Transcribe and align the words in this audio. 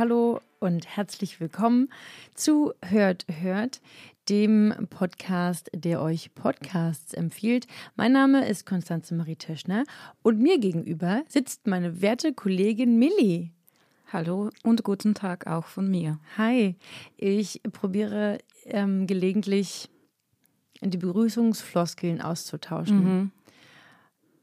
Hallo 0.00 0.40
und 0.60 0.86
herzlich 0.96 1.40
willkommen 1.40 1.90
zu 2.34 2.72
Hört, 2.82 3.26
Hört, 3.28 3.82
dem 4.30 4.72
Podcast, 4.88 5.70
der 5.74 6.00
euch 6.00 6.34
Podcasts 6.34 7.12
empfiehlt. 7.12 7.66
Mein 7.96 8.12
Name 8.12 8.48
ist 8.48 8.64
Konstanze 8.64 9.14
Marie 9.14 9.36
Töschner 9.36 9.84
und 10.22 10.40
mir 10.40 10.58
gegenüber 10.58 11.22
sitzt 11.28 11.66
meine 11.66 12.00
werte 12.00 12.32
Kollegin 12.32 12.98
Millie. 12.98 13.50
Hallo 14.10 14.48
und 14.62 14.84
guten 14.84 15.12
Tag 15.12 15.46
auch 15.46 15.66
von 15.66 15.90
mir. 15.90 16.18
Hi, 16.38 16.76
ich 17.18 17.60
probiere 17.70 18.38
ähm, 18.64 19.06
gelegentlich 19.06 19.90
die 20.80 20.96
Begrüßungsfloskeln 20.96 22.22
auszutauschen. 22.22 23.32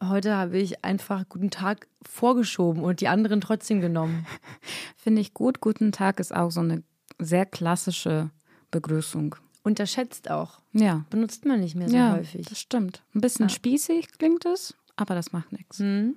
Heute 0.03 0.35
habe 0.35 0.57
ich 0.59 0.83
einfach 0.85 1.27
Guten 1.27 1.49
Tag 1.49 1.87
vorgeschoben 2.03 2.83
und 2.83 3.01
die 3.01 3.07
anderen 3.07 3.41
trotzdem 3.41 3.81
genommen. 3.81 4.25
Finde 4.95 5.21
ich 5.21 5.33
gut. 5.33 5.59
Guten 5.59 5.91
Tag 5.91 6.19
ist 6.19 6.35
auch 6.35 6.51
so 6.51 6.59
eine 6.59 6.83
sehr 7.17 7.45
klassische 7.45 8.29
Begrüßung. 8.69 9.35
Unterschätzt 9.63 10.29
auch. 10.29 10.59
Ja, 10.71 11.03
Benutzt 11.09 11.45
man 11.45 11.59
nicht 11.61 11.75
mehr 11.75 11.89
so 11.89 11.95
ja 11.95 12.13
häufig. 12.13 12.45
das 12.47 12.59
stimmt. 12.59 13.01
Ein 13.15 13.21
bisschen 13.21 13.47
Ja. 13.47 13.53
spießig 13.55 14.07
klingt 14.19 14.45
es, 14.45 14.75
aber 14.95 15.15
das 15.15 15.31
macht 15.33 15.51
nichts. 15.51 15.79
Hm. 15.79 16.15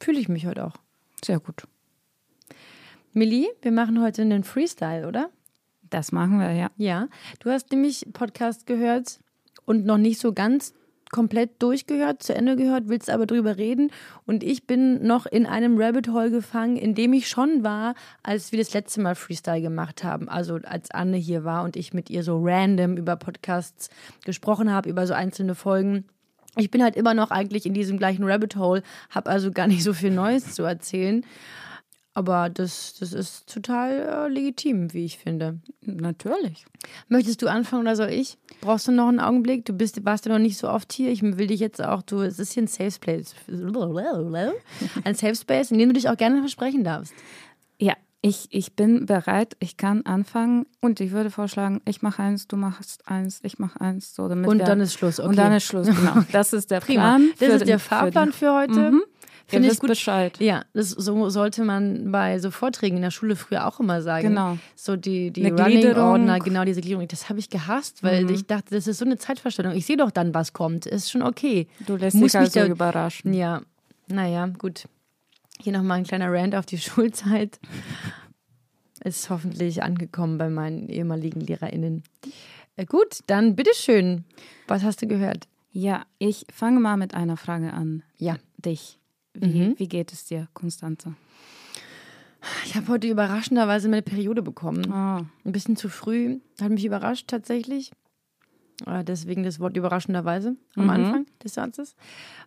Fühle 0.00 0.18
ich 0.18 0.28
mich 0.28 0.46
heute 0.46 0.64
auch. 0.64 0.74
Sehr 1.24 1.40
gut. 1.40 1.64
Millie, 3.12 3.48
wir 3.62 3.72
machen 3.72 4.00
heute 4.00 4.22
einen 4.22 4.44
Freestyle, 4.44 5.06
oder? 5.06 5.30
Das 5.90 6.10
machen 6.12 6.38
wir, 6.40 6.52
ja. 6.52 6.70
Ja. 6.76 7.08
Du 7.40 7.50
hast 7.50 7.70
nämlich 7.70 8.06
Podcast 8.12 8.66
gehört 8.66 9.20
und 9.66 9.84
noch 9.84 9.98
nicht 9.98 10.20
so 10.20 10.32
ganz 10.32 10.72
komplett 11.10 11.62
durchgehört, 11.62 12.22
zu 12.22 12.34
Ende 12.34 12.56
gehört, 12.56 12.88
willst 12.88 13.10
aber 13.10 13.26
drüber 13.26 13.56
reden. 13.56 13.90
Und 14.26 14.42
ich 14.42 14.66
bin 14.66 15.06
noch 15.06 15.26
in 15.26 15.46
einem 15.46 15.80
Rabbit 15.80 16.08
Hole 16.08 16.30
gefangen, 16.30 16.76
in 16.76 16.94
dem 16.94 17.12
ich 17.12 17.28
schon 17.28 17.62
war, 17.62 17.94
als 18.22 18.52
wir 18.52 18.58
das 18.58 18.74
letzte 18.74 19.00
Mal 19.00 19.14
Freestyle 19.14 19.60
gemacht 19.60 20.04
haben. 20.04 20.28
Also 20.28 20.58
als 20.64 20.90
Anne 20.90 21.16
hier 21.16 21.44
war 21.44 21.64
und 21.64 21.76
ich 21.76 21.94
mit 21.94 22.10
ihr 22.10 22.22
so 22.22 22.40
random 22.42 22.96
über 22.96 23.16
Podcasts 23.16 23.90
gesprochen 24.24 24.72
habe, 24.72 24.88
über 24.88 25.06
so 25.06 25.14
einzelne 25.14 25.54
Folgen. 25.54 26.04
Ich 26.56 26.70
bin 26.70 26.82
halt 26.82 26.96
immer 26.96 27.14
noch 27.14 27.30
eigentlich 27.30 27.66
in 27.66 27.74
diesem 27.74 27.98
gleichen 27.98 28.24
Rabbit 28.24 28.56
Hole, 28.56 28.82
habe 29.10 29.30
also 29.30 29.52
gar 29.52 29.68
nicht 29.68 29.84
so 29.84 29.92
viel 29.92 30.10
Neues 30.10 30.54
zu 30.54 30.64
erzählen. 30.64 31.24
Aber 32.18 32.50
das, 32.50 32.94
das 32.98 33.12
ist 33.12 33.48
total 33.52 34.26
äh, 34.26 34.28
legitim, 34.28 34.92
wie 34.92 35.04
ich 35.04 35.18
finde. 35.18 35.60
Natürlich. 35.82 36.64
Möchtest 37.06 37.42
du 37.42 37.46
anfangen 37.46 37.82
oder 37.82 37.94
soll 37.94 38.08
ich? 38.10 38.36
Brauchst 38.60 38.88
du 38.88 38.92
noch 38.92 39.06
einen 39.06 39.20
Augenblick? 39.20 39.64
Du 39.64 39.72
bist, 39.72 40.04
warst 40.04 40.26
ja 40.26 40.32
noch 40.32 40.40
nicht 40.40 40.58
so 40.58 40.68
oft 40.68 40.92
hier. 40.92 41.12
Ich 41.12 41.22
will 41.22 41.46
dich 41.46 41.60
jetzt 41.60 41.80
auch, 41.80 42.02
du, 42.02 42.22
es 42.22 42.40
ist 42.40 42.54
hier 42.54 42.64
ein 42.64 42.66
Safe 42.66 42.90
Space. 42.90 43.36
Ein 45.04 45.14
Safe 45.14 45.34
Space, 45.36 45.70
in 45.70 45.78
dem 45.78 45.90
du 45.90 45.92
dich 45.92 46.08
auch 46.08 46.16
gerne 46.16 46.40
versprechen 46.40 46.82
darfst. 46.82 47.12
Ja, 47.78 47.94
ich, 48.20 48.48
ich 48.50 48.74
bin 48.74 49.06
bereit. 49.06 49.56
Ich 49.60 49.76
kann 49.76 50.02
anfangen 50.04 50.66
und 50.80 50.98
ich 51.00 51.12
würde 51.12 51.30
vorschlagen, 51.30 51.80
ich 51.84 52.02
mache 52.02 52.20
eins, 52.22 52.48
du 52.48 52.56
machst 52.56 53.06
eins, 53.06 53.38
ich 53.44 53.60
mache 53.60 53.80
eins. 53.80 54.14
So, 54.16 54.26
damit 54.28 54.48
Und 54.48 54.58
wir, 54.58 54.64
dann 54.64 54.80
ist 54.80 54.94
Schluss, 54.94 55.20
okay. 55.20 55.28
Und 55.28 55.36
dann 55.38 55.52
ist 55.52 55.64
Schluss, 55.64 55.86
genau. 55.86 56.24
Das 56.32 56.52
ist 56.52 56.70
der 56.72 56.80
Prima. 56.80 57.02
Plan. 57.02 57.28
Das 57.38 57.48
für 57.48 57.54
ist 57.54 57.60
den- 57.60 57.66
der 57.68 57.78
für 57.78 57.88
Fahrplan 57.88 58.28
den- 58.30 58.32
für 58.32 58.54
heute. 58.54 58.90
Mhm. 58.90 59.02
Ihr 59.48 59.52
Finde 59.52 59.66
ich 59.68 59.72
wisst 59.72 59.80
gut. 59.80 59.88
Bescheid. 59.88 60.38
Ja, 60.40 60.64
das, 60.74 60.90
so 60.90 61.30
sollte 61.30 61.64
man 61.64 62.12
bei 62.12 62.38
so 62.38 62.50
Vorträgen 62.50 62.96
in 62.96 63.02
der 63.02 63.10
Schule 63.10 63.34
früher 63.34 63.66
auch 63.66 63.80
immer 63.80 64.02
sagen. 64.02 64.28
Genau. 64.28 64.58
So 64.76 64.94
die, 64.96 65.30
die 65.30 65.46
Eine 65.46 65.56
Running 65.62 65.80
Gliederung. 65.80 66.10
Ordner, 66.12 66.38
genau 66.38 66.64
diese 66.66 66.82
Gliederung. 66.82 67.08
Das 67.08 67.30
habe 67.30 67.38
ich 67.38 67.48
gehasst, 67.48 68.02
weil 68.02 68.30
ich 68.30 68.46
dachte, 68.46 68.74
das 68.74 68.86
ist 68.86 68.98
so 68.98 69.06
eine 69.06 69.16
Zeitverstellung. 69.16 69.72
Ich 69.72 69.86
sehe 69.86 69.96
doch 69.96 70.10
dann, 70.10 70.34
was 70.34 70.52
kommt. 70.52 70.84
Ist 70.84 71.10
schon 71.10 71.22
okay. 71.22 71.66
Du 71.86 71.96
lässt 71.96 72.14
Muss 72.14 72.32
dich 72.32 72.40
mich 72.40 72.48
also 72.56 72.60
da- 72.60 72.66
überraschen. 72.66 73.32
Ja, 73.32 73.62
naja, 74.08 74.46
gut. 74.58 74.84
Hier 75.60 75.72
nochmal 75.72 75.98
ein 75.98 76.04
kleiner 76.04 76.30
Rant 76.30 76.54
auf 76.54 76.66
die 76.66 76.78
Schulzeit. 76.78 77.58
Ist 79.02 79.30
hoffentlich 79.30 79.82
angekommen 79.82 80.38
bei 80.38 80.50
meinen 80.50 80.88
ehemaligen 80.88 81.40
LehrerInnen. 81.40 82.02
Äh, 82.76 82.84
gut, 82.84 83.20
dann 83.28 83.56
bitteschön. 83.56 84.24
Was 84.66 84.82
hast 84.82 85.00
du 85.00 85.06
gehört? 85.06 85.48
Ja, 85.70 86.04
ich 86.18 86.44
fange 86.52 86.80
mal 86.80 86.96
mit 86.96 87.14
einer 87.14 87.36
Frage 87.36 87.72
an. 87.72 88.02
Ja. 88.18 88.36
Dich. 88.58 88.97
Wie, 89.40 89.46
Mhm. 89.68 89.74
wie 89.78 89.88
geht 89.88 90.12
es 90.12 90.24
dir, 90.24 90.48
Konstanze? 90.54 91.14
Ich 92.64 92.76
habe 92.76 92.88
heute 92.88 93.08
überraschenderweise 93.08 93.88
meine 93.88 94.02
Periode 94.02 94.42
bekommen. 94.42 94.92
Ah, 94.92 95.24
Ein 95.44 95.52
bisschen 95.52 95.76
zu 95.76 95.88
früh. 95.88 96.38
Hat 96.60 96.70
mich 96.70 96.84
überrascht 96.84 97.26
tatsächlich. 97.28 97.90
Äh, 98.86 99.02
Deswegen 99.04 99.42
das 99.42 99.58
Wort 99.58 99.76
überraschenderweise 99.76 100.56
am 100.76 100.84
Mhm. 100.84 100.90
Anfang 100.90 101.26
des 101.42 101.54
Satzes. 101.54 101.96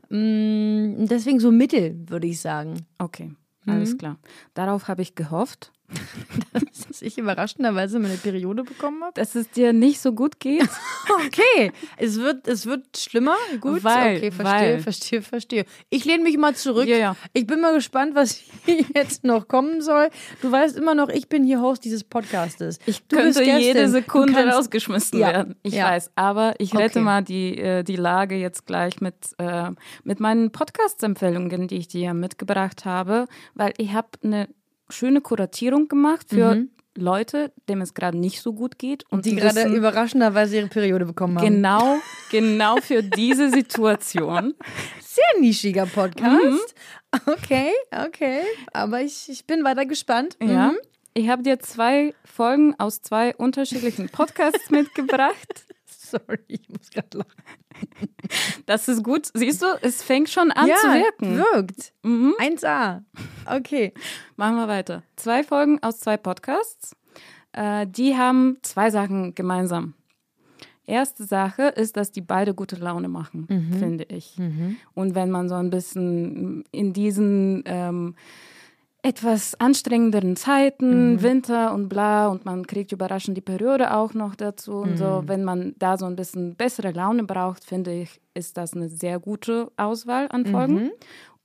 Mm, 0.10 1.06
Deswegen 1.08 1.40
so 1.40 1.52
mittel, 1.52 1.98
würde 2.08 2.28
ich 2.28 2.40
sagen. 2.40 2.86
okay, 3.00 3.32
Mhm. 3.66 3.72
alles 3.72 3.98
klar. 3.98 4.18
Darauf 4.54 4.88
habe 4.88 5.02
ich 5.02 5.16
gehofft, 5.16 5.72
Dass 6.88 7.02
ich 7.02 7.18
überraschenderweise 7.18 8.00
meine 8.00 8.16
Periode 8.18 8.64
bekommen 8.64 9.04
habe. 9.04 9.14
dass 9.16 9.36
es 9.36 9.50
dir 9.50 9.74
nicht 9.74 10.00
so 10.02 10.14
gut 10.14 10.40
geht. 10.40 10.68
Okay, 11.26 11.72
es 11.98 12.20
wird, 12.20 12.48
es 12.48 12.66
wird 12.66 12.98
schlimmer. 12.98 13.36
Gut, 13.60 13.84
Weil, 13.84 14.18
okay, 14.18 14.32
verstehe, 14.32 14.60
weil. 14.76 14.80
verstehe, 14.80 15.22
verstehe. 15.22 15.66
Ich 15.90 16.06
lehne 16.06 16.24
mich 16.24 16.38
mal 16.38 16.56
zurück. 16.56 16.88
Ja, 16.88 16.98
ja. 16.98 17.16
Ich 17.34 17.46
bin 17.48 17.60
mal 17.60 17.74
gespannt, 17.74 18.16
was 18.16 18.32
hier 18.66 18.86
jetzt 18.96 19.24
noch 19.24 19.48
kommen 19.48 19.82
soll. 19.82 20.10
Du 20.42 20.52
weißt 20.52 20.78
immer 20.78 20.96
noch, 20.96 21.10
ich 21.10 21.28
bin 21.28 21.44
hier 21.44 21.60
Host 21.62 21.84
dieses 21.84 22.04
Podcastes. 22.04 22.80
Ich 22.86 23.06
du 23.08 23.18
könnte 23.18 23.44
jede 23.44 23.90
Sekunde 23.90 24.34
kannst- 24.34 24.56
rausgeschmissen 24.58 25.20
Ja, 25.20 25.28
werden. 25.34 25.56
Ich 25.64 25.76
weiß, 25.76 26.12
aber 26.16 26.54
ich 26.60 26.74
rette 26.76 27.00
Okay. 27.00 27.06
mal 27.06 27.24
die, 27.24 27.58
äh, 27.58 27.84
die 27.84 27.96
Lage 27.98 28.36
jetzt 28.36 28.66
gleich 28.68 29.02
mit, 29.02 29.16
äh, 29.38 29.70
mit 30.04 30.20
meinen 30.20 30.52
Podcast-Empfehlungen, 30.52 31.68
die 31.68 31.78
ich 31.78 31.88
dir 31.88 32.14
mitgebracht 32.14 32.86
habe, 32.86 33.28
weil 33.54 33.74
ich 33.78 33.94
habe 33.94 34.08
eine 34.24 34.48
schöne 34.92 35.22
Kuratierung 35.22 35.88
gemacht 35.88 36.28
für 36.30 36.66
Leute, 36.96 37.52
dem 37.70 37.80
es 37.82 37.94
gerade 37.94 38.18
nicht 38.18 38.42
so 38.42 38.52
gut 38.54 38.78
geht 38.78 39.06
und 39.10 39.20
Mhm. 39.20 39.22
Die 39.24 39.30
die 39.32 39.36
gerade 39.38 39.56
wissen, 39.56 39.76
überraschenderweise 39.76 40.58
ihre 40.58 40.68
Periode 40.68 41.06
bekommen 41.06 41.38
haben. 41.38 41.46
genau, 41.46 41.98
genau 42.32 42.78
für 42.78 43.02
diese 43.02 43.50
Situation. 43.50 44.54
Sehr 45.00 45.40
nischiger 45.42 45.86
Podcast. 45.86 46.76
Mhm. 47.16 47.20
Okay, 47.26 47.72
okay. 48.06 48.42
Aber 48.74 49.02
ich, 49.02 49.28
ich 49.30 49.46
bin 49.46 49.64
weiter 49.64 49.86
gespannt. 49.86 50.38
Ja. 50.42 50.72
Mhm. 50.72 50.78
Ich 51.14 51.28
habe 51.28 51.44
dir 51.44 51.60
zwei 51.60 52.14
Folgen 52.24 52.74
aus 52.80 53.02
zwei 53.02 53.36
unterschiedlichen 53.36 54.08
Podcasts 54.10 54.70
mitgebracht. 54.70 55.66
Sorry, 56.12 56.40
ich 56.48 56.70
muss 56.70 56.90
gerade 56.90 57.20
lachen. 57.20 57.44
Das 58.66 58.88
ist 58.88 59.04
gut. 59.04 59.30
Siehst 59.34 59.62
du, 59.62 59.66
es 59.82 60.04
fängt 60.04 60.30
schon 60.30 60.52
an 60.52 60.68
ja, 60.68 60.76
zu 60.76 60.88
wirken. 60.88 61.38
wirkt. 61.38 61.94
Mhm. 62.04 62.34
1A. 62.40 63.02
Okay. 63.46 63.94
Machen 64.36 64.56
wir 64.56 64.68
weiter. 64.68 65.04
Zwei 65.16 65.44
Folgen 65.44 65.82
aus 65.82 66.00
zwei 66.00 66.18
Podcasts. 66.18 66.96
Äh, 67.54 67.88
die 67.88 68.16
haben 68.16 68.58
zwei 68.62 68.92
Sachen 68.92 69.36
gemeinsam. 69.36 69.94
Erste 70.86 71.24
Sache 71.24 71.64
ist, 71.64 71.96
dass 71.96 72.12
die 72.12 72.22
beide 72.22 72.54
gute 72.54 72.76
Laune 72.76 73.08
machen, 73.08 73.48
finde 73.80 74.04
ich. 74.06 74.36
Und 74.94 75.16
wenn 75.16 75.30
man 75.32 75.48
so 75.48 75.56
ein 75.56 75.70
bisschen 75.70 76.66
in 76.72 76.92
diesen 76.92 77.64
ähm, 77.66 78.16
etwas 79.04 79.60
anstrengenderen 79.60 80.36
Zeiten, 80.36 81.22
Winter 81.24 81.74
und 81.74 81.90
bla, 81.90 82.28
und 82.28 82.46
man 82.46 82.68
kriegt 82.68 82.92
überraschend 82.92 83.36
die 83.36 83.42
Periode 83.42 83.96
auch 83.96 84.14
noch 84.14 84.36
dazu 84.36 84.74
und 84.74 84.98
so, 84.98 85.24
wenn 85.26 85.44
man 85.44 85.74
da 85.80 85.98
so 85.98 86.06
ein 86.06 86.16
bisschen 86.16 86.56
bessere 86.56 86.92
Laune 86.92 87.24
braucht, 87.24 87.64
finde 87.66 87.92
ich, 87.94 88.22
ist 88.36 88.58
das 88.58 88.74
eine 88.76 88.90
sehr 88.90 89.20
gute 89.20 89.72
Auswahl 89.76 90.28
an 90.30 90.46
Folgen. 90.46 90.92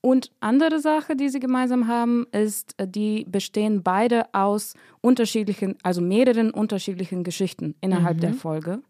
Und 0.03 0.31
andere 0.39 0.79
Sache, 0.79 1.17
die 1.17 1.31
sie 1.31 1.41
gemeinsam 1.41 1.89
haben, 1.89 2.27
ist, 2.31 2.75
äh, 2.77 2.87
die 2.87 3.25
bestehen 3.29 3.83
beide 3.83 4.27
aus 4.33 4.75
unterschiedlichen, 5.01 5.77
also 5.83 6.01
mehreren 6.01 6.51
unterschiedlichen 6.53 7.25
Geschichten 7.25 7.75
innerhalb 7.81 8.21
der 8.21 8.35
Folge. 8.35 8.83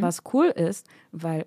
Was 0.00 0.22
cool 0.32 0.46
ist, 0.46 0.86
weil 1.12 1.44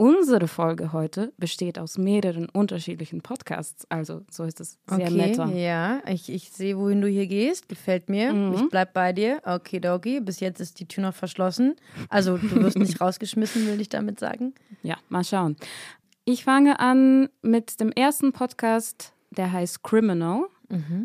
unsere 0.00 0.48
Folge 0.48 0.92
heute 0.92 1.32
besteht 1.36 1.78
aus 1.78 1.98
mehreren 1.98 2.48
unterschiedlichen 2.48 3.20
Podcasts. 3.20 3.84
Also 3.90 4.22
so 4.30 4.44
ist 4.44 4.58
es 4.60 4.78
sehr 4.88 4.98
okay, 5.06 5.10
netter. 5.10 5.46
ja, 5.54 6.00
ich, 6.08 6.30
ich 6.32 6.50
sehe, 6.50 6.78
wohin 6.78 7.00
du 7.02 7.08
hier 7.08 7.26
gehst. 7.26 7.68
Gefällt 7.68 8.08
mir. 8.08 8.32
Mhm. 8.32 8.54
Ich 8.54 8.68
bleib 8.70 8.94
bei 8.94 9.12
dir. 9.12 9.40
Okay, 9.44 9.78
Dogi. 9.78 10.20
Bis 10.20 10.40
jetzt 10.40 10.60
ist 10.60 10.80
die 10.80 10.86
Tür 10.88 11.02
noch 11.02 11.14
verschlossen. 11.14 11.76
Also 12.08 12.38
du 12.38 12.62
wirst 12.62 12.78
nicht 12.78 13.00
rausgeschmissen, 13.00 13.66
will 13.66 13.80
ich 13.80 13.88
damit 13.90 14.18
sagen. 14.18 14.54
Ja, 14.82 14.96
mal 15.10 15.22
schauen. 15.24 15.56
Ich 16.24 16.44
fange 16.44 16.80
an 16.80 17.28
mit 17.42 17.78
dem 17.80 17.92
ersten 17.92 18.32
Podcast, 18.32 19.12
der 19.30 19.52
heißt 19.52 19.82
Criminal. 19.82 20.44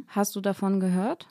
Hast 0.07 0.36
du 0.36 0.42
davon 0.42 0.80
gehört? 0.80 1.27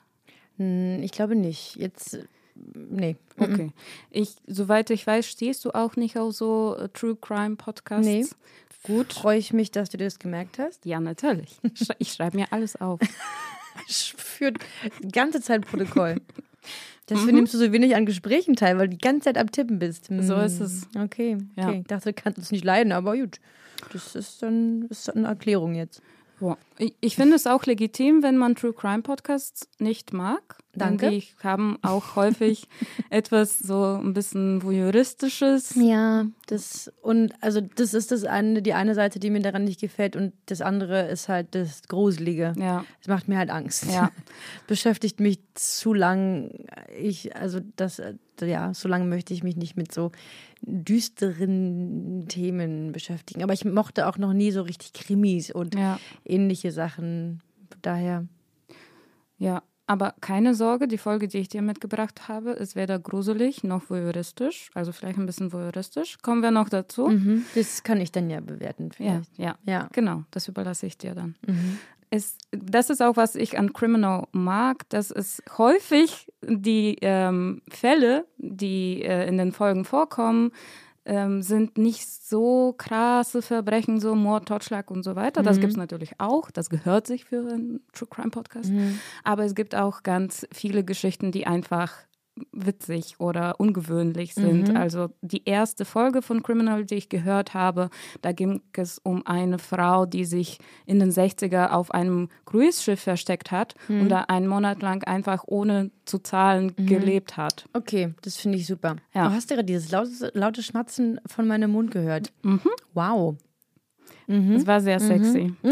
Hm, 0.57 0.99
Ich 1.01 1.11
glaube 1.11 1.35
nicht. 1.35 1.77
Jetzt, 1.77 2.19
nee. 2.55 3.15
Okay. 3.37 3.71
Ich, 4.11 4.35
soweit 4.47 4.89
ich 4.89 5.05
weiß, 5.05 5.25
stehst 5.27 5.65
du 5.65 5.71
auch 5.71 5.95
nicht 5.95 6.17
auf 6.17 6.33
so 6.33 6.75
äh, 6.79 6.89
True 6.89 7.15
Crime 7.15 7.55
Podcasts. 7.55 8.05
Nee. 8.05 8.25
Gut. 8.83 9.13
Freue 9.13 9.39
ich 9.39 9.51
mich, 9.51 9.71
dass 9.71 9.89
du 9.89 9.97
das 9.97 10.19
gemerkt 10.19 10.59
hast. 10.59 10.85
Ja, 10.85 10.99
natürlich. 10.99 11.59
Ich 11.97 12.13
schreibe 12.13 12.37
mir 12.37 12.47
alles 12.51 12.75
auf. 12.75 12.99
Führt 13.87 14.57
die 15.03 15.09
ganze 15.09 15.41
Zeit 15.41 15.65
Protokoll. 15.65 16.21
Deswegen 17.09 17.35
nimmst 17.35 17.53
du 17.53 17.59
so 17.59 17.71
wenig 17.71 17.95
an 17.95 18.05
Gesprächen 18.05 18.55
teil, 18.55 18.77
weil 18.77 18.87
du 18.87 18.95
die 18.95 19.01
ganze 19.01 19.25
Zeit 19.25 19.37
am 19.37 19.51
Tippen 19.51 19.77
bist. 19.77 20.09
Hm. 20.09 20.23
So 20.23 20.35
ist 20.37 20.59
es. 20.59 20.87
Okay, 20.95 21.35
okay. 21.35 21.37
Ja. 21.55 21.71
Ich 21.71 21.85
dachte, 21.85 22.13
du 22.13 22.21
kannst 22.21 22.39
es 22.39 22.51
nicht 22.51 22.63
leiden, 22.63 22.91
aber 22.91 23.15
gut. 23.15 23.39
Das 23.93 24.15
ist 24.15 24.41
dann 24.41 24.87
ist 24.89 25.09
eine 25.15 25.27
Erklärung 25.27 25.75
jetzt. 25.75 26.01
Ja. 26.41 26.57
Ich, 26.77 27.15
finde 27.15 27.35
es 27.37 27.47
auch 27.47 27.65
legitim, 27.65 28.21
wenn 28.21 28.37
man 28.37 28.55
True 28.55 28.73
Crime 28.73 29.01
Podcasts 29.01 29.69
nicht 29.79 30.11
mag. 30.11 30.57
Danke. 30.73 31.09
Die 31.09 31.23
haben 31.41 31.77
auch 31.83 32.17
häufig 32.17 32.67
etwas 33.09 33.59
so 33.59 33.97
ein 34.03 34.13
bisschen 34.13 34.61
voyeuristisches. 34.61 35.75
Ja, 35.75 36.25
das 36.47 36.91
und 37.01 37.33
also 37.41 37.61
das 37.61 37.93
ist 37.93 38.11
das 38.11 38.25
eine, 38.25 38.61
die 38.61 38.73
eine 38.73 38.93
Seite, 38.93 39.19
die 39.19 39.29
mir 39.29 39.39
daran 39.39 39.63
nicht 39.63 39.79
gefällt 39.79 40.17
und 40.17 40.33
das 40.47 40.59
andere 40.59 41.07
ist 41.07 41.29
halt 41.29 41.55
das 41.55 41.83
Gruselige. 41.87 42.53
Ja. 42.57 42.83
Es 43.01 43.07
macht 43.07 43.29
mir 43.29 43.37
halt 43.37 43.51
Angst. 43.51 43.85
Ja. 43.89 44.11
Beschäftigt 44.67 45.21
mich 45.21 45.39
zu 45.53 45.93
lang. 45.93 46.51
Ich, 46.99 47.33
also 47.37 47.61
das, 47.77 47.99
äh, 47.99 48.15
ja, 48.41 48.73
so 48.73 48.89
lange 48.89 49.05
möchte 49.05 49.33
ich 49.33 49.43
mich 49.43 49.55
nicht 49.55 49.77
mit 49.77 49.93
so 49.93 50.11
düsteren 50.61 52.25
Themen 52.27 52.91
beschäftigen. 52.91 53.43
Aber 53.43 53.53
ich 53.53 53.65
mochte 53.65 54.07
auch 54.07 54.17
noch 54.17 54.33
nie 54.33 54.51
so 54.51 54.61
richtig 54.61 54.93
Krimis 54.93 55.51
und 55.51 55.75
Ja. 55.75 55.99
ähnliche 56.25 56.64
Sachen. 56.71 57.41
Daher. 57.81 58.27
Ja, 59.37 59.63
aber 59.87 60.15
keine 60.19 60.55
Sorge, 60.55 60.87
die 60.87 60.97
Folge, 60.97 61.27
die 61.27 61.37
ich 61.37 61.47
dir 61.49 61.61
mitgebracht 61.61 62.27
habe, 62.27 62.51
ist 62.51 62.75
weder 62.75 62.97
gruselig 62.97 63.63
noch 63.63 63.89
voyeuristisch. 63.89 64.71
Also 64.73 64.91
vielleicht 64.91 65.19
ein 65.19 65.27
bisschen 65.27 65.53
voyeuristisch. 65.53 66.17
Kommen 66.23 66.41
wir 66.41 66.51
noch 66.51 66.69
dazu. 66.69 67.07
Mhm. 67.07 67.45
Das 67.53 67.83
kann 67.83 68.01
ich 68.01 68.11
dann 68.11 68.29
ja 68.29 68.39
bewerten. 68.39 68.89
Ja, 68.97 69.21
Vielleicht. 69.21 69.37
ja, 69.37 69.57
Ja. 69.65 69.89
Genau, 69.93 70.23
das 70.31 70.47
überlasse 70.47 70.87
ich 70.87 70.97
dir 70.97 71.13
dann. 71.13 71.35
Es, 72.09 72.37
das 72.51 72.89
ist 72.89 73.01
auch, 73.01 73.15
was 73.17 73.35
ich 73.35 73.59
an 73.59 73.73
Criminal 73.73 74.27
mag, 74.31 74.89
dass 74.89 75.11
es 75.11 75.43
häufig 75.57 76.31
die 76.41 76.97
ähm, 77.01 77.61
Fälle, 77.69 78.25
die 78.37 79.03
äh, 79.03 79.27
in 79.27 79.37
den 79.37 79.51
Folgen 79.51 79.85
vorkommen, 79.85 80.51
ähm, 81.05 81.41
sind 81.41 81.77
nicht 81.77 82.07
so 82.07 82.73
krasse 82.77 83.41
Verbrechen, 83.41 83.99
so 83.99 84.15
Mord, 84.15 84.47
Totschlag 84.47 84.89
und 84.91 85.03
so 85.03 85.15
weiter. 85.15 85.43
Das 85.43 85.59
gibt 85.59 85.71
es 85.71 85.77
natürlich 85.77 86.19
auch. 86.19 86.51
Das 86.51 86.69
gehört 86.69 87.07
sich 87.07 87.25
für 87.25 87.39
einen 87.39 87.81
True 87.93 88.07
Crime 88.09 88.31
Podcast. 88.31 88.71
Aber 89.23 89.45
es 89.45 89.55
gibt 89.55 89.75
auch 89.75 90.03
ganz 90.03 90.47
viele 90.51 90.83
Geschichten, 90.83 91.31
die 91.31 91.45
einfach 91.47 91.93
witzig 92.51 93.19
oder 93.19 93.59
ungewöhnlich 93.59 94.33
sind. 94.33 94.75
Also 94.75 95.09
die 95.21 95.45
erste 95.45 95.85
Folge 95.85 96.21
von 96.21 96.43
Criminal, 96.43 96.85
die 96.85 96.95
ich 96.95 97.09
gehört 97.09 97.53
habe, 97.53 97.89
da 98.21 98.31
ging 98.33 98.61
es 98.73 98.99
um 98.99 99.25
eine 99.25 99.57
Frau, 99.57 100.05
die 100.05 100.25
sich 100.25 100.59
in 100.85 100.99
den 100.99 101.11
60er 101.11 101.69
auf 101.69 101.91
einem 101.91 102.29
Cruise-Schiff 102.45 102.99
versteckt 103.01 103.51
hat 103.51 103.75
und 103.87 104.09
da 104.09 104.21
einen 104.21 104.47
Monat 104.47 104.81
lang 104.81 105.03
einfach 105.05 105.43
ohne 105.47 105.91
zu 106.05 106.19
zahlen 106.19 106.73
gelebt 106.75 107.37
hat. 107.37 107.69
Okay, 107.73 108.13
das 108.21 108.37
finde 108.37 108.57
ich 108.57 108.67
super. 108.67 108.97
Ja. 109.13 109.29
Du 109.29 109.33
hast 109.33 109.47
gerade 109.49 109.63
dieses 109.63 109.91
laute, 109.91 110.31
laute 110.33 110.61
Schmatzen 110.63 111.21
von 111.25 111.47
meinem 111.47 111.71
Mund 111.71 111.91
gehört. 111.91 112.33
Wow. 112.93 113.37
Das 114.27 114.65
war 114.65 114.81
sehr 114.81 114.99
sexy. 114.99 115.53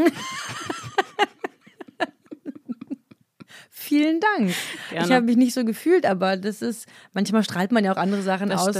Vielen 3.84 4.20
Dank. 4.22 4.54
Gerne. 4.90 5.06
Ich 5.06 5.12
habe 5.12 5.26
mich 5.26 5.36
nicht 5.36 5.54
so 5.54 5.66
gefühlt, 5.66 6.06
aber 6.06 6.38
das 6.38 6.62
ist, 6.62 6.88
manchmal 7.14 7.44
strahlt 7.44 7.72
man 7.74 7.84
ja 7.84 7.92
auch 7.94 7.98
andere 7.98 8.22
Sachen 8.22 8.50
Das 8.50 8.68
aus, 8.68 8.76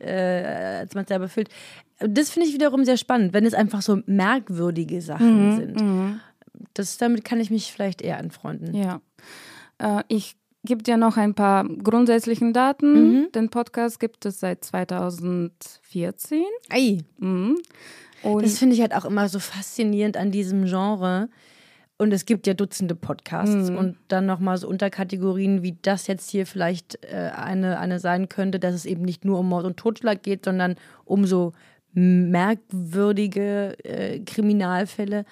äh, 0.00 0.80
als 0.80 0.94
man 0.94 1.04
es 1.04 1.08
selber 1.08 1.28
fühlt. 1.28 1.48
Das 2.00 2.30
finde 2.30 2.48
ich 2.48 2.54
wiederum 2.54 2.84
sehr 2.84 2.96
spannend, 2.96 3.32
wenn 3.32 3.46
es 3.46 3.54
einfach 3.54 3.82
so 3.82 4.00
merkwürdige 4.06 5.00
Sachen 5.00 5.56
sind. 5.56 6.20
Das, 6.74 6.98
damit 6.98 7.24
kann 7.24 7.38
ich 7.40 7.50
mich 7.50 7.72
vielleicht 7.72 8.02
eher 8.02 8.18
anfreunden. 8.18 8.74
Ja. 8.74 9.00
Äh, 9.78 10.02
ich 10.08 10.34
gebe 10.64 10.82
dir 10.82 10.96
noch 10.96 11.16
ein 11.16 11.34
paar 11.34 11.64
grundsätzlichen 11.64 12.52
Daten. 12.52 13.30
Den 13.32 13.48
Podcast 13.48 14.00
gibt 14.00 14.26
es 14.26 14.40
seit 14.40 14.64
2014. 14.64 16.42
Ei, 16.68 16.98
Mhm. 17.18 17.58
Das 18.42 18.58
finde 18.58 18.74
ich 18.74 18.80
halt 18.80 18.94
auch 18.94 19.04
immer 19.04 19.28
so 19.28 19.38
faszinierend 19.38 20.16
an 20.16 20.32
diesem 20.32 20.64
Genre. 20.64 21.28
Und 22.00 22.12
es 22.12 22.26
gibt 22.26 22.46
ja 22.46 22.54
Dutzende 22.54 22.94
Podcasts 22.94 23.70
und 23.70 23.96
dann 24.06 24.24
nochmal 24.24 24.56
so 24.56 24.68
Unterkategorien, 24.68 25.62
wie 25.64 25.76
das 25.82 26.06
jetzt 26.06 26.30
hier 26.30 26.46
vielleicht 26.46 26.98
äh, 27.04 27.30
eine, 27.34 27.80
eine 27.80 27.98
sein 27.98 28.28
könnte, 28.28 28.60
dass 28.60 28.72
es 28.74 28.86
eben 28.86 29.02
nicht 29.02 29.24
nur 29.24 29.40
um 29.40 29.48
Mord 29.48 29.64
und 29.64 29.76
Totschlag 29.78 30.22
geht, 30.22 30.44
sondern 30.44 30.76
um 31.04 31.26
so 31.26 31.52
merkwürdige 31.92 33.76
äh, 33.84 34.20
Kriminalfälle. 34.20 35.24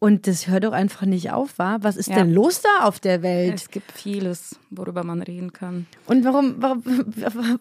Und 0.00 0.28
das 0.28 0.46
hört 0.46 0.62
doch 0.64 0.72
einfach 0.72 1.02
nicht 1.06 1.32
auf, 1.32 1.58
wa? 1.58 1.78
Was 1.80 1.96
ist 1.96 2.08
Ja. 2.08 2.14
denn 2.16 2.32
los 2.32 2.62
da 2.62 2.86
auf 2.86 3.00
der 3.00 3.20
Welt? 3.22 3.54
es 3.56 3.68
gibt 3.68 3.90
vieles, 3.90 4.56
worüber 4.70 5.02
man 5.02 5.20
reden 5.22 5.52
kann. 5.52 5.86
Und 6.06 6.24
warum, 6.24 6.54
warum, 6.58 6.84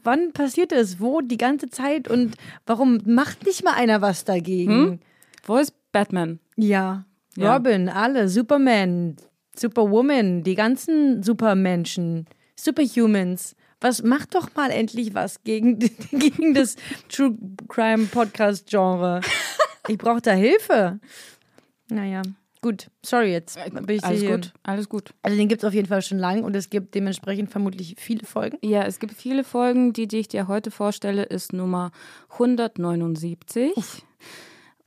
wann 0.04 0.32
passiert 0.34 0.72
es? 0.72 1.00
Wo 1.00 1.22
die 1.22 1.38
ganze 1.38 1.70
Zeit? 1.70 2.08
Und 2.08 2.36
warum 2.68 3.00
macht 3.06 3.44
nicht 3.46 3.64
mal 3.64 3.74
einer 3.74 4.02
was 4.02 4.24
dagegen? 4.24 5.00
Wo 5.46 5.58
ist 5.58 5.74
Batman? 5.92 6.40
Ja. 6.56 7.06
Ja. 7.38 7.54
Robin, 7.56 7.88
alle, 7.88 8.30
Superman, 8.30 9.16
Superwoman, 9.56 10.42
die 10.44 10.56
ganzen 10.56 11.22
Supermenschen, 11.22 12.26
Superhumans. 12.56 13.56
Was 13.80 14.02
macht 14.02 14.34
doch 14.34 14.50
mal 14.56 14.72
endlich 14.72 15.14
was 15.14 15.44
gegen, 15.44 15.78
gegen 16.12 16.56
das 16.56 16.78
True 17.10 17.38
Crime 17.68 18.06
Podcast 18.06 18.68
Genre? 18.68 19.22
Ich 19.88 20.00
brauche 20.00 20.20
da 20.22 20.32
Hilfe. 20.32 21.00
Naja, 21.90 22.24
gut. 22.64 22.90
Sorry 23.06 23.34
jetzt. 23.34 23.60
Bin 23.72 23.98
ich 23.98 24.04
Alles 24.04 24.22
hier. 24.22 24.32
gut, 24.32 24.54
alles 24.64 24.90
gut. 24.90 25.14
Also 25.22 25.38
den 25.38 25.48
gibt 25.48 25.62
es 25.62 25.68
auf 25.68 25.76
jeden 25.76 25.88
Fall 25.88 26.02
schon 26.02 26.18
lang 26.18 26.44
und 26.44 26.56
es 26.56 26.72
gibt 26.72 26.96
dementsprechend 26.96 27.52
vermutlich 27.52 27.94
viele 28.00 28.26
Folgen. 28.26 28.58
Ja, 28.64 28.82
es 28.84 28.98
gibt 28.98 29.14
viele 29.14 29.44
Folgen. 29.44 29.94
Die, 29.94 30.08
die 30.08 30.18
ich 30.18 30.28
dir 30.28 30.48
heute 30.48 30.72
vorstelle, 30.72 31.22
ist 31.22 31.54
Nummer 31.54 31.92
179. 32.32 33.74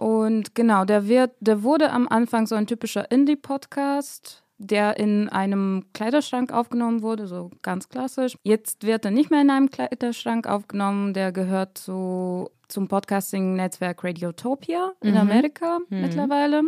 Und 0.00 0.55
genau, 0.55 0.87
der, 0.87 1.08
wird, 1.08 1.32
der 1.41 1.62
wurde 1.62 1.91
am 1.91 2.08
Anfang 2.08 2.47
so 2.47 2.55
ein 2.55 2.67
typischer 2.67 3.11
Indie-Podcast, 3.11 4.43
der 4.56 4.97
in 4.97 5.29
einem 5.29 5.85
Kleiderschrank 5.93 6.55
aufgenommen 6.55 7.02
wurde, 7.02 7.26
so 7.26 7.50
ganz 7.61 7.91
klassisch. 7.91 8.34
Jetzt 8.43 8.86
wird 8.86 9.05
er 9.05 9.10
nicht 9.10 9.31
mehr 9.31 9.43
in 9.43 9.51
einem 9.51 9.70
Kleiderschrank 9.70 10.46
aufgenommen. 10.46 11.13
Der 11.13 11.32
gehört 11.32 11.77
zu, 11.77 12.48
zum 12.69 12.89
Podcasting-Netzwerk 12.89 14.03
Radiotopia 14.03 14.93
in 15.03 15.19
Amerika 15.19 15.81
mittlerweile. 15.91 16.63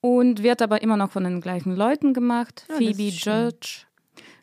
Und 0.00 0.42
wird 0.42 0.62
aber 0.62 0.80
immer 0.80 0.96
noch 0.96 1.10
von 1.10 1.24
den 1.24 1.42
gleichen 1.42 1.76
Leuten 1.76 2.14
gemacht. 2.14 2.64
Das 2.68 2.78
Phoebe. 2.78 3.02
Judge. 3.02 3.84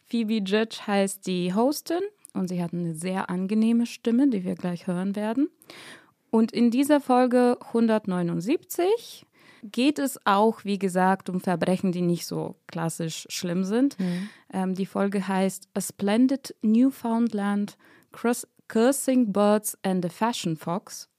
Phoebe 0.05 0.43
Judge 0.45 0.81
heißt 0.85 1.25
die 1.25 1.55
Hostin 1.55 2.01
und 2.35 2.47
sie 2.47 2.61
hat 2.61 2.73
eine 2.73 2.93
sehr 2.93 3.31
angenehme 3.31 3.87
Stimme, 3.87 4.29
die 4.29 4.43
wir 4.43 4.53
gleich 4.53 4.85
hören 4.85 5.15
werden. 5.15 5.49
Und 6.29 6.51
in 6.51 6.71
dieser 6.71 6.99
Folge 6.99 7.57
179 7.67 9.25
geht 9.63 9.99
es 9.99 10.19
auch, 10.25 10.63
wie 10.65 10.79
gesagt, 10.79 11.29
um 11.29 11.39
Verbrechen, 11.39 11.91
die 11.91 12.01
nicht 12.01 12.25
so 12.25 12.55
klassisch 12.67 13.25
schlimm 13.29 13.63
sind. 13.63 13.97
Ähm, 14.53 14.75
die 14.75 14.85
Folge 14.85 15.27
heißt 15.27 15.69
A 15.73 15.81
Splendid 15.81 16.55
Newfoundland 16.61 17.77
Cross 18.11 18.47
Cursing 18.67 19.31
Birds 19.31 19.77
and 19.83 20.05
a 20.05 20.09
Fashion 20.09 20.57
Fox. 20.57 21.09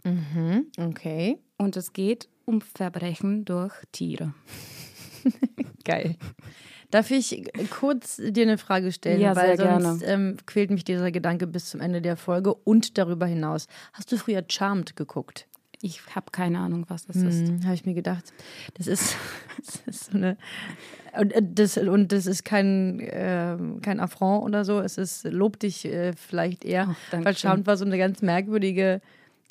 Okay. 0.78 1.38
Und 1.56 1.76
es 1.76 1.92
geht 1.92 2.28
um 2.44 2.60
Verbrechen 2.60 3.44
durch 3.44 3.74
Tiere. 3.92 4.34
Geil. 5.84 6.16
Darf 6.90 7.10
ich 7.10 7.44
kurz 7.70 8.16
dir 8.16 8.44
eine 8.44 8.56
Frage 8.58 8.92
stellen? 8.92 9.20
Ja, 9.20 9.36
Weil 9.36 9.58
sonst 9.58 10.02
Ähm, 10.06 10.36
quält 10.46 10.70
mich 10.70 10.84
dieser 10.84 11.10
Gedanke 11.10 11.46
bis 11.46 11.66
zum 11.66 11.80
Ende 11.80 12.00
der 12.00 12.16
Folge 12.16 12.54
und 12.54 12.96
darüber 12.96 13.26
hinaus. 13.26 13.66
Hast 13.92 14.10
du 14.10 14.16
früher 14.16 14.42
Charmed 14.48 14.96
geguckt? 14.96 15.46
Ich 15.80 16.00
habe 16.16 16.32
keine 16.32 16.58
Ahnung, 16.58 16.86
was 16.88 17.06
das 17.06 17.16
ist. 17.16 17.46
Hm, 17.46 17.64
Habe 17.64 17.74
ich 17.74 17.84
mir 17.86 17.94
gedacht. 17.94 18.32
Das 18.74 18.86
ist, 18.86 19.16
das 19.58 19.82
ist 19.86 20.10
so 20.10 20.16
eine. 20.18 20.36
Und 21.16 21.32
äh, 21.32 21.42
das, 21.42 21.76
und 21.76 22.10
das 22.10 22.26
ist 22.26 22.44
kein, 22.44 23.00
ähm, 23.02 23.80
kein 23.80 24.00
Affront 24.00 24.44
oder 24.44 24.64
so. 24.64 24.80
Es 24.80 24.98
ist, 24.98 25.24
lob 25.24 25.60
dich 25.60 25.84
äh, 25.84 26.14
vielleicht 26.14 26.64
eher. 26.64 26.96
Oh, 27.12 27.16
weil. 27.22 27.36
Charmed 27.36 27.66
war 27.66 27.76
so 27.76 27.84
eine 27.84 27.98
ganz 27.98 28.22
merkwürdige, 28.22 29.00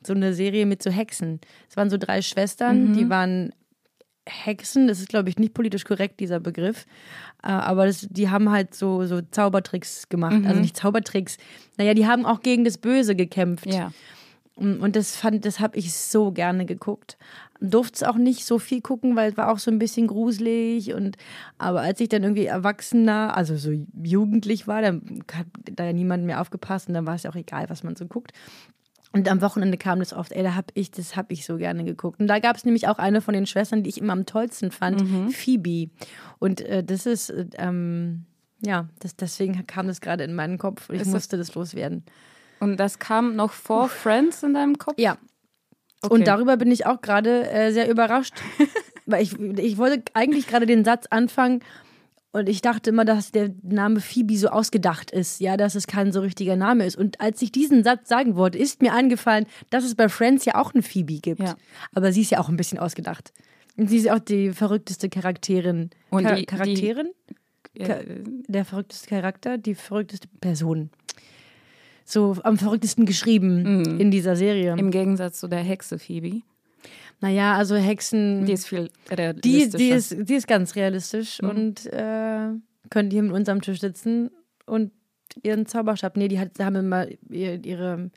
so 0.03 0.13
eine 0.13 0.33
Serie 0.33 0.65
mit 0.65 0.83
so 0.83 0.89
Hexen. 0.89 1.39
Es 1.69 1.77
waren 1.77 1.89
so 1.89 1.97
drei 1.97 2.21
Schwestern, 2.21 2.93
die 2.93 3.09
waren 3.09 3.53
Hexen. 4.27 4.87
Das 4.87 4.99
ist, 4.99 5.09
glaube 5.09 5.29
ich, 5.29 5.37
nicht 5.37 5.53
politisch 5.53 5.85
korrekt, 5.85 6.19
dieser 6.19 6.39
Begriff. 6.39 6.85
Äh, 7.43 7.47
aber 7.47 7.85
das, 7.85 8.07
die 8.09 8.29
haben 8.29 8.51
halt 8.51 8.73
so, 8.75 9.05
so 9.05 9.21
Zaubertricks 9.21 10.09
gemacht. 10.09 10.45
Also 10.45 10.59
nicht 10.59 10.77
Zaubertricks. 10.77 11.37
Naja, 11.77 11.93
die 11.93 12.07
haben 12.07 12.25
auch 12.25 12.41
gegen 12.41 12.63
das 12.63 12.77
Böse 12.77 13.15
gekämpft. 13.15 13.65
Ja. 13.65 13.91
Und 14.57 14.95
das 14.95 15.15
fand, 15.15 15.45
das 15.45 15.59
habe 15.59 15.77
ich 15.77 15.93
so 15.93 16.31
gerne 16.31 16.65
geguckt. 16.65 17.17
Durfte 17.61 17.97
es 17.97 18.03
auch 18.03 18.15
nicht 18.15 18.43
so 18.43 18.57
viel 18.57 18.81
gucken, 18.81 19.15
weil 19.15 19.31
es 19.31 19.37
war 19.37 19.51
auch 19.51 19.59
so 19.59 19.69
ein 19.69 19.77
bisschen 19.77 20.07
gruselig. 20.07 20.95
Und 20.95 21.15
aber 21.59 21.81
als 21.81 21.99
ich 21.99 22.09
dann 22.09 22.23
irgendwie 22.23 22.45
erwachsener, 22.45 23.37
also 23.37 23.55
so 23.55 23.71
jugendlich 24.01 24.65
war, 24.67 24.81
dann 24.81 25.23
hat 25.31 25.45
da 25.71 25.85
ja 25.85 25.93
niemand 25.93 26.25
mehr 26.25 26.41
aufgepasst 26.41 26.87
und 26.87 26.95
dann 26.95 27.05
war 27.05 27.13
es 27.13 27.23
ja 27.23 27.29
auch 27.29 27.35
egal, 27.35 27.69
was 27.69 27.83
man 27.83 27.95
so 27.95 28.07
guckt. 28.07 28.31
Und 29.13 29.29
am 29.29 29.41
Wochenende 29.41 29.77
kam 29.77 29.99
das 29.99 30.13
oft, 30.13 30.31
ey, 30.31 30.43
da 30.43 30.55
hab 30.55 30.71
ich, 30.73 30.91
das 30.91 31.15
habe 31.15 31.33
ich 31.33 31.45
so 31.45 31.57
gerne 31.57 31.83
geguckt. 31.83 32.19
Und 32.19 32.27
da 32.27 32.39
gab 32.39 32.57
es 32.57 32.65
nämlich 32.65 32.87
auch 32.87 32.99
eine 32.99 33.21
von 33.21 33.33
den 33.33 33.45
Schwestern, 33.45 33.83
die 33.83 33.89
ich 33.89 33.99
immer 33.99 34.13
am 34.13 34.25
tollsten 34.25 34.71
fand, 34.71 35.01
Phoebe. 35.33 35.89
Und 36.39 36.61
äh, 36.61 36.83
das 36.83 37.05
ist, 37.05 37.29
äh, 37.29 37.45
ähm, 37.57 38.25
ja, 38.61 38.89
das, 38.99 39.15
deswegen 39.15 39.65
kam 39.65 39.87
das 39.87 40.01
gerade 40.01 40.23
in 40.23 40.35
meinen 40.35 40.57
Kopf. 40.57 40.89
Ich 40.89 41.01
Ist 41.01 41.11
musste 41.11 41.37
das 41.37 41.55
loswerden. 41.55 42.03
Und 42.59 42.77
das 42.77 42.99
kam 42.99 43.35
noch 43.35 43.53
vor 43.53 43.87
Friends 43.87 44.43
in 44.43 44.53
deinem 44.53 44.77
Kopf? 44.77 44.95
Ja. 44.97 45.17
Okay. 46.01 46.13
Und 46.13 46.27
darüber 46.27 46.57
bin 46.57 46.71
ich 46.71 46.85
auch 46.85 47.01
gerade 47.01 47.49
äh, 47.49 47.71
sehr 47.71 47.89
überrascht. 47.89 48.35
Weil 49.05 49.23
ich, 49.23 49.39
ich 49.39 49.77
wollte 49.77 50.03
eigentlich 50.13 50.47
gerade 50.47 50.65
den 50.65 50.83
Satz 50.83 51.05
anfangen 51.09 51.61
und 52.31 52.49
ich 52.49 52.61
dachte 52.61 52.89
immer, 52.91 53.05
dass 53.05 53.31
der 53.31 53.51
Name 53.63 53.99
Phoebe 53.99 54.37
so 54.37 54.49
ausgedacht 54.49 55.11
ist, 55.11 55.39
ja, 55.39 55.57
dass 55.57 55.75
es 55.75 55.87
kein 55.87 56.11
so 56.11 56.19
richtiger 56.21 56.55
Name 56.55 56.85
ist. 56.85 56.95
Und 56.97 57.19
als 57.21 57.41
ich 57.41 57.51
diesen 57.51 57.83
Satz 57.83 58.09
sagen 58.09 58.35
wollte, 58.35 58.57
ist 58.57 58.81
mir 58.81 58.93
eingefallen, 58.93 59.45
dass 59.69 59.83
es 59.83 59.95
bei 59.95 60.09
Friends 60.09 60.45
ja 60.45 60.55
auch 60.55 60.73
eine 60.73 60.83
Phoebe 60.83 61.19
gibt. 61.19 61.39
Ja. 61.39 61.55
Aber 61.93 62.11
sie 62.11 62.21
ist 62.21 62.31
ja 62.31 62.39
auch 62.39 62.49
ein 62.49 62.57
bisschen 62.57 62.77
ausgedacht. 62.79 63.31
Und 63.77 63.89
sie 63.89 63.97
ist 63.97 64.09
auch 64.11 64.19
die 64.19 64.51
verrückteste 64.51 65.09
Charakterin. 65.09 65.89
Und 66.09 66.23
Char 66.23 66.35
die- 66.35 66.41
die- 66.41 66.45
Charakterin? 66.45 67.07
Ja, 67.77 67.99
der 68.47 68.65
verrückteste 68.65 69.07
Charakter, 69.07 69.57
die 69.59 69.75
verrückteste 69.75 70.27
Person. 70.41 70.89
So 72.05 72.35
am 72.43 72.57
verrücktesten 72.57 73.05
geschrieben 73.05 73.99
in 73.99 74.09
dieser 74.11 74.35
Serie. 74.35 74.75
Im 74.77 74.91
Gegensatz 74.91 75.39
zu 75.39 75.47
der 75.47 75.59
Hexe 75.59 75.99
Phoebe. 75.99 76.41
Naja, 77.19 77.55
also 77.55 77.75
Hexen, 77.75 78.45
Die 78.45 78.53
ist 78.53 78.67
viel 78.67 78.89
die, 79.09 79.15
realistischer. 79.15 79.77
die, 79.77 79.89
ist, 79.89 80.29
die 80.29 80.35
ist 80.35 80.47
ganz 80.47 80.75
realistisch 80.75 81.39
und 81.41 81.85
äh, 81.87 82.49
können 82.89 83.11
hier 83.11 83.23
mit 83.23 83.31
uns 83.33 83.49
am 83.49 83.61
Tisch 83.61 83.79
sitzen 83.79 84.29
und 84.67 84.91
ihren 85.43 85.65
Zauberstab. 85.65 86.15
Nee, 86.15 86.27
die 86.27 86.39
hat, 86.39 86.51
haben 86.59 86.75
immer 86.75 87.07
ihr- 87.29 87.63
ihre, 87.65 88.11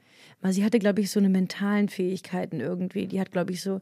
sie 0.50 0.64
hatte, 0.64 0.78
glaube 0.78 1.00
ich, 1.00 1.10
so 1.10 1.18
eine 1.18 1.30
mentalen 1.30 1.88
Fähigkeiten 1.88 2.60
irgendwie. 2.60 3.06
Die 3.06 3.20
hat, 3.20 3.30
glaube 3.32 3.52
ich, 3.52 3.62
so 3.62 3.80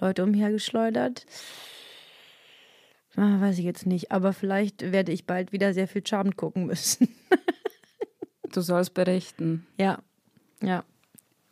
Leute 0.00 0.24
umhergeschleudert. 0.24 1.26
Ah, 3.16 3.40
weiß 3.40 3.58
ich 3.58 3.64
jetzt 3.64 3.86
nicht, 3.86 4.12
aber 4.12 4.32
vielleicht 4.32 4.92
werde 4.92 5.12
ich 5.12 5.26
bald 5.26 5.52
wieder 5.52 5.74
sehr 5.74 5.88
viel 5.88 6.04
Charmed 6.06 6.36
gucken 6.36 6.66
müssen. 6.66 7.08
du 8.52 8.60
sollst 8.60 8.94
berichten. 8.94 9.66
ja, 9.78 10.00
ja. 10.62 10.84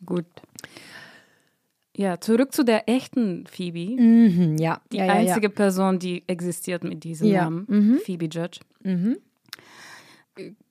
Gut. 0.05 0.25
Ja, 1.99 2.21
zurück 2.21 2.53
zu 2.53 2.63
der 2.63 2.87
echten 2.87 3.45
Phoebe. 3.45 4.01
Mhm, 4.01 4.57
ja. 4.57 4.79
Die 4.91 4.97
ja, 4.97 5.05
ja, 5.05 5.13
einzige 5.15 5.49
Person, 5.49 5.99
die 5.99 6.23
existiert 6.27 6.83
mit 6.85 7.03
diesem 7.03 7.27
Ja. 7.27 7.43
Namen. 7.43 7.99
Phoebe 8.05 8.25
Judge. 8.31 8.61
Mhm. 8.83 9.17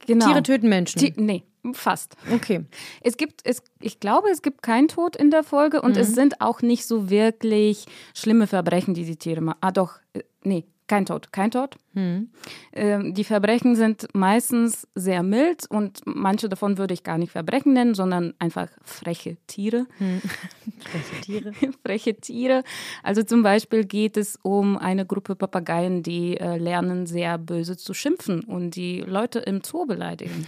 Genau. 0.07 0.27
Tiere 0.27 0.43
töten 0.43 0.69
Menschen. 0.71 0.99
Ti- 0.99 1.13
nee, 1.17 1.43
fast. 1.75 2.17
okay. 2.33 2.65
Es 3.03 3.19
gibt, 3.19 3.43
es, 3.45 3.63
ich 3.81 4.01
glaube, 4.01 4.29
es 4.31 4.41
gibt 4.41 4.63
keinen 4.63 4.89
Tod 4.89 5.17
in 5.17 5.31
der 5.31 5.43
Folge 5.45 5.83
und 5.83 5.97
Mhm. 5.97 6.01
es 6.01 6.15
sind 6.15 6.41
auch 6.41 6.63
nicht 6.63 6.87
so 6.87 7.11
wirklich 7.11 7.85
schlimme 8.15 8.47
Verbrechen, 8.47 8.95
die 8.95 9.05
die 9.05 9.17
Tiere 9.17 9.43
machen. 9.43 9.59
Ah, 9.61 9.71
doch, 9.71 9.99
äh, 10.15 10.23
nee, 10.45 10.65
kein 10.89 11.07
Tod, 11.07 11.33
kein 11.33 11.51
Tod. 11.51 11.77
Mhm. 11.93 12.31
Ähm, 12.73 13.15
die 13.15 13.25
Verbrechen 13.25 13.77
sind 13.77 14.09
meistens 14.15 14.89
sehr 14.95 15.23
mild 15.23 15.71
und 15.71 16.01
manche 16.05 16.49
davon 16.49 16.79
würde 16.79 16.95
ich 16.95 17.05
gar 17.05 17.19
nicht 17.19 17.33
Verbrechen 17.33 17.75
nennen, 17.75 17.95
sondern 17.95 18.35
einfach 18.39 18.69
freche 18.83 19.37
Tiere. 19.47 19.87
Freche 20.81 21.21
Tiere. 21.23 21.53
freche 21.85 22.15
Tiere. 22.15 22.65
Also 23.03 23.23
zum 23.23 23.43
Beispiel 23.43 23.85
geht 23.85 24.17
es 24.17 24.39
um 24.43 24.79
eine 24.79 25.05
Gruppe 25.07 25.37
Papageien, 25.37 26.03
die 26.03 26.37
äh, 26.39 26.57
lernen 26.57 27.07
sehr 27.07 27.37
böse 27.39 27.77
zu 27.77 27.95
schimpfen 27.95 28.43
und 28.45 28.75
die 28.77 29.01
Leute 29.01 29.41
im 29.41 29.63
Zoo 29.63 29.87
beleidigen. 29.87 30.47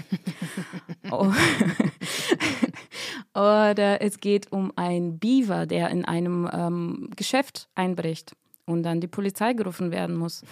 oh. 1.11 1.33
Oder 3.35 4.01
es 4.03 4.19
geht 4.19 4.51
um 4.51 4.73
einen 4.77 5.19
Beaver, 5.19 5.67
der 5.67 5.91
in 5.91 6.05
einem 6.05 6.49
ähm, 6.53 7.11
Geschäft 7.15 7.69
einbricht 7.75 8.35
und 8.67 8.83
dann 8.83 9.01
die 9.01 9.09
Polizei 9.09 9.53
gerufen 9.53 9.91
werden 9.91 10.17
muss. 10.17 10.43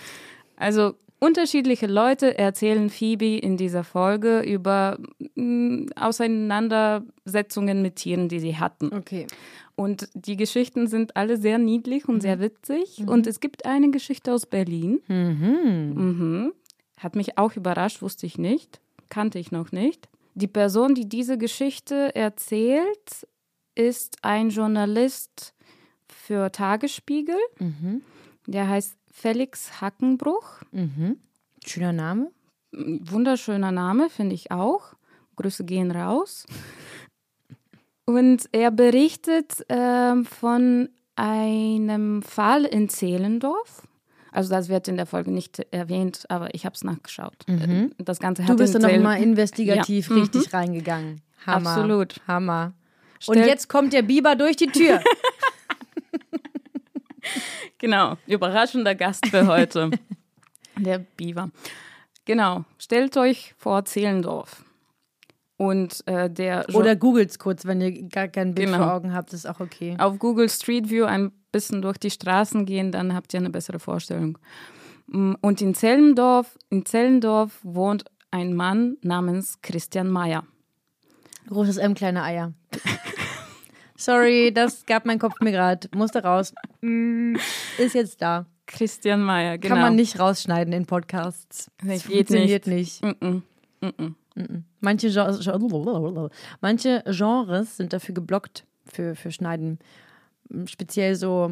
Also 0.56 0.94
unterschiedliche 1.18 1.86
Leute 1.86 2.38
erzählen 2.38 2.90
Phoebe 2.90 3.38
in 3.38 3.56
dieser 3.56 3.84
Folge 3.84 4.40
über 4.40 4.98
mm, 5.34 5.86
Auseinandersetzungen 5.96 7.82
mit 7.82 7.96
Tieren, 7.96 8.28
die 8.28 8.40
sie 8.40 8.56
hatten. 8.56 8.92
Okay. 8.92 9.26
Und 9.74 10.08
die 10.14 10.36
Geschichten 10.36 10.88
sind 10.88 11.16
alle 11.16 11.36
sehr 11.36 11.58
niedlich 11.58 12.08
und 12.08 12.20
sehr 12.20 12.40
witzig. 12.40 13.04
Und 13.06 13.28
es 13.28 13.38
gibt 13.38 13.64
eine 13.64 13.90
Geschichte 13.90 14.32
aus 14.32 14.44
Berlin. 14.44 15.00
Mhm. 15.06 15.92
Mhm. 15.94 16.52
Hat 16.98 17.14
mich 17.14 17.38
auch 17.38 17.54
überrascht, 17.54 18.02
wusste 18.02 18.26
ich 18.26 18.38
nicht, 18.38 18.80
kannte 19.08 19.38
ich 19.38 19.52
noch 19.52 19.70
nicht. 19.70 20.08
Die 20.34 20.48
Person, 20.48 20.94
die 20.94 21.08
diese 21.08 21.38
Geschichte 21.38 22.14
erzählt, 22.16 23.26
ist 23.76 24.18
ein 24.22 24.50
Journalist 24.50 25.54
für 26.28 26.52
Tagesspiegel. 26.52 27.38
Mhm. 27.58 28.02
Der 28.46 28.68
heißt 28.68 28.94
Felix 29.10 29.80
Hackenbruch. 29.80 30.60
Mhm. 30.72 31.16
Schöner 31.66 31.94
Name. 31.94 32.30
Wunderschöner 32.72 33.72
Name, 33.72 34.10
finde 34.10 34.34
ich 34.34 34.50
auch. 34.50 34.92
Grüße 35.36 35.64
gehen 35.64 35.90
raus. 35.90 36.44
Und 38.04 38.46
er 38.52 38.70
berichtet 38.70 39.64
ähm, 39.70 40.26
von 40.26 40.90
einem 41.16 42.20
Fall 42.22 42.66
in 42.66 42.90
Zehlendorf. 42.90 43.88
Also 44.30 44.50
das 44.50 44.68
wird 44.68 44.86
in 44.86 44.96
der 44.98 45.06
Folge 45.06 45.30
nicht 45.30 45.60
erwähnt, 45.70 46.24
aber 46.28 46.54
ich 46.54 46.66
habe 46.66 46.74
es 46.74 46.84
nachgeschaut. 46.84 47.36
Äh, 47.46 47.88
Das 47.96 48.18
Ganze 48.18 48.42
hat 48.42 48.50
Du 48.50 48.56
bist 48.56 48.74
in 48.74 48.82
Zell- 48.82 48.98
nochmal 48.98 49.22
investigativ 49.22 50.10
Ja. 50.10 50.14
Mhm. 50.16 50.20
richtig 50.22 50.52
reingegangen. 50.52 51.22
Hammer. 51.46 51.70
Absolut. 51.70 52.20
Hammer. 52.28 52.74
Und 53.26 53.36
Stell- 53.36 53.48
jetzt 53.48 53.68
kommt 53.70 53.94
der 53.94 54.02
Biber 54.02 54.36
durch 54.36 54.56
die 54.56 54.66
Tür. 54.66 55.00
Genau, 57.78 58.16
überraschender 58.26 58.94
Gast 58.94 59.26
für 59.26 59.46
heute. 59.46 59.90
Der 60.78 60.98
Biber. 60.98 61.50
Genau, 62.24 62.64
stellt 62.78 63.16
euch 63.16 63.54
vor 63.56 63.84
Zehlendorf. 63.84 64.64
Und 65.56 66.06
äh, 66.06 66.30
der 66.30 66.66
Jo- 66.68 66.78
Oder 66.78 66.94
googelt's 66.94 67.38
kurz, 67.40 67.64
wenn 67.66 67.80
ihr 67.80 68.02
gar 68.08 68.28
kein 68.28 68.54
Bild 68.54 68.68
Genau. 68.68 68.78
vor 68.84 68.92
Augen 68.94 69.12
habt, 69.12 69.32
ist 69.32 69.46
auch 69.46 69.58
okay. 69.58 69.96
auf 69.98 70.18
Google 70.20 70.48
Street 70.48 70.88
View 70.88 71.04
ein 71.04 71.32
bisschen 71.50 71.82
durch 71.82 71.98
die 71.98 72.10
Straßen 72.10 72.64
gehen, 72.64 72.92
dann 72.92 73.12
habt 73.14 73.34
ihr 73.34 73.40
eine 73.40 73.50
bessere 73.50 73.80
Vorstellung. 73.80 74.38
Mm, 75.08 75.34
Und 75.40 75.60
in 75.60 75.74
Zellendorf, 75.74 76.56
in 76.70 76.84
Zellendorf 76.86 77.58
wohnt 77.64 78.04
ein 78.30 78.54
Mann 78.54 78.98
namens 79.02 79.58
Christian 79.62 80.08
Mayer. 80.10 80.44
Großes 81.48 81.78
M, 81.78 81.94
kleine 81.94 82.22
Eier. 82.22 82.52
Sorry, 83.98 84.52
das 84.54 84.86
gab 84.86 85.04
mein 85.06 85.18
Kopf 85.18 85.34
mir 85.40 85.50
gerade. 85.50 85.88
Musste 85.94 86.22
raus. 86.22 86.54
Mm, 86.82 87.34
Ist 87.78 87.94
jetzt 87.94 88.22
da. 88.22 88.46
Christian 88.66 89.22
Mayer, 89.22 89.58
genau. 89.58 89.74
Kann 89.74 89.82
man 89.82 89.96
nicht 89.96 90.20
rausschneiden 90.20 90.72
in 90.72 90.86
Podcasts. 90.86 91.70
Das 91.84 92.02
funktioniert 92.02 92.66
nicht. 92.66 93.02
Mm 93.02 93.42
-mm. 93.80 94.14
Manche, 94.80 95.10
Gen- 95.10 96.30
manche 96.60 97.02
Genres 97.06 97.76
sind 97.76 97.92
dafür 97.92 98.14
geblockt 98.14 98.64
für, 98.86 99.16
für 99.16 99.32
Schneiden. 99.32 99.78
Speziell 100.66 101.14
so 101.16 101.50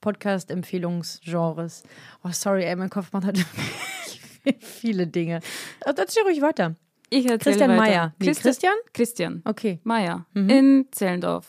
Podcast-Empfehlungsgenres. 0.00 1.82
Oh, 2.22 2.30
sorry, 2.32 2.64
ey, 2.64 2.76
mein 2.76 2.90
Kopf 2.90 3.12
macht 3.12 3.24
halt 3.24 3.38
viele 4.60 5.06
Dinge. 5.06 5.40
Erzähl 5.84 6.22
ruhig 6.22 6.40
weiter. 6.42 6.76
Ich 7.10 7.24
erzähle 7.28 7.38
Christian 7.56 7.70
weiter. 7.70 7.80
Mayer. 7.82 8.14
Nee, 8.18 8.26
Christi- 8.26 8.42
Christian? 8.42 8.74
Christian 8.92 9.42
Okay. 9.44 9.80
Mayer 9.84 10.26
in 10.34 10.86
Zellendorf. 10.90 11.46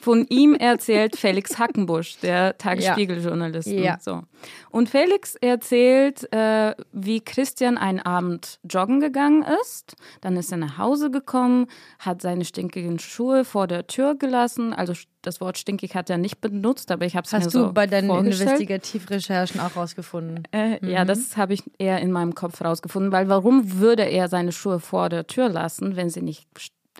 Von 0.00 0.26
ihm 0.28 0.54
erzählt 0.54 1.16
Felix 1.16 1.58
Hackenbusch, 1.58 2.18
der 2.20 2.56
Tagesspiegeljournalist. 2.58 3.68
Ja. 3.68 3.98
So. 4.00 4.22
Und 4.70 4.88
Felix 4.88 5.34
erzählt, 5.34 6.32
äh, 6.32 6.74
wie 6.92 7.20
Christian 7.20 7.76
einen 7.76 7.98
Abend 8.00 8.60
joggen 8.68 9.00
gegangen 9.00 9.44
ist. 9.60 9.96
Dann 10.20 10.36
ist 10.36 10.52
er 10.52 10.58
nach 10.58 10.78
Hause 10.78 11.10
gekommen, 11.10 11.66
hat 11.98 12.22
seine 12.22 12.44
stinkigen 12.44 13.00
Schuhe 13.00 13.44
vor 13.44 13.66
der 13.66 13.88
Tür 13.88 14.14
gelassen. 14.14 14.72
Also 14.72 14.94
das 15.28 15.40
Wort 15.40 15.58
stinkig 15.58 15.94
hat 15.94 16.10
er 16.10 16.18
nicht 16.18 16.40
benutzt, 16.40 16.90
aber 16.90 17.04
ich 17.04 17.14
habe 17.14 17.26
es 17.26 17.32
mir 17.32 17.40
Hast 17.40 17.50
so 17.50 17.66
du 17.66 17.72
bei 17.72 17.86
deinen. 17.86 18.10
Investigativrecherchen 18.10 19.60
auch 19.60 19.76
rausgefunden? 19.76 20.42
Äh, 20.52 20.84
Ja, 20.90 21.04
das 21.04 21.36
habe 21.36 21.54
ich 21.54 21.62
eher 21.78 22.00
in 22.00 22.10
meinem 22.10 22.34
Kopf 22.34 22.62
rausgefunden, 22.62 23.12
weil 23.12 23.28
warum 23.28 23.78
würde 23.78 24.02
er 24.02 24.28
seine 24.28 24.52
Schuhe 24.52 24.80
vor 24.80 25.08
der 25.08 25.26
Tür 25.26 25.48
lassen, 25.48 25.96
wenn 25.96 26.08
sie 26.10 26.22
nicht, 26.22 26.48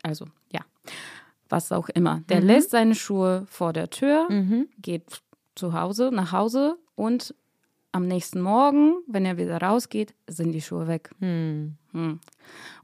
also 0.03 0.27
ja, 0.53 0.61
was 1.49 1.73
auch 1.73 1.89
immer. 1.89 2.23
Der 2.29 2.41
lässt 2.41 2.71
seine 2.71 2.95
Schuhe 2.95 3.47
vor 3.49 3.73
der 3.73 3.89
Tür, 3.91 4.29
geht 4.81 5.05
zu 5.55 5.73
Hause, 5.73 6.11
nach 6.13 6.33
Hause 6.33 6.77
und 6.95 7.35
am 7.93 8.07
nächsten 8.07 8.41
Morgen, 8.41 8.99
wenn 9.07 9.25
er 9.25 9.39
wieder 9.39 9.61
rausgeht, 9.61 10.15
sind 10.27 10.53
die 10.53 10.61
Schuhe 10.61 10.87
weg. 10.87 11.11
Hm. 11.21 11.77
Hm. 11.93 12.21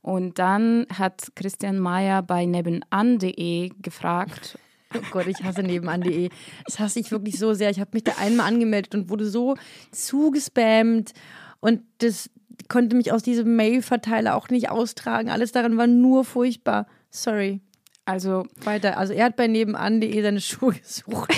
Und 0.00 0.38
dann 0.38 0.86
hat 0.90 1.32
Christian 1.34 1.78
Mayer 1.78 2.22
bei 2.22 2.46
nebenan.de 2.46 3.70
gefragt, 3.80 4.58
Oh 4.96 5.02
Gott, 5.10 5.26
ich 5.26 5.42
hasse 5.42 5.62
nebenan.de. 5.62 6.28
Das 6.66 6.78
hasse 6.78 7.00
ich 7.00 7.10
wirklich 7.10 7.38
so 7.38 7.54
sehr. 7.54 7.70
Ich 7.70 7.80
habe 7.80 7.90
mich 7.94 8.04
da 8.04 8.12
einmal 8.18 8.46
angemeldet 8.46 8.94
und 8.94 9.10
wurde 9.10 9.26
so 9.26 9.56
zugespammt. 9.90 11.12
Und 11.60 11.82
das 11.98 12.30
konnte 12.68 12.96
mich 12.96 13.12
aus 13.12 13.22
diesem 13.22 13.56
Mail-Verteiler 13.56 14.36
auch 14.36 14.48
nicht 14.48 14.70
austragen. 14.70 15.30
Alles 15.30 15.52
daran 15.52 15.76
war 15.76 15.86
nur 15.86 16.24
furchtbar. 16.24 16.86
Sorry. 17.10 17.60
also 18.04 18.46
Weiter. 18.62 18.98
Also 18.98 19.12
er 19.12 19.26
hat 19.26 19.36
bei 19.36 19.46
nebenan.de 19.46 20.22
seine 20.22 20.40
Schuhe 20.40 20.74
gesucht. 20.74 21.32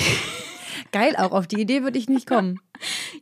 Geil 0.93 1.17
auch. 1.17 1.33
Auf 1.33 1.47
die 1.47 1.61
Idee 1.61 1.83
würde 1.83 1.99
ich 1.99 2.09
nicht 2.09 2.27
kommen. 2.27 2.61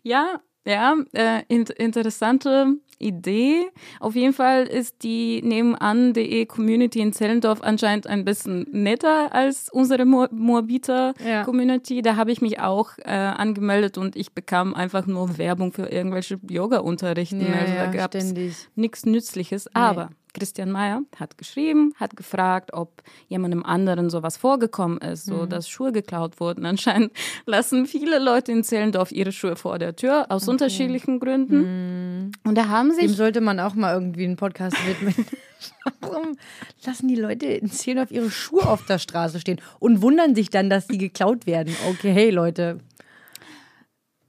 Ja, 0.03 0.41
ja, 0.67 0.97
äh, 1.13 1.43
in 1.49 1.65
interessante 1.65 2.75
Idee. 3.05 3.67
Auf 4.01 4.15
jeden 4.15 4.33
Fall 4.33 4.65
ist 4.65 5.03
die 5.03 5.41
nebenan.de 5.43 6.47
Community 6.47 7.01
in 7.01 7.13
Zellendorf 7.13 7.61
anscheinend 7.63 8.07
ein 8.07 8.25
bisschen 8.25 8.67
netter 8.73 9.33
als 9.35 9.69
unsere 9.71 10.05
Mo 10.05 10.27
Moabiter 10.31 11.15
Ja. 11.25 11.45
Community. 11.45 12.03
Da 12.03 12.17
habe 12.17 12.33
ich 12.33 12.41
mich 12.41 12.61
auch 12.61 12.91
äh, 13.05 13.11
angemeldet 13.13 13.99
und 13.99 14.17
ich 14.17 14.33
bekam 14.33 14.75
einfach 14.75 15.07
nur 15.07 15.39
Werbung 15.39 15.73
für 15.73 15.87
irgendwelche 15.87 16.39
Yoga-Unterrichten. 16.49 17.45
also 17.53 17.75
da 17.75 17.87
gab 17.87 18.15
es 18.15 18.35
nichts 18.75 19.05
Nützliches. 19.07 19.69
Aber 19.75 20.11
Christian 20.35 20.71
Mayer 20.71 21.03
hat 21.19 21.39
geschrieben, 21.39 21.95
hat 21.97 22.17
gefragt, 22.17 22.73
ob 22.75 23.03
jemandem 23.29 23.65
anderen 23.65 24.11
sowas 24.11 24.37
vorgekommen 24.37 24.99
ist, 24.99 25.27
Mhm. 25.29 25.33
so 25.33 25.47
dass 25.47 25.69
Schuhe 25.69 25.93
geklaut 25.93 26.41
wurden. 26.41 26.67
Anscheinend 26.67 27.13
lassen 27.47 27.87
viele 27.87 28.19
Leute 28.19 28.53
in 28.53 28.63
Zellendorf 28.65 29.13
ihre 29.13 29.33
Schuhe 29.33 29.57
vor 29.57 29.79
der 29.79 29.97
Tür 29.97 30.27
aus 30.31 30.47
unterschiedlichen 30.49 31.21
Gründen. 31.21 32.33
Und 32.45 32.55
da 32.57 32.69
haben 32.69 32.91
Dem 32.91 33.09
sich 33.09 33.17
sollte 33.17 33.41
man 33.41 33.59
auch 33.61 33.75
mal 33.75 33.95
irgendwie 33.95 34.25
einen 34.25 34.37
Podcast 34.37 34.77
widmen. 34.87 35.15
Warum 36.01 36.37
lassen 36.85 37.09
die 37.09 37.15
Leute 37.17 37.47
in 37.47 37.71
Zehn 37.71 38.05
ihre 38.11 38.31
Schuhe 38.31 38.69
auf 38.69 38.85
der 38.85 38.99
Straße 38.99 39.41
stehen 39.41 39.61
und 39.79 40.03
wundern 40.03 40.35
sich 40.35 40.51
dann, 40.51 40.69
dass 40.69 40.87
die 40.87 40.99
geklaut 40.99 41.47
werden? 41.47 41.75
Okay, 41.89 42.13
hey 42.13 42.31
Leute. 42.31 42.81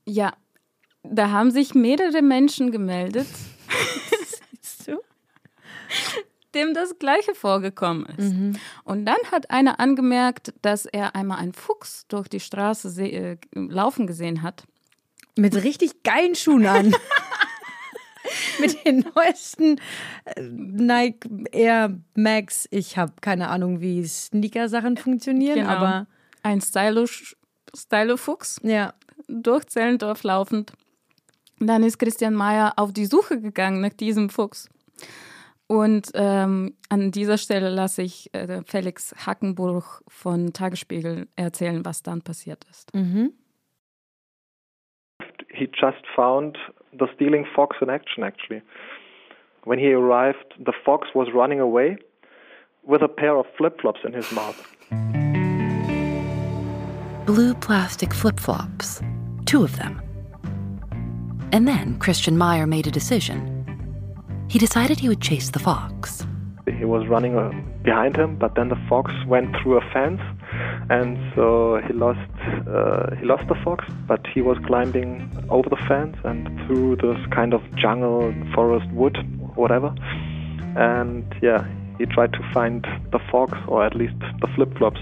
ja, 0.08 0.32
da 1.04 1.30
haben 1.32 1.52
sich 1.52 1.74
mehrere 1.76 2.22
Menschen 2.22 2.72
gemeldet? 2.72 3.28
dem 6.56 6.74
das 6.74 6.98
Gleiche 6.98 7.36
vorgekommen 7.36 8.06
ist. 8.18 8.60
Und 8.84 9.06
dann 9.06 9.18
hat 9.32 9.52
einer 9.52 9.80
angemerkt, 9.80 10.54
dass 10.62 10.86
er 10.86 11.16
einmal 11.16 11.38
einen 11.40 11.54
Fuchs 11.54 12.08
durch 12.08 12.28
die 12.28 12.40
Straße 12.40 12.90
äh, 13.04 13.38
laufen 13.54 14.08
gesehen 14.08 14.42
hat. 14.42 14.64
Mit 15.38 15.56
richtig 15.64 16.02
geilen 16.04 16.34
Schuhen 16.36 16.66
an. 16.66 16.96
Mit 18.60 18.84
den 18.86 19.06
neuesten 19.16 19.80
äh, 20.26 20.42
Nike 20.42 21.28
Air 21.52 22.00
Max. 22.16 22.68
Ich 22.72 22.98
habe 22.98 23.14
keine 23.22 23.50
Ahnung, 23.50 23.82
wie 23.82 24.04
Sneaker-Sachen 24.08 24.98
funktionieren, 24.98 25.60
Genau. 25.60 25.70
aber 25.70 26.08
Ein 26.42 26.60
Stylo- 26.62 27.36
Stylo-Fuchs 27.76 28.62
ja. 28.64 28.94
durch 29.28 29.66
Zellendorf 29.68 30.24
laufend. 30.24 30.74
Dann 31.60 31.84
ist 31.84 32.00
Christian 32.00 32.34
Mayer 32.34 32.74
auf 32.78 32.94
die 32.94 33.06
Suche 33.06 33.40
gegangen 33.40 33.82
nach 33.82 33.94
diesem 33.94 34.30
Fuchs. 34.30 34.70
Und 35.68 36.12
ähm, 36.14 36.76
an 36.90 37.12
dieser 37.12 37.38
Stelle 37.38 37.70
lasse 37.70 38.04
ich 38.04 38.34
äh, 38.34 38.62
Felix 38.66 39.16
Hackenburg 39.26 40.04
von 40.08 40.54
Tagesspiegel 40.54 41.28
erzählen, 41.36 41.84
was 41.84 42.04
dann 42.04 42.22
passiert 42.22 42.66
ist. 42.70 42.92
he 45.56 45.68
just 45.68 46.04
found 46.16 46.58
the 47.00 47.08
stealing 47.16 47.46
fox 47.56 47.78
in 47.82 47.90
action 47.90 48.24
actually. 48.24 48.62
When 49.64 49.80
he 49.80 49.94
arrived, 49.94 50.54
the 50.64 50.74
fox 50.86 51.08
was 51.16 51.28
running 51.34 51.60
away 51.60 51.98
with 52.84 53.02
a 53.02 53.08
pair 53.08 53.36
of 53.38 53.46
flip 53.58 53.82
flops 53.82 54.02
in 54.04 54.14
his 54.14 54.32
mouth. 54.32 54.62
blue 57.26 57.56
plastic 57.56 58.14
flip 58.14 58.40
flops, 58.40 59.02
two 59.46 59.64
of 59.64 59.76
them. 59.78 60.00
And 61.52 61.68
then 61.68 61.98
Christian 61.98 62.38
Meyer 62.38 62.68
made 62.68 62.86
a 62.86 62.92
decision. 62.92 63.55
He 64.48 64.60
decided 64.60 65.00
he 65.00 65.10
would 65.10 65.22
chase 65.22 65.50
the 65.50 65.60
fox. 65.60 66.26
He 66.80 66.86
was 66.86 67.08
running 67.08 67.38
uh, 67.38 67.52
behind 67.84 68.16
him, 68.16 68.38
but 68.38 68.56
then 68.56 68.70
the 68.70 68.80
fox 68.90 69.12
went 69.28 69.56
through 69.58 69.78
a 69.78 69.82
fence, 69.94 70.22
and 70.90 71.18
so 71.36 71.80
he 71.86 71.94
lost 71.94 72.20
uh, 72.68 73.16
he 73.16 73.26
lost 73.26 73.48
the 73.48 73.56
fox. 73.64 73.86
But 74.08 74.26
he 74.34 74.42
was 74.42 74.58
climbing 74.66 75.30
over 75.50 75.70
the 75.70 75.82
fence 75.88 76.18
and 76.24 76.48
through 76.66 76.98
this 76.98 77.20
kind 77.32 77.54
of 77.54 77.62
jungle, 77.76 78.34
forest, 78.54 78.90
wood, 78.92 79.18
whatever. 79.56 79.94
And 80.76 81.24
yeah, 81.42 81.68
he 81.98 82.06
tried 82.06 82.34
to 82.34 82.52
find 82.54 82.86
the 83.12 83.20
fox, 83.32 83.58
or 83.68 83.86
at 83.86 83.96
least 83.96 84.20
the 84.42 84.48
flip 84.56 84.76
flops. 84.78 85.00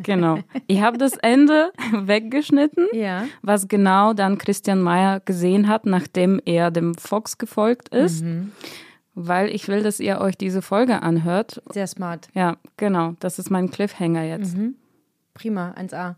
Genau. 0.00 0.38
Ich 0.66 0.80
habe 0.80 0.98
das 0.98 1.12
Ende 1.16 1.72
weggeschnitten, 1.92 2.86
Ja. 2.92 3.24
was 3.42 3.68
genau 3.68 4.12
dann 4.14 4.38
Christian 4.38 4.80
Mayer 4.80 5.20
gesehen 5.20 5.68
hat, 5.68 5.86
nachdem 5.86 6.40
er 6.44 6.70
dem 6.70 6.94
Fox 6.94 7.38
gefolgt 7.38 7.88
ist. 7.90 8.24
Weil 9.14 9.48
ich 9.48 9.66
will, 9.66 9.82
dass 9.82 9.98
ihr 9.98 10.20
euch 10.20 10.36
diese 10.36 10.62
Folge 10.62 11.02
anhört. 11.02 11.60
Sehr 11.72 11.86
smart. 11.88 12.28
Ja, 12.34 12.56
genau. 12.76 13.14
Das 13.18 13.38
ist 13.40 13.50
mein 13.50 13.70
Cliffhanger 13.70 14.22
jetzt. 14.22 14.56
Prima, 15.34 15.72
1A. 15.76 16.14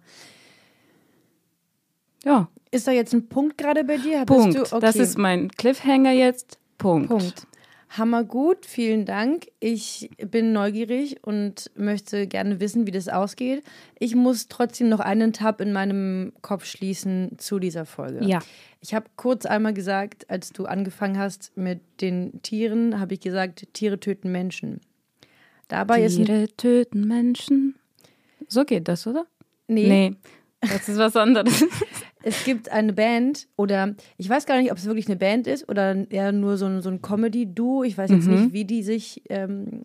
Ja, 2.24 2.48
Ist 2.70 2.86
da 2.86 2.92
jetzt 2.92 3.12
ein 3.14 3.28
Punkt 3.28 3.58
gerade 3.58 3.82
bei 3.84 3.96
dir? 3.96 4.24
Punkt. 4.26 4.56
Okay. 4.56 4.80
Das 4.80 4.96
ist 4.96 5.18
mein 5.18 5.48
Cliffhanger 5.50 6.12
jetzt. 6.12 6.58
Punkt. 6.78 7.08
Punkt. 7.08 7.46
Hammer 7.90 8.22
gut, 8.22 8.66
vielen 8.66 9.04
Dank. 9.04 9.48
Ich 9.58 10.10
bin 10.16 10.52
neugierig 10.52 11.18
und 11.22 11.72
möchte 11.74 12.28
gerne 12.28 12.60
wissen, 12.60 12.86
wie 12.86 12.92
das 12.92 13.08
ausgeht. 13.08 13.64
Ich 13.98 14.14
muss 14.14 14.46
trotzdem 14.46 14.88
noch 14.88 15.00
einen 15.00 15.32
Tab 15.32 15.60
in 15.60 15.72
meinem 15.72 16.32
Kopf 16.40 16.66
schließen 16.66 17.32
zu 17.38 17.58
dieser 17.58 17.86
Folge. 17.86 18.24
Ja. 18.24 18.38
Ich 18.80 18.94
habe 18.94 19.06
kurz 19.16 19.44
einmal 19.44 19.74
gesagt, 19.74 20.30
als 20.30 20.52
du 20.52 20.66
angefangen 20.66 21.18
hast 21.18 21.50
mit 21.56 21.80
den 22.00 22.40
Tieren, 22.42 23.00
habe 23.00 23.14
ich 23.14 23.20
gesagt, 23.20 23.66
Tiere 23.72 23.98
töten 23.98 24.30
Menschen. 24.30 24.80
Dabei 25.66 26.06
Tiere 26.06 26.46
töten 26.56 27.08
Menschen. 27.08 27.74
So 28.46 28.64
geht 28.64 28.86
das, 28.86 29.06
oder? 29.08 29.26
nee, 29.66 29.88
Nee, 29.88 30.16
das 30.60 30.88
ist 30.88 30.98
was 30.98 31.16
anderes. 31.16 31.64
es 32.22 32.44
gibt 32.44 32.70
eine 32.70 32.92
Band 32.92 33.48
oder 33.56 33.94
ich 34.18 34.28
weiß 34.28 34.46
gar 34.46 34.60
nicht, 34.60 34.70
ob 34.72 34.78
es 34.78 34.84
wirklich 34.86 35.06
eine 35.06 35.16
Band 35.16 35.46
ist 35.46 35.68
oder 35.68 36.10
eher 36.10 36.32
nur 36.32 36.56
so 36.56 36.66
ein, 36.66 36.82
so 36.82 36.90
ein 36.90 37.00
Comedy-Duo. 37.02 37.82
Ich 37.84 37.96
weiß 37.96 38.10
jetzt 38.10 38.26
Mhm. 38.26 38.34
nicht, 38.42 38.52
wie 38.52 38.64
die 38.64 38.82
sich 38.82 39.22
ähm, 39.30 39.84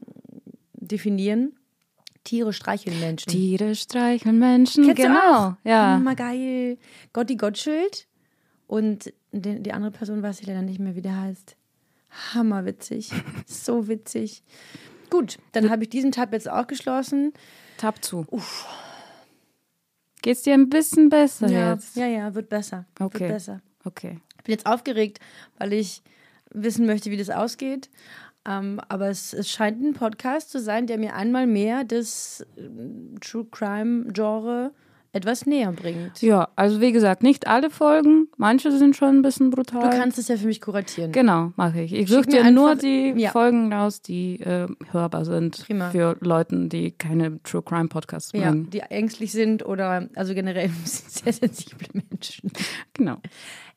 definieren. 0.74 1.54
Tiere 2.24 2.54
streicheln 2.54 3.00
Menschen. 3.00 3.30
Tiere 3.32 3.76
streicheln 3.76 4.40
Menschen. 4.40 4.86
Kennst 4.86 5.00
du 5.04 5.08
genau. 5.08 5.20
auch? 5.50 5.54
Ja. 5.64 5.94
Hammer 5.96 6.16
geil. 6.16 6.78
Gotti 7.14 7.36
Gottschild 7.36 8.08
und 8.68 9.14
die, 9.32 9.62
die 9.62 9.72
andere 9.74 9.92
Person 9.92 10.24
weiß 10.24 10.42
ich 10.42 10.48
leider 10.48 10.62
nicht 10.64 10.80
mehr, 10.80 10.96
wie 10.96 11.02
der 11.02 11.22
heißt. 11.22 11.56
Hammerwitzig. 12.34 13.12
so 13.46 13.88
witzig. 13.88 14.44
Gut, 15.10 15.38
dann 15.52 15.70
habe 15.70 15.84
ich 15.84 15.90
diesen 15.90 16.12
Tab 16.12 16.34
jetzt 16.34 16.50
auch 16.50 16.66
geschlossen. 16.68 17.32
Tab 17.78 18.04
zu. 18.04 18.26
Geht's 20.26 20.42
dir 20.42 20.56
ein 20.56 20.70
bisschen 20.70 21.10
besser 21.10 21.48
Ja, 21.48 21.74
jetzt? 21.74 21.96
ja, 21.96 22.08
ja, 22.08 22.34
wird 22.34 22.50
besser. 22.50 22.86
Okay. 23.00 23.20
Wird 23.20 23.30
besser. 23.34 23.62
Okay. 23.84 24.20
Ich 24.40 24.44
bin 24.44 24.54
jetzt 24.54 24.66
aufgeregt, 24.66 25.20
weil 25.60 25.72
ich 25.72 26.02
wissen 26.52 26.88
möchte, 26.88 27.12
wie 27.12 27.18
das 27.18 27.30
ausgeht. 27.30 27.92
Ähm, 28.44 28.82
aber 28.90 29.10
es, 29.10 29.34
es 29.34 29.52
scheint 29.52 29.84
ein 29.84 29.94
Podcast 29.94 30.50
zu 30.50 30.60
sein, 30.60 30.88
der 30.88 30.98
mir 30.98 31.14
einmal 31.14 31.46
mehr 31.46 31.84
das 31.84 32.44
ähm, 32.58 33.14
True 33.22 33.46
Crime 33.52 34.12
Genre 34.14 34.72
etwas 35.16 35.46
näher 35.46 35.72
bringt. 35.72 36.22
Ja, 36.22 36.50
also 36.58 36.82
wie 36.82 36.92
gesagt, 36.92 37.24
nicht 37.24 37.48
alle 37.48 37.70
Folgen. 37.70 38.28
Manche 38.38 38.70
sind 38.72 38.96
schon 38.98 39.18
ein 39.18 39.22
bisschen 39.22 39.50
brutal. 39.50 39.90
Du 39.90 39.98
kannst 39.98 40.20
es 40.20 40.28
ja 40.28 40.36
für 40.36 40.48
mich 40.48 40.60
kuratieren. 40.60 41.14
Genau, 41.14 41.54
mache 41.56 41.82
ich. 41.82 41.94
Ich 41.94 42.10
suche 42.10 42.28
dir 42.28 42.52
nur 42.52 42.76
die 42.76 43.14
ja. 43.16 43.32
Folgen 43.32 43.72
raus, 43.72 44.02
die 44.02 44.42
äh, 44.42 44.68
hörbar 44.92 45.24
sind 45.24 45.66
Prima. 45.66 45.90
für 45.90 46.18
Leute, 46.20 46.68
die 46.68 46.92
keine 46.92 47.42
True 47.44 47.64
Crime 47.64 47.88
Podcasts 47.88 48.34
Ja, 48.34 48.52
mögen. 48.52 48.70
die 48.70 48.80
ängstlich 48.82 49.32
sind 49.32 49.66
oder 49.66 50.10
also 50.16 50.34
generell 50.34 50.70
sehr 50.84 51.32
sensible 51.32 51.88
Menschen. 51.94 52.52
Genau. 52.94 53.18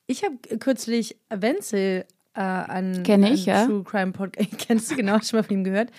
Ich 0.08 0.24
habe 0.24 0.36
kürzlich 0.58 1.16
Wenzel 1.30 2.04
äh, 2.34 2.40
an, 2.40 3.02
Kenn 3.04 3.22
an 3.24 3.32
ich, 3.32 3.46
ja. 3.46 3.64
True 3.64 3.84
Crime 3.84 4.10
Podcast, 4.12 4.48
kennst 4.58 4.90
du 4.90 4.96
genau, 4.96 5.20
schon 5.20 5.38
mal 5.38 5.42
von 5.44 5.56
ihm 5.56 5.64
gehört, 5.64 5.90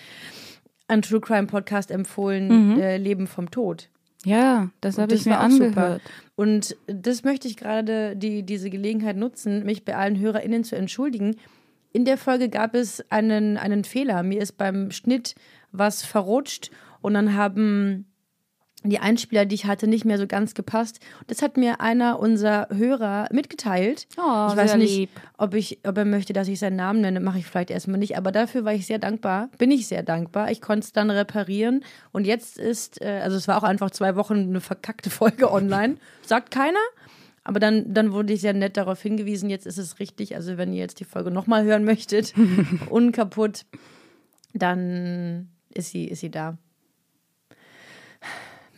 an 0.86 1.00
True 1.00 1.20
Crime 1.20 1.46
Podcast 1.46 1.90
empfohlen, 1.90 2.78
äh, 2.78 2.98
Leben 2.98 3.26
vom 3.26 3.50
Tod. 3.50 3.88
Ja, 4.24 4.68
das 4.80 4.98
habe 4.98 5.14
ich 5.14 5.24
mir 5.24 5.32
super. 5.32 5.40
angehört. 5.40 6.02
Und 6.36 6.76
das 6.86 7.24
möchte 7.24 7.48
ich 7.48 7.56
gerade 7.56 8.16
die, 8.16 8.42
diese 8.42 8.70
Gelegenheit 8.70 9.16
nutzen, 9.16 9.64
mich 9.64 9.84
bei 9.84 9.96
allen 9.96 10.18
HörerInnen 10.18 10.64
zu 10.64 10.76
entschuldigen. 10.76 11.36
In 11.92 12.04
der 12.04 12.18
Folge 12.18 12.48
gab 12.48 12.74
es 12.74 13.04
einen, 13.10 13.56
einen 13.56 13.84
Fehler. 13.84 14.22
Mir 14.22 14.40
ist 14.40 14.58
beim 14.58 14.90
Schnitt 14.90 15.34
was 15.72 16.02
verrutscht 16.02 16.70
und 17.00 17.14
dann 17.14 17.34
haben 17.34 18.09
die 18.82 18.98
Einspieler, 18.98 19.44
die 19.44 19.54
ich 19.54 19.66
hatte, 19.66 19.86
nicht 19.86 20.04
mehr 20.04 20.18
so 20.18 20.26
ganz 20.26 20.54
gepasst. 20.54 21.00
Das 21.26 21.42
hat 21.42 21.56
mir 21.56 21.80
einer 21.80 22.18
unserer 22.18 22.68
Hörer 22.74 23.28
mitgeteilt. 23.30 24.06
Oh, 24.16 24.48
ich 24.50 24.56
weiß 24.56 24.76
nicht, 24.76 24.96
lieb. 24.96 25.10
ob, 25.36 25.54
ich, 25.54 25.80
ob 25.86 25.98
er 25.98 26.06
möchte, 26.06 26.32
dass 26.32 26.48
ich 26.48 26.58
seinen 26.58 26.76
Namen 26.76 27.02
nenne. 27.02 27.20
Mache 27.20 27.38
ich 27.38 27.46
vielleicht 27.46 27.70
erstmal 27.70 27.98
nicht. 27.98 28.16
Aber 28.16 28.32
dafür 28.32 28.64
war 28.64 28.72
ich 28.72 28.86
sehr 28.86 28.98
dankbar. 28.98 29.50
Bin 29.58 29.70
ich 29.70 29.86
sehr 29.86 30.02
dankbar. 30.02 30.50
Ich 30.50 30.62
konnte 30.62 30.86
es 30.86 30.92
dann 30.92 31.10
reparieren. 31.10 31.84
Und 32.12 32.26
jetzt 32.26 32.58
ist, 32.58 33.02
äh, 33.02 33.20
also 33.22 33.36
es 33.36 33.48
war 33.48 33.58
auch 33.58 33.64
einfach 33.64 33.90
zwei 33.90 34.16
Wochen 34.16 34.34
eine 34.34 34.60
verkackte 34.60 35.10
Folge 35.10 35.52
online. 35.52 35.96
Sagt 36.26 36.50
keiner. 36.50 36.78
Aber 37.44 37.60
dann, 37.60 37.92
dann 37.92 38.12
wurde 38.12 38.32
ich 38.32 38.40
sehr 38.40 38.52
nett 38.52 38.76
darauf 38.76 39.00
hingewiesen, 39.00 39.48
jetzt 39.50 39.66
ist 39.66 39.78
es 39.78 39.98
richtig. 39.98 40.36
Also 40.36 40.56
wenn 40.56 40.72
ihr 40.72 40.80
jetzt 40.80 41.00
die 41.00 41.04
Folge 41.04 41.30
nochmal 41.30 41.64
hören 41.64 41.84
möchtet, 41.84 42.34
unkaputt, 42.90 43.64
dann 44.52 45.48
ist 45.72 45.90
sie, 45.90 46.06
ist 46.06 46.20
sie 46.20 46.30
da. 46.30 46.58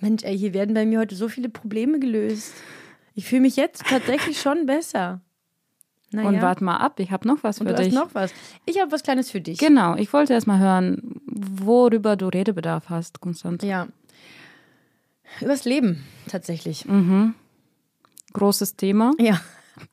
Mensch, 0.03 0.25
ey, 0.25 0.37
hier 0.37 0.53
werden 0.53 0.75
bei 0.75 0.85
mir 0.85 0.99
heute 0.99 1.15
so 1.15 1.29
viele 1.29 1.49
Probleme 1.49 1.99
gelöst. 1.99 2.53
Ich 3.15 3.27
fühle 3.27 3.43
mich 3.43 3.57
jetzt 3.57 3.85
tatsächlich 3.89 4.41
schon 4.41 4.67
besser. 4.67 5.21
Naja. 6.11 6.29
Und 6.29 6.43
warte 6.43 6.63
mal 6.65 6.77
ab, 6.77 7.01
ich 7.01 7.11
habe 7.11 7.27
noch 7.27 7.43
was 7.43 7.59
Und 7.61 7.69
für 7.69 7.75
du 7.75 7.83
dich. 7.83 7.95
hast 7.97 8.05
noch 8.05 8.15
was. 8.15 8.35
Ich 8.67 8.79
habe 8.81 8.93
was 8.93 9.03
Kleines 9.03 9.31
für 9.31 9.41
dich. 9.41 9.59
Genau, 9.59 9.97
ich 9.97 10.13
wollte 10.13 10.35
erst 10.35 10.47
mal 10.47 10.59
hören, 10.59 11.21
worüber 11.27 12.17
du 12.17 12.27
Redebedarf 12.29 12.91
hast, 12.91 13.21
Konstanze. 13.21 13.67
ja. 13.67 13.89
Übers 15.41 15.65
Leben, 15.65 16.05
tatsächlich. 16.29 16.85
Großes 18.35 18.77
Thema. 18.77 19.13
Ja. 19.19 19.41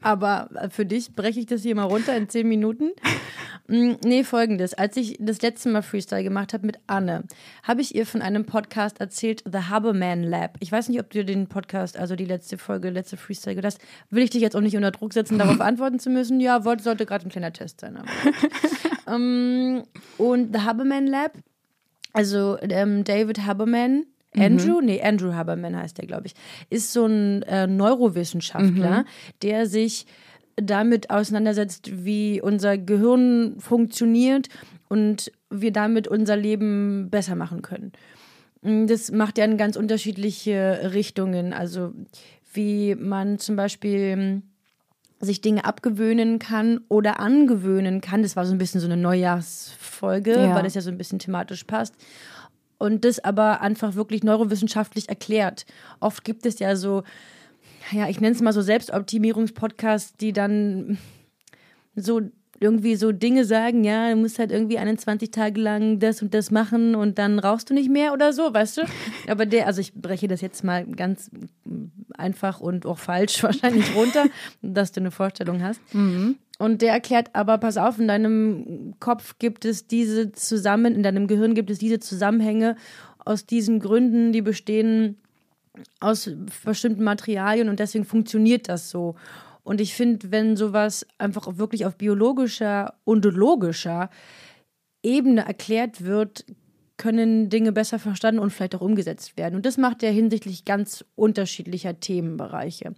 Aber 0.01 0.49
für 0.69 0.85
dich 0.85 1.13
breche 1.13 1.39
ich 1.41 1.45
das 1.45 1.61
hier 1.61 1.75
mal 1.75 1.83
runter 1.83 2.15
in 2.15 2.29
zehn 2.29 2.47
Minuten. 2.47 2.91
Mm, 3.67 3.95
Nee, 4.03 4.23
folgendes. 4.23 4.73
Als 4.73 4.97
ich 4.97 5.17
das 5.19 5.41
letzte 5.41 5.69
Mal 5.69 5.81
Freestyle 5.81 6.23
gemacht 6.23 6.53
habe 6.53 6.65
mit 6.65 6.79
Anne, 6.87 7.23
habe 7.63 7.81
ich 7.81 7.93
ihr 7.93 8.05
von 8.05 8.21
einem 8.21 8.45
Podcast 8.45 8.99
erzählt, 8.99 9.43
The 9.45 9.59
Haberman 9.69 10.23
Lab. 10.23 10.57
Ich 10.59 10.71
weiß 10.71 10.89
nicht, 10.89 10.99
ob 10.99 11.09
du 11.09 11.23
den 11.23 11.47
Podcast, 11.47 11.97
also 11.97 12.15
die 12.15 12.25
letzte 12.25 12.57
Folge, 12.57 12.89
letzte 12.89 13.17
Freestyle 13.17 13.55
gehört 13.55 13.73
hast. 13.73 13.81
Will 14.09 14.23
ich 14.23 14.29
dich 14.29 14.41
jetzt 14.41 14.55
auch 14.55 14.61
nicht 14.61 14.75
unter 14.75 14.91
Druck 14.91 15.13
setzen, 15.13 15.37
darauf 15.37 15.59
antworten 15.61 15.99
zu 15.99 16.09
müssen? 16.09 16.39
Ja, 16.39 16.65
wollte, 16.65 16.83
sollte 16.83 17.05
gerade 17.05 17.27
ein 17.27 17.31
kleiner 17.31 17.53
Test 17.53 17.81
sein. 17.81 17.97
Aber. 17.97 18.07
ähm, 19.15 19.83
und 20.17 20.55
The 20.55 20.61
Haberman 20.61 21.07
Lab, 21.07 21.33
also 22.13 22.57
ähm, 22.61 23.03
David 23.03 23.45
Haberman, 23.45 24.05
Andrew, 24.37 24.79
nee, 24.81 25.01
Andrew 25.01 25.33
Haberman 25.33 25.75
heißt 25.75 25.97
der, 25.97 26.05
glaube 26.05 26.27
ich, 26.27 26.33
ist 26.69 26.93
so 26.93 27.05
ein 27.05 27.41
äh, 27.43 27.65
Neurowissenschaftler, 27.67 29.05
der 29.41 29.65
sich 29.65 30.05
damit 30.55 31.09
auseinandersetzt, 31.09 32.05
wie 32.05 32.41
unser 32.41 32.77
Gehirn 32.77 33.55
funktioniert 33.59 34.49
und 34.87 35.31
wir 35.49 35.71
damit 35.71 36.07
unser 36.07 36.35
Leben 36.35 37.09
besser 37.09 37.35
machen 37.35 37.61
können. 37.61 37.91
Mm, 38.61 38.85
Das 38.87 39.11
macht 39.11 39.37
er 39.39 39.45
in 39.45 39.57
ganz 39.57 39.75
unterschiedliche 39.77 40.91
Richtungen. 40.93 41.53
Also 41.53 41.93
wie 42.53 42.95
man 42.95 43.39
zum 43.39 43.55
Beispiel 43.55 44.15
mm, 44.15 44.43
sich 45.21 45.41
Dinge 45.41 45.65
abgewöhnen 45.65 46.39
kann 46.39 46.81
oder 46.87 47.19
angewöhnen 47.19 47.99
kann. 48.01 48.21
Das 48.21 48.35
war 48.35 48.45
so 48.45 48.53
ein 48.53 48.57
bisschen 48.57 48.79
so 48.81 48.87
eine 48.87 48.97
Neujahrsfolge, 48.97 50.31
Ja. 50.33 50.55
weil 50.55 50.63
das 50.63 50.75
ja 50.75 50.81
so 50.81 50.89
ein 50.91 50.97
bisschen 50.97 51.19
thematisch 51.19 51.63
passt. 51.65 51.93
Und 52.79 53.05
das 53.05 53.19
aber 53.19 53.61
einfach 53.61 53.95
wirklich 53.95 54.23
neurowissenschaftlich 54.23 55.09
erklärt. 55.09 55.65
Oft 55.99 56.23
gibt 56.23 56.45
es 56.45 56.59
ja 56.59 56.75
so, 56.75 57.03
ja, 57.91 58.09
ich 58.09 58.19
nenne 58.19 58.35
es 58.35 58.41
mal 58.41 58.53
so 58.53 58.61
Selbstoptimierungspodcasts, 58.61 60.17
die 60.17 60.33
dann 60.33 60.97
so 61.95 62.21
irgendwie 62.59 62.95
so 62.95 63.11
Dinge 63.11 63.45
sagen, 63.45 63.83
ja, 63.83 64.09
du 64.09 64.17
musst 64.17 64.37
halt 64.37 64.51
irgendwie 64.51 64.77
21 64.77 65.31
Tage 65.31 65.59
lang 65.59 65.99
das 65.99 66.21
und 66.21 66.33
das 66.33 66.51
machen 66.51 66.95
und 66.95 67.17
dann 67.17 67.39
rauchst 67.39 67.69
du 67.69 67.73
nicht 67.73 67.89
mehr 67.89 68.13
oder 68.13 68.33
so, 68.33 68.53
weißt 68.53 68.77
du? 68.77 68.81
Aber 69.27 69.45
der, 69.45 69.67
also 69.67 69.81
ich 69.81 69.93
breche 69.93 70.27
das 70.27 70.41
jetzt 70.41 70.63
mal 70.63 70.85
ganz 70.85 71.31
einfach 72.17 72.59
und 72.59 72.85
auch 72.85 72.99
falsch 72.99 73.43
wahrscheinlich 73.43 73.95
runter, 73.95 74.25
dass 74.61 74.91
du 74.91 74.99
eine 74.99 75.11
Vorstellung 75.11 75.63
hast. 75.63 75.81
Und 76.57 76.81
der 76.81 76.91
erklärt 76.91 77.29
aber, 77.31 77.57
pass 77.57 77.77
auf, 77.77 77.99
in 77.99 78.09
deinem 78.09 78.65
Kopf 78.99 79.35
gibt 79.39 79.65
es 79.65 79.87
diese 79.87 80.31
zusammen, 80.31 80.95
in 80.95 81.03
deinem 81.03 81.27
Gehirn 81.27 81.53
gibt 81.53 81.69
es 81.69 81.79
diese 81.79 81.99
Zusammenhänge 81.99 82.75
aus 83.19 83.45
diesen 83.45 83.79
Gründen, 83.79 84.31
die 84.31 84.41
bestehen 84.41 85.17
aus 85.99 86.29
bestimmten 86.65 87.03
Materialien 87.03 87.69
und 87.69 87.79
deswegen 87.79 88.05
funktioniert 88.05 88.69
das 88.69 88.89
so. 88.89 89.15
Und 89.63 89.81
ich 89.81 89.93
finde, 89.93 90.31
wenn 90.31 90.55
sowas 90.57 91.05
einfach 91.17 91.57
wirklich 91.57 91.85
auf 91.85 91.95
biologischer 91.95 92.95
und 93.03 93.25
logischer 93.25 94.09
Ebene 95.03 95.45
erklärt 95.45 96.03
wird, 96.03 96.45
können 96.97 97.49
Dinge 97.49 97.71
besser 97.71 97.97
verstanden 97.97 98.39
und 98.39 98.51
vielleicht 98.51 98.75
auch 98.75 98.81
umgesetzt 98.81 99.37
werden. 99.37 99.55
Und 99.55 99.65
das 99.65 99.77
macht 99.77 100.03
er 100.03 100.11
hinsichtlich 100.11 100.65
ganz 100.65 101.05
unterschiedlicher 101.15 101.99
Themenbereiche. 101.99 102.93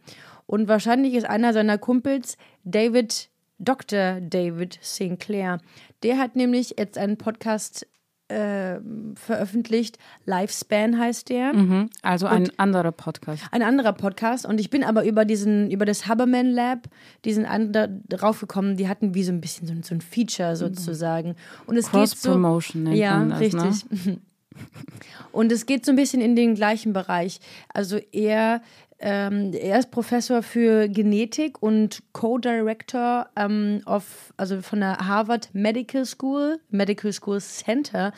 Und 0.48 0.68
wahrscheinlich 0.68 1.14
ist 1.14 1.30
einer 1.30 1.54
seiner 1.54 1.78
Kumpels 1.78 2.38
David, 2.64 3.30
Dr. 3.60 4.20
David 4.22 4.80
Sinclair. 4.82 5.60
Der 6.04 6.18
hat 6.18 6.36
nämlich 6.36 6.76
jetzt 6.78 6.98
einen 6.98 7.18
Podcast 7.18 7.86
äh, 8.28 8.80
veröffentlicht. 9.16 9.98
Lifespan 10.26 10.98
heißt 10.98 11.28
der. 11.30 11.54
Mhm. 11.54 11.90
Also 12.02 12.28
ein 12.28 12.50
anderer 12.58 12.92
Podcast. 12.94 13.44
Ein 13.52 13.62
anderer 13.62 13.92
Podcast. 13.94 14.46
Und 14.46 14.60
ich 14.60 14.70
bin 14.70 14.84
aber 14.86 15.04
über 15.04 15.26
diesen, 15.26 15.70
über 15.70 15.86
das 15.86 16.08
Haberman 16.08 16.50
Lab, 16.52 16.88
diesen 17.26 17.46
anderen 17.46 18.04
draufgekommen, 18.08 18.78
die 18.78 18.88
hatten 18.88 19.14
wie 19.16 19.24
so 19.24 19.34
ein 19.34 19.42
bisschen 19.42 19.68
so, 19.68 19.74
ein- 19.74 19.84
so 19.84 19.94
ein 19.96 20.00
Feature 20.02 20.56
sozusagen. 20.56 21.36
Und 21.66 21.76
es 21.78 21.92
geht 21.92 22.08
so. 22.08 22.30
Cross-Promotion 22.30 22.84
nennt 22.84 22.96
Ja, 22.96 23.18
man 23.20 23.30
das, 23.32 23.40
richtig. 23.42 23.86
Ne? 24.06 24.18
Und 25.32 25.52
es 25.52 25.66
geht 25.66 25.86
so 25.86 25.92
ein 25.92 25.96
bisschen 25.96 26.22
in 26.22 26.36
den 26.36 26.56
gleichen 26.56 26.94
Bereich. 26.94 27.40
Also 27.74 27.98
er, 28.12 28.62
ähm, 29.04 29.52
er 29.54 29.80
ist 29.80 29.90
Professor 29.90 30.44
für 30.44 30.88
Genetik 30.88 31.62
und 31.62 32.04
Co-Director 32.14 33.28
ähm, 33.36 33.82
of, 33.88 34.32
also 34.38 34.62
von 34.62 34.80
der 34.80 35.00
Harvard 35.00 35.50
Medical 35.54 36.06
School, 36.06 36.60
Medical 36.70 37.12
School 37.12 37.42
Center 37.42 38.14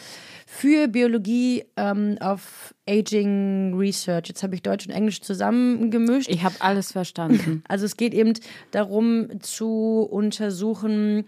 für 0.45 0.89
Biologie 0.89 1.63
ähm, 1.77 2.17
auf 2.19 2.75
Aging 2.87 3.73
Research. 3.77 4.27
Jetzt 4.27 4.43
habe 4.43 4.55
ich 4.55 4.61
Deutsch 4.61 4.85
und 4.85 4.91
Englisch 4.91 5.21
zusammengemischt. 5.21 6.29
Ich 6.29 6.43
habe 6.43 6.55
alles 6.59 6.91
verstanden. 6.91 7.63
Also 7.73 7.85
es 7.85 7.95
geht 7.95 8.13
eben 8.13 8.33
darum 8.71 9.41
zu 9.41 10.07
untersuchen, 10.11 11.25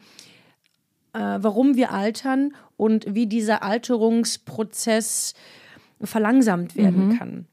äh, 1.13 1.19
warum 1.39 1.75
wir 1.75 1.91
altern 1.91 2.53
und 2.75 3.05
wie 3.15 3.25
dieser 3.25 3.63
Alterungsprozess 3.63 5.33
verlangsamt 6.01 6.75
werden 6.75 7.17
kann. 7.17 7.47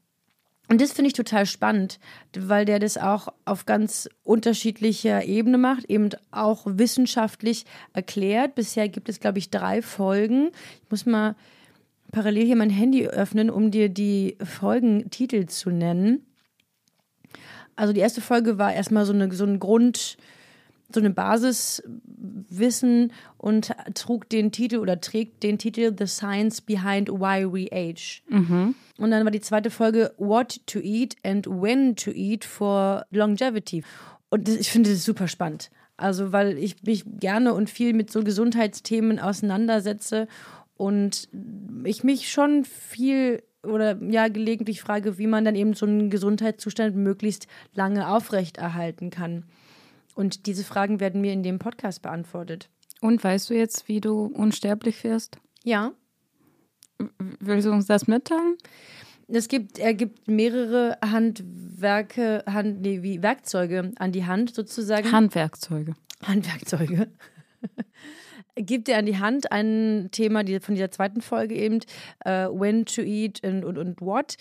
Und 0.73 0.81
das 0.81 0.91
finde 0.91 1.09
ich 1.09 1.13
total 1.13 1.45
spannend, 1.45 1.99
weil 2.35 2.65
der 2.65 2.79
das 2.79 2.97
auch 2.97 3.27
auf 3.45 3.67
ganz 3.67 4.09
unterschiedlicher 4.23 5.23
Ebene 5.23 5.59
macht, 5.59 5.85
eben 5.85 6.09
auch 6.31 6.63
wissenschaftlich 6.65 7.65
erklärt. 7.93 8.55
Bisher 8.55 8.89
gibt 8.89 9.07
es, 9.07 9.19
glaube 9.19 9.37
ich, 9.37 9.51
drei 9.51 9.83
Folgen. 9.83 10.49
Ich 10.83 10.89
muss 10.89 11.05
mal 11.05 11.35
parallel 12.11 12.47
hier 12.47 12.55
mein 12.55 12.71
Handy 12.71 13.05
öffnen, 13.05 13.51
um 13.51 13.69
dir 13.69 13.87
die 13.87 14.35
Folgentitel 14.43 15.45
zu 15.45 15.69
nennen. 15.69 16.25
Also 17.75 17.93
die 17.93 18.01
erste 18.01 18.21
Folge 18.21 18.57
war 18.57 18.73
erstmal 18.73 19.05
so, 19.05 19.13
eine, 19.13 19.31
so 19.31 19.45
ein 19.45 19.59
Grund, 19.59 20.17
so 20.93 20.99
eine 20.99 21.09
Basiswissen 21.09 23.11
und 23.37 23.71
trug 23.93 24.29
den 24.29 24.51
Titel 24.51 24.77
oder 24.77 25.01
trägt 25.01 25.43
den 25.43 25.57
Titel 25.57 25.93
The 25.97 26.07
Science 26.07 26.61
Behind 26.61 27.09
Why 27.09 27.51
We 27.51 27.67
Age. 27.71 28.23
Und 28.97 29.11
dann 29.11 29.23
war 29.23 29.31
die 29.31 29.41
zweite 29.41 29.69
Folge 29.69 30.13
What 30.17 30.61
to 30.67 30.79
Eat 30.79 31.15
and 31.23 31.47
When 31.47 31.95
to 31.95 32.11
Eat 32.11 32.45
for 32.45 33.05
Longevity. 33.11 33.83
Und 34.29 34.47
das, 34.47 34.55
ich 34.55 34.71
finde 34.71 34.91
das 34.91 35.03
super 35.03 35.27
spannend. 35.27 35.69
Also, 35.97 36.31
weil 36.31 36.57
ich 36.57 36.81
mich 36.83 37.03
gerne 37.19 37.53
und 37.53 37.69
viel 37.69 37.93
mit 37.93 38.11
so 38.11 38.23
Gesundheitsthemen 38.23 39.19
auseinandersetze 39.19 40.27
und 40.75 41.29
ich 41.83 42.03
mich 42.03 42.31
schon 42.31 42.65
viel 42.65 43.43
oder 43.63 44.01
ja 44.01 44.27
gelegentlich 44.27 44.81
frage, 44.81 45.17
wie 45.17 45.27
man 45.27 45.45
dann 45.45 45.55
eben 45.55 45.73
so 45.73 45.85
einen 45.85 46.09
Gesundheitszustand 46.09 46.95
möglichst 46.95 47.47
lange 47.73 48.09
aufrechterhalten 48.09 49.09
kann. 49.09 49.45
Und 50.15 50.45
diese 50.45 50.63
Fragen 50.63 50.99
werden 50.99 51.21
mir 51.21 51.33
in 51.33 51.43
dem 51.43 51.59
Podcast 51.59 52.01
beantwortet. 52.01 52.69
Und 53.01 53.23
weißt 53.23 53.49
du 53.49 53.55
jetzt, 53.55 53.87
wie 53.87 53.99
du 53.99 54.25
unsterblich 54.25 55.03
wirst? 55.03 55.37
Ja, 55.63 55.93
Willst 57.39 57.67
du 57.67 57.71
uns 57.71 57.85
das 57.85 58.07
mitteilen? 58.07 58.57
es 59.27 59.47
gibt, 59.47 59.79
er 59.79 59.93
gibt 59.93 60.27
mehrere 60.27 60.97
Handwerke, 61.03 62.43
Hand, 62.45 62.81
nee, 62.81 63.01
wie 63.01 63.23
Werkzeuge 63.23 63.91
an 63.97 64.11
die 64.11 64.25
Hand 64.25 64.53
sozusagen. 64.53 65.11
Handwerkzeuge. 65.11 65.95
Handwerkzeuge. 66.21 67.09
Gibt 68.55 68.87
er 68.89 68.99
an 68.99 69.07
die 69.07 69.17
Hand 69.17 69.51
ein 69.51 70.09
Thema 70.11 70.43
die, 70.43 70.59
von 70.59 70.75
dieser 70.75 70.91
zweiten 70.91 71.21
Folge 71.21 71.55
eben, 71.55 71.79
äh, 72.23 72.47
When 72.47 72.85
to 72.85 73.01
Eat 73.01 73.43
and, 73.43 73.65
und, 73.65 73.79
und 73.79 73.99
What. 74.01 74.37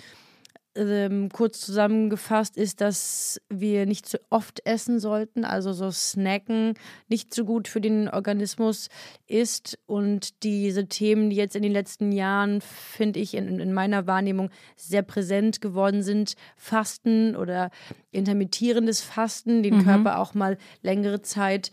Ähm, 0.75 1.29
kurz 1.31 1.61
zusammengefasst 1.61 2.57
ist, 2.57 2.81
dass 2.81 3.41
wir 3.49 3.87
nicht 3.87 4.07
zu 4.07 4.19
oft 4.31 4.65
essen 4.67 4.99
sollten, 4.99 5.45
also 5.45 5.73
so 5.73 5.91
snacken 5.91 6.75
nicht 7.09 7.35
so 7.35 7.45
gut 7.45 7.69
für 7.69 7.81
den 7.81 8.09
Organismus 8.09 8.89
ist 9.27 9.79
und 9.87 10.43
diese 10.43 10.87
Themen, 10.87 11.31
die 11.31 11.37
jetzt 11.37 11.57
in 11.57 11.63
den 11.63 11.73
letzten 11.73 12.13
Jahren, 12.13 12.61
finde 12.61 13.21
ich, 13.21 13.35
in, 13.35 13.61
in 13.61 13.73
meiner 13.73 14.07
Wahrnehmung 14.07 14.51
sehr 14.77 15.03
präsent 15.03 15.61
geworden 15.61 16.03
sind, 16.03 16.35
Fasten 16.57 17.37
oder 17.37 17.71
intermittierendes 18.11 19.01
Fasten, 19.01 19.63
den 19.63 19.79
Mhm. 19.79 19.85
Körper 19.85 20.19
auch 20.19 20.35
mal 20.35 20.59
längere 20.83 21.23
Zeit 21.23 21.71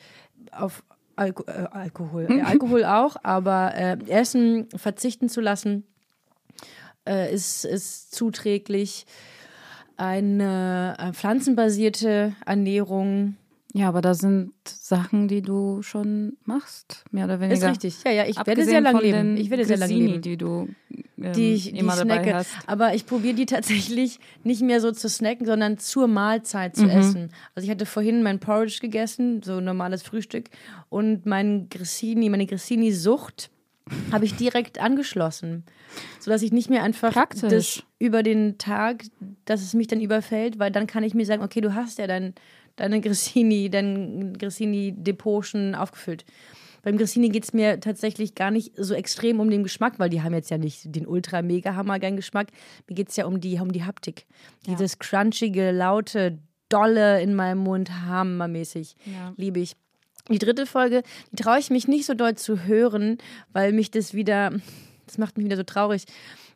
auf 0.51 0.83
Alko 1.15 1.43
äh, 1.47 1.67
Alkohol, 1.71 2.27
äh, 2.29 2.41
Alkohol 2.41 2.85
auch, 2.85 3.17
aber 3.23 3.73
äh, 3.75 3.97
Essen 4.07 4.69
verzichten 4.75 5.27
zu 5.27 5.41
lassen, 5.41 5.83
äh, 7.09 7.33
ist, 7.33 7.65
ist 7.65 8.13
zuträglich. 8.15 9.05
Eine 9.97 10.95
äh, 10.97 11.11
pflanzenbasierte 11.13 12.33
Ernährung 12.45 13.35
Ja, 13.73 13.89
aber 13.89 14.01
das 14.01 14.19
sind 14.19 14.53
Sachen, 14.65 15.27
die 15.27 15.41
du 15.41 15.81
schon 15.81 16.37
machst, 16.45 17.03
mehr 17.11 17.25
oder 17.25 17.35
ist 17.35 17.41
weniger. 17.41 17.69
richtig. 17.71 17.95
Ja, 18.05 18.11
ja, 18.11 18.23
ich 18.23 18.37
werde 18.37 18.51
Abgesehen 18.51 18.69
sehr 18.69 18.81
lange 18.81 19.01
leben. 19.01 19.35
Ich 19.37 19.49
werde 19.49 19.65
sehr 19.65 19.75
lange 19.77 19.91
Grissini, 19.91 20.07
leben. 20.11 20.21
die 20.21 20.37
du 20.37 20.69
ähm, 21.21 21.33
Die 21.33 21.53
ich, 21.53 21.63
die 21.73 21.79
immer 21.79 21.93
ich 21.93 21.99
dabei 21.99 22.13
snacke. 22.23 22.33
hast. 22.33 22.49
Aber 22.65 22.93
ich 22.95 23.05
probiere 23.05 23.35
die 23.35 23.45
tatsächlich 23.55 24.19
nicht 24.45 24.61
mehr 24.61 24.79
so 24.79 24.93
zu 24.93 25.09
snacken, 25.09 25.45
sondern 25.45 25.77
zur 25.77 26.07
Mahlzeit 26.07 26.77
Mhm. 26.77 26.81
zu 26.81 26.89
essen. 26.89 27.29
Also 27.55 27.65
ich 27.65 27.69
hatte 27.71 27.85
vorhin 27.85 28.23
mein 28.23 28.39
Porridge 28.39 28.77
gegessen, 28.79 29.43
so 29.43 29.59
normales 29.59 30.01
Frühstück, 30.01 30.45
und 30.87 31.25
mein 31.25 31.67
Grissini, 31.69 32.29
meine 32.29 32.45
Grissini-Sucht 32.45 33.49
habe 34.12 34.25
ich 34.25 34.36
direkt 34.36 34.80
angeschlossen, 34.80 35.63
sodass 36.19 36.41
ich 36.41 36.52
nicht 36.52 36.69
mehr 36.69 36.84
einfach 36.84 37.13
Praktisch. 37.13 37.49
das 37.49 37.84
über 37.99 38.23
den 38.23 38.58
Tag, 38.58 39.04
dass 39.45 39.62
es 39.62 39.73
mich 39.73 39.88
dann 39.88 40.02
überfällt, 40.02 40.60
weil 40.60 40.71
dann 40.71 40.88
kann 40.88 41.04
ich 41.04 41.13
mir 41.13 41.25
sagen, 41.25 41.43
okay, 41.43 41.62
du 41.62 41.73
hast 41.73 41.99
ja 41.99 42.08
dein, 42.08 42.34
deine 42.75 43.02
Grissini, 43.02 43.69
dein 43.69 44.34
Grissini-Depot 44.38 45.45
schon 45.45 45.75
aufgefüllt. 45.75 46.25
Beim 46.82 46.97
Grissini 46.97 47.30
geht 47.30 47.43
es 47.43 47.54
mir 47.54 47.80
tatsächlich 47.80 48.36
gar 48.36 48.52
nicht 48.52 48.73
so 48.78 48.93
extrem 48.93 49.39
um 49.39 49.49
den 49.49 49.63
Geschmack, 49.63 49.99
weil 49.99 50.10
die 50.10 50.21
haben 50.21 50.34
jetzt 50.34 50.49
ja 50.49 50.58
nicht 50.58 50.95
den 50.95 51.06
ultra 51.06 51.41
mega 51.41 51.75
hammergeilen 51.75 52.15
Geschmack. 52.15 52.47
Mir 52.88 52.95
geht 52.95 53.10
es 53.10 53.15
ja 53.17 53.25
um 53.25 53.41
die, 53.41 53.60
um 53.60 53.71
die 53.71 53.84
Haptik. 53.84 54.25
Dieses 54.65 54.97
crunchige, 54.99 55.71
laute, 55.71 56.39
dolle 56.69 57.21
in 57.21 57.36
meinem 57.36 57.60
Mund, 57.60 57.91
hammermäßig. 57.91 58.95
Ja. 59.06 59.34
Liebe 59.36 59.60
ich. 59.60 59.75
Die 60.29 60.39
dritte 60.39 60.65
Folge, 60.65 61.03
die 61.31 61.41
traue 61.41 61.59
ich 61.59 61.69
mich 61.69 61.87
nicht 61.87 62.05
so 62.05 62.13
doll 62.13 62.35
zu 62.35 62.65
hören, 62.65 63.17
weil 63.51 63.73
mich 63.73 63.91
das 63.91 64.13
wieder, 64.13 64.51
das 65.07 65.17
macht 65.17 65.37
mich 65.37 65.45
wieder 65.45 65.57
so 65.57 65.63
traurig. 65.63 66.05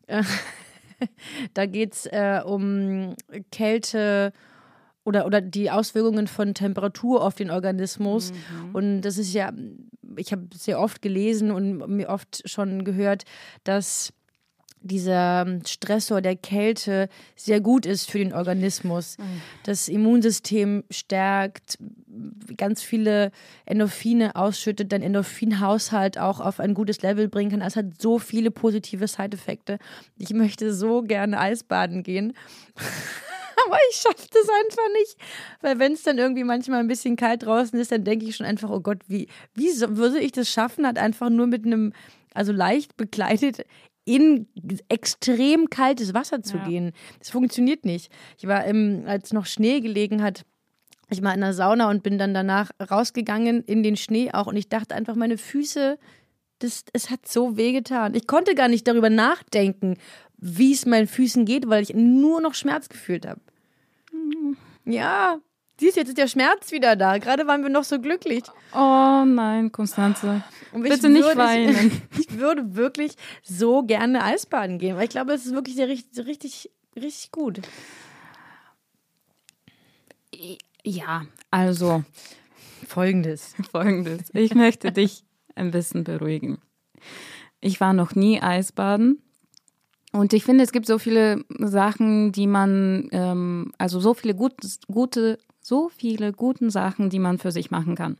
Äh, 0.07 0.23
Da 1.53 1.65
geht 1.65 1.93
es 1.93 2.05
äh, 2.05 2.41
um 2.45 3.15
Kälte 3.51 4.33
oder, 5.03 5.25
oder 5.25 5.41
die 5.41 5.69
Auswirkungen 5.69 6.27
von 6.27 6.53
Temperatur 6.53 7.23
auf 7.23 7.35
den 7.35 7.51
Organismus. 7.51 8.31
Und 8.71 9.01
das 9.01 9.17
ist 9.17 9.33
ja, 9.33 9.51
ich 10.15 10.31
habe 10.31 10.47
sehr 10.53 10.79
oft 10.79 11.01
gelesen 11.01 11.51
und 11.51 11.87
mir 11.89 12.09
oft 12.09 12.47
schon 12.49 12.85
gehört, 12.85 13.23
dass 13.63 14.13
dieser 14.83 15.45
Stressor 15.65 16.21
der 16.21 16.35
Kälte 16.35 17.09
sehr 17.35 17.61
gut 17.61 17.85
ist 17.85 18.11
für 18.11 18.19
den 18.19 18.33
Organismus. 18.33 19.17
Das 19.63 19.87
Immunsystem 19.87 20.83
stärkt, 20.91 21.77
ganz 22.57 22.83
viele 22.83 23.31
Endorphine 23.65 24.35
ausschüttet, 24.35 24.91
dein 24.91 25.01
Endorphinhaushalt 25.01 26.17
auch 26.17 26.39
auf 26.39 26.59
ein 26.59 26.73
gutes 26.73 27.01
Level 27.01 27.27
bringen 27.27 27.51
kann. 27.51 27.61
Es 27.61 27.75
hat 27.75 27.99
so 27.99 28.19
viele 28.19 28.51
positive 28.51 29.07
Side-Effekte. 29.07 29.79
Ich 30.17 30.31
möchte 30.31 30.73
so 30.73 31.01
gerne 31.01 31.39
Eisbaden 31.39 32.03
gehen. 32.03 32.33
Aber 33.65 33.77
ich 33.89 33.97
schaffe 33.97 34.27
das 34.31 34.49
einfach 34.49 34.89
nicht. 34.99 35.17
Weil 35.61 35.79
wenn 35.79 35.93
es 35.93 36.03
dann 36.03 36.17
irgendwie 36.17 36.43
manchmal 36.43 36.79
ein 36.79 36.87
bisschen 36.87 37.15
kalt 37.15 37.43
draußen 37.43 37.79
ist, 37.79 37.91
dann 37.91 38.03
denke 38.03 38.25
ich 38.25 38.35
schon 38.35 38.45
einfach, 38.45 38.69
oh 38.69 38.81
Gott, 38.81 38.99
wie, 39.07 39.27
wie 39.53 39.71
so, 39.71 39.95
würde 39.95 40.19
ich 40.19 40.31
das 40.33 40.49
schaffen, 40.49 40.85
hat 40.85 40.97
einfach 40.97 41.29
nur 41.29 41.47
mit 41.47 41.65
einem, 41.65 41.93
also 42.33 42.51
leicht 42.51 42.97
bekleidet, 42.97 43.65
in 44.05 44.47
extrem 44.89 45.69
kaltes 45.69 46.13
Wasser 46.13 46.41
zu 46.41 46.57
Ja. 46.57 46.67
gehen. 46.67 46.91
Das 47.19 47.29
funktioniert 47.29 47.85
nicht. 47.85 48.11
Ich 48.37 48.47
war, 48.47 48.65
im, 48.65 49.03
als 49.07 49.31
noch 49.33 49.45
Schnee 49.45 49.79
gelegen 49.79 50.21
hat, 50.21 50.43
ich 51.09 51.21
war 51.21 51.33
in 51.33 51.41
der 51.41 51.53
Sauna 51.53 51.89
und 51.89 52.03
bin 52.03 52.17
dann 52.17 52.33
danach 52.33 52.71
rausgegangen 52.89 53.63
in 53.63 53.83
den 53.83 53.95
Schnee 53.95 54.31
auch 54.31 54.47
und 54.47 54.55
ich 54.57 54.67
dachte 54.69 54.95
einfach, 54.95 55.15
meine 55.15 55.37
Füße, 55.37 55.97
das, 56.59 56.85
es 56.93 57.09
hat 57.09 57.27
so 57.27 57.55
wehgetan. 57.57 58.15
Ich 58.15 58.25
konnte 58.27 58.55
gar 58.55 58.67
nicht 58.67 58.87
darüber 58.87 59.09
nachdenken, 59.09 59.97
wie 60.37 60.73
es 60.73 60.85
meinen 60.85 61.07
Füßen 61.07 61.45
geht, 61.45 61.67
weil 61.69 61.83
ich 61.83 61.93
nur 61.93 62.41
noch 62.41 62.53
Schmerz 62.55 62.89
gefühlt 62.89 63.25
habe. 63.27 63.41
Ja, 64.85 65.39
siehst 65.79 65.95
du, 65.95 66.01
jetzt 66.01 66.09
ist 66.09 66.17
der 66.17 66.27
Schmerz 66.27 66.71
wieder 66.71 66.95
da. 66.95 67.17
Gerade 67.17 67.47
waren 67.47 67.63
wir 67.63 67.69
noch 67.69 67.83
so 67.83 67.99
glücklich. 67.99 68.43
Oh 68.73 69.23
nein, 69.25 69.71
Konstanze. 69.71 70.43
Bitte 70.73 71.09
nicht 71.09 71.23
würde- 71.23 71.37
weinen. 71.37 72.01
Ich, 72.11 72.19
ich 72.31 72.39
würde 72.39 72.75
wirklich 72.75 73.13
so 73.43 73.83
gerne 73.83 74.23
Eisbaden 74.23 74.77
gehen, 74.79 74.95
weil 74.95 75.05
ich 75.05 75.09
glaube, 75.09 75.33
es 75.33 75.45
ist 75.45 75.53
wirklich 75.53 75.75
sehr, 75.75 75.87
richtig, 75.87 76.25
richtig, 76.25 76.71
richtig 76.95 77.31
gut. 77.31 77.61
Ja, 80.83 81.25
also 81.51 82.03
Folgendes. 82.87 83.55
folgendes. 83.71 84.29
Ich 84.33 84.53
möchte 84.55 84.91
dich 84.91 85.23
ein 85.55 85.71
bisschen 85.71 86.03
beruhigen. 86.03 86.59
Ich 87.61 87.79
war 87.79 87.93
noch 87.93 88.15
nie 88.15 88.41
Eisbaden. 88.41 89.21
Und 90.11 90.33
ich 90.33 90.43
finde, 90.43 90.63
es 90.63 90.71
gibt 90.71 90.85
so 90.85 90.99
viele 90.99 91.43
Sachen, 91.59 92.31
die 92.31 92.45
man, 92.45 93.09
ähm, 93.11 93.71
also 93.79 93.99
so 93.99 94.13
viele 94.13 94.35
gut, 94.35 94.53
gute, 94.87 95.39
so 95.63 95.89
viele 95.89 96.31
guten 96.33 96.69
Sachen, 96.69 97.09
die 97.09 97.17
man 97.19 97.39
für 97.39 97.51
sich 97.51 97.71
machen 97.71 97.95
kann. 97.95 98.17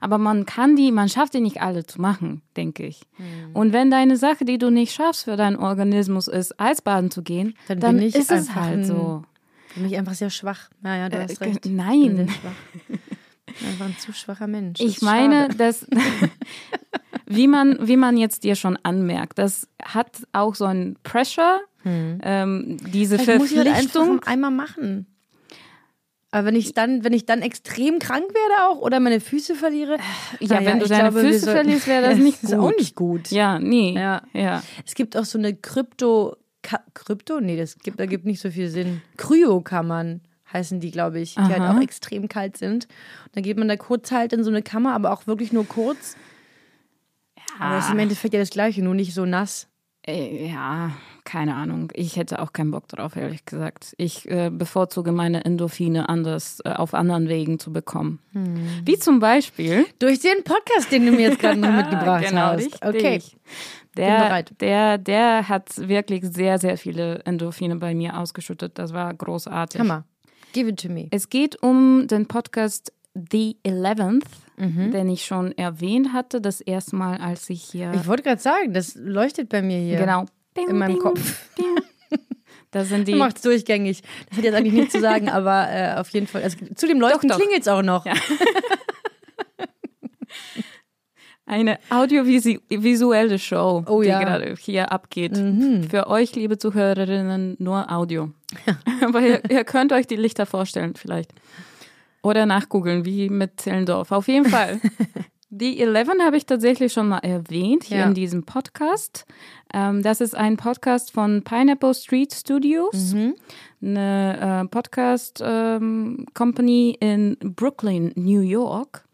Aber 0.00 0.18
man 0.18 0.46
kann 0.46 0.76
die, 0.76 0.92
man 0.92 1.08
schafft 1.08 1.34
die 1.34 1.40
nicht 1.40 1.60
alle 1.60 1.84
zu 1.84 2.00
machen, 2.00 2.42
denke 2.56 2.86
ich. 2.86 3.02
Hm. 3.16 3.24
Und 3.54 3.72
wenn 3.72 3.90
deine 3.90 4.16
Sache, 4.16 4.44
die 4.44 4.56
du 4.56 4.70
nicht 4.70 4.92
schaffst 4.94 5.24
für 5.24 5.36
deinen 5.36 5.56
Organismus, 5.56 6.28
ist, 6.28 6.58
Eisbaden 6.60 7.10
zu 7.10 7.22
gehen, 7.22 7.54
Dann 7.68 7.80
dann, 7.80 7.96
bin 7.96 8.06
ich 8.06 8.14
ist 8.14 8.30
es 8.30 8.48
einfach 8.48 8.54
halt 8.62 8.86
so. 8.86 9.24
Für 9.68 9.80
mich 9.80 9.96
einfach 9.96 10.14
sehr 10.14 10.30
schwach. 10.30 10.70
Naja, 10.80 11.08
du 11.08 11.16
Äh, 11.16 11.22
hast 11.24 11.40
recht. 11.40 11.66
nein. 11.66 12.02
Ich 12.02 12.16
bin 12.16 12.28
schwach. 12.28 13.68
Einfach 13.68 13.86
ein 13.86 13.96
zu 13.98 14.12
schwacher 14.12 14.46
Mensch. 14.46 14.78
Das 14.78 14.86
Ich 14.88 14.96
ist 14.98 15.02
meine, 15.02 15.42
schade. 15.42 15.56
dass 15.56 15.86
wie 17.26 17.48
man, 17.48 17.86
wie 17.86 17.96
man 17.96 18.16
jetzt 18.16 18.44
dir 18.44 18.54
schon 18.54 18.78
anmerkt, 18.82 19.38
das 19.38 19.66
hat 19.82 20.22
auch 20.32 20.54
so 20.54 20.64
ein 20.66 20.96
Pressure, 21.02 21.60
ähm, 21.84 22.76
diese 22.92 23.18
Vielleicht 23.18 23.38
muss 23.40 23.50
ich 23.50 23.58
halt 23.58 23.68
Verpflichtung. 23.68 24.10
einfach 24.18 24.26
einmal 24.30 24.50
machen. 24.50 25.06
Aber 26.34 26.46
wenn 26.46 26.56
ich 26.56 26.74
dann, 26.74 27.04
wenn 27.04 27.12
ich 27.12 27.26
dann 27.26 27.42
extrem 27.42 28.00
krank 28.00 28.24
werde 28.24 28.64
auch 28.68 28.80
oder 28.80 28.98
meine 28.98 29.20
Füße 29.20 29.54
verliere, 29.54 29.98
ja, 30.40 30.56
naja, 30.56 30.66
wenn 30.66 30.80
du 30.80 30.88
deine 30.88 31.10
glaube, 31.10 31.20
Füße 31.28 31.48
verlierst, 31.48 31.86
wäre 31.86 32.02
das 32.02 32.18
nicht 32.18 32.42
Das 32.42 32.50
gut. 32.50 32.58
ist 32.58 32.64
auch 32.64 32.76
nicht 32.76 32.96
gut. 32.96 33.30
Ja, 33.30 33.60
nee. 33.60 33.92
Ja. 33.92 34.20
ja. 34.32 34.60
Es 34.84 34.96
gibt 34.96 35.16
auch 35.16 35.26
so 35.26 35.38
eine 35.38 35.54
Krypto, 35.54 36.36
Ka 36.60 36.80
Krypto? 36.92 37.38
Nee, 37.38 37.56
das 37.56 37.78
gibt, 37.78 38.00
da 38.00 38.06
gibt 38.06 38.24
nicht 38.24 38.40
so 38.40 38.50
viel 38.50 38.68
Sinn. 38.68 39.00
Kryokammern 39.16 40.22
heißen 40.52 40.80
die, 40.80 40.90
glaube 40.90 41.20
ich, 41.20 41.34
die 41.36 41.40
halt 41.40 41.60
Aha. 41.60 41.76
auch 41.76 41.80
extrem 41.80 42.26
kalt 42.26 42.56
sind. 42.56 42.86
Und 43.26 43.36
dann 43.36 43.44
geht 43.44 43.56
man 43.56 43.68
da 43.68 43.76
kurz 43.76 44.10
halt 44.10 44.32
in 44.32 44.42
so 44.42 44.50
eine 44.50 44.62
Kammer, 44.62 44.92
aber 44.96 45.12
auch 45.12 45.28
wirklich 45.28 45.52
nur 45.52 45.68
kurz. 45.68 46.16
Aber 47.60 47.78
es 47.78 47.84
ist 47.84 47.92
im 47.92 47.98
Endeffekt 48.00 48.34
ja 48.34 48.40
das 48.40 48.50
Gleiche, 48.50 48.82
nur 48.82 48.96
nicht 48.96 49.14
so 49.14 49.24
nass. 49.24 49.68
Ja, 50.06 50.92
keine 51.24 51.54
Ahnung. 51.54 51.90
Ich 51.94 52.16
hätte 52.16 52.42
auch 52.42 52.52
keinen 52.52 52.70
Bock 52.70 52.88
drauf, 52.88 53.16
ehrlich 53.16 53.46
gesagt. 53.46 53.94
Ich 53.96 54.30
äh, 54.30 54.50
bevorzuge 54.50 55.12
meine 55.12 55.44
Endorphine 55.44 56.08
anders, 56.08 56.60
äh, 56.64 56.70
auf 56.70 56.92
anderen 56.92 57.28
Wegen 57.28 57.58
zu 57.58 57.72
bekommen. 57.72 58.20
Hm. 58.32 58.82
Wie 58.84 58.98
zum 58.98 59.18
Beispiel. 59.18 59.86
Durch 59.98 60.20
den 60.20 60.44
Podcast, 60.44 60.92
den 60.92 61.06
du 61.06 61.12
mir 61.12 61.30
jetzt 61.30 61.38
gerade 61.38 61.58
noch 61.58 61.72
mitgebracht 61.76 62.26
genau, 62.28 62.40
hast. 62.40 62.82
richtig. 62.82 62.82
Okay. 62.82 63.22
Der. 63.96 64.42
Der, 64.60 64.98
der 64.98 65.48
hat 65.48 65.88
wirklich 65.88 66.24
sehr, 66.24 66.58
sehr 66.58 66.76
viele 66.76 67.20
Endorphine 67.24 67.76
bei 67.76 67.94
mir 67.94 68.18
ausgeschüttet. 68.18 68.78
Das 68.78 68.92
war 68.92 69.14
großartig. 69.14 69.80
Hammer. 69.80 70.04
Give 70.52 70.68
it 70.68 70.82
to 70.82 70.88
me. 70.88 71.08
Es 71.10 71.30
geht 71.30 71.62
um 71.62 72.06
den 72.08 72.26
Podcast 72.26 72.92
The 73.14 73.56
Eleventh, 73.62 74.26
Mhm. 74.56 74.90
den 74.92 75.08
ich 75.08 75.24
schon 75.24 75.52
erwähnt 75.58 76.12
hatte, 76.12 76.40
das 76.40 76.60
erste 76.60 76.94
Mal, 76.96 77.18
als 77.18 77.50
ich 77.50 77.62
hier. 77.64 77.92
Ich 77.94 78.06
wollte 78.06 78.22
gerade 78.22 78.40
sagen, 78.40 78.72
das 78.72 78.94
leuchtet 78.94 79.48
bei 79.48 79.62
mir 79.62 79.78
hier. 79.78 79.98
genau. 79.98 80.26
Ding, 80.56 80.68
In 80.68 80.78
meinem 80.78 80.92
ding, 80.94 81.02
Kopf. 81.02 81.48
ding. 81.58 81.66
Da 82.70 82.84
sind 82.84 83.06
die. 83.06 83.14
Macht's 83.14 83.42
durchgängig. 83.42 84.02
Das 84.28 84.38
hat 84.38 84.44
jetzt 84.44 84.54
eigentlich 84.56 84.74
nichts 84.74 84.92
zu 84.94 85.00
sagen, 85.00 85.28
aber 85.30 85.68
äh, 85.70 85.94
auf 85.94 86.08
jeden 86.10 86.26
Fall. 86.26 86.42
Also, 86.42 86.56
zu 86.74 86.88
dem 86.88 87.00
Leuchten 87.00 87.28
Doch, 87.28 87.36
doch. 87.36 87.40
klingelt's 87.44 87.68
auch 87.68 87.82
noch. 87.82 88.04
Eine 91.46 91.78
audiovisuelle 91.90 93.38
Show, 93.38 93.84
Oh 93.86 94.00
die 94.02 94.08
ja. 94.08 94.18
Mhm. 94.18 94.24
gerade 94.24 94.54
hier 94.58 94.90
abgeht. 94.92 95.36
Für 95.90 96.06
euch, 96.08 96.34
liebe 96.34 96.56
Zuhörerinnen, 96.56 97.56
nur 97.58 97.92
Audio. 97.92 98.30
Aber 99.02 99.20
ihr, 99.20 99.42
ihr 99.50 99.62
könnt 99.64 99.92
euch 99.92 100.06
die 100.06 100.16
Lichter 100.16 100.46
vorstellen, 100.46 100.94
vielleicht. 100.96 101.32
Oder 102.24 102.46
nachgoogeln, 102.46 103.04
wie 103.04 103.28
mit 103.28 103.60
Zellendorf. 103.60 104.10
Auf 104.10 104.28
jeden 104.28 104.48
Fall. 104.48 104.80
Die 105.56 105.80
Eleven 105.80 106.20
habe 106.24 106.36
ich 106.36 106.46
tatsächlich 106.46 106.92
schon 106.92 107.06
mal 107.08 107.18
erwähnt 107.18 107.84
hier 107.84 107.98
Ja. 107.98 108.06
in 108.06 108.14
diesem 108.14 108.42
Podcast. 108.42 109.24
Ähm, 109.72 110.02
das 110.02 110.20
ist 110.20 110.34
ein 110.34 110.56
Podcast 110.56 111.12
von 111.12 111.44
Pineapple 111.44 111.94
Street 111.94 112.34
Studios, 112.34 113.14
eine 113.80 114.64
äh, 114.64 114.68
Podcast-Company 114.68 116.96
in 116.98 117.36
Brooklyn, 117.40 118.10
New 118.16 118.40
York. 118.40 119.04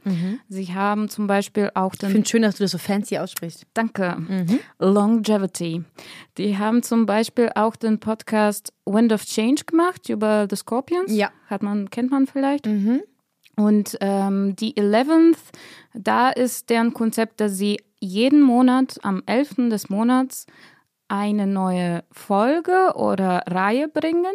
Sie 0.49 0.73
haben 0.73 1.11
zum 1.11 1.27
Beispiel 1.27 1.71
auch 1.75 1.93
Ich 1.93 1.99
den 1.99 2.11
finde 2.11 2.27
schön, 2.29 2.41
dass 2.41 2.55
du 2.57 2.65
das 2.65 2.71
so 2.71 2.79
fancy 2.79 3.19
aussprichst. 3.19 3.67
Danke. 3.75 4.17
Longevity. 4.79 5.83
Die 6.39 6.57
haben 6.57 6.83
zum 6.83 7.05
Beispiel 7.05 7.51
auch 7.55 7.77
den 7.77 8.01
Podcast 8.01 8.73
Wind 8.87 9.13
of 9.13 9.27
Change 9.27 9.65
gemacht 9.67 10.09
über 10.09 10.47
The 10.49 10.57
Scorpions. 10.57 11.13
Ja. 11.15 11.29
Hat 11.49 11.63
man, 11.63 11.91
kennt 11.91 12.11
man 12.11 12.27
vielleicht. 12.27 12.67
Und 13.61 13.99
ähm, 14.01 14.57
die 14.57 14.75
11th, 14.75 15.37
da 15.93 16.31
ist 16.31 16.71
deren 16.71 16.95
Konzept, 16.95 17.41
dass 17.41 17.59
sie 17.59 17.79
jeden 18.01 18.41
Monat 18.41 18.99
am 19.03 19.23
11. 19.27 19.69
des 19.69 19.91
Monats 19.91 20.47
eine 21.09 21.47
neue 21.47 22.03
Folge 22.11 22.93
oder 22.95 23.43
Reihe 23.47 23.89
bringen, 23.89 24.33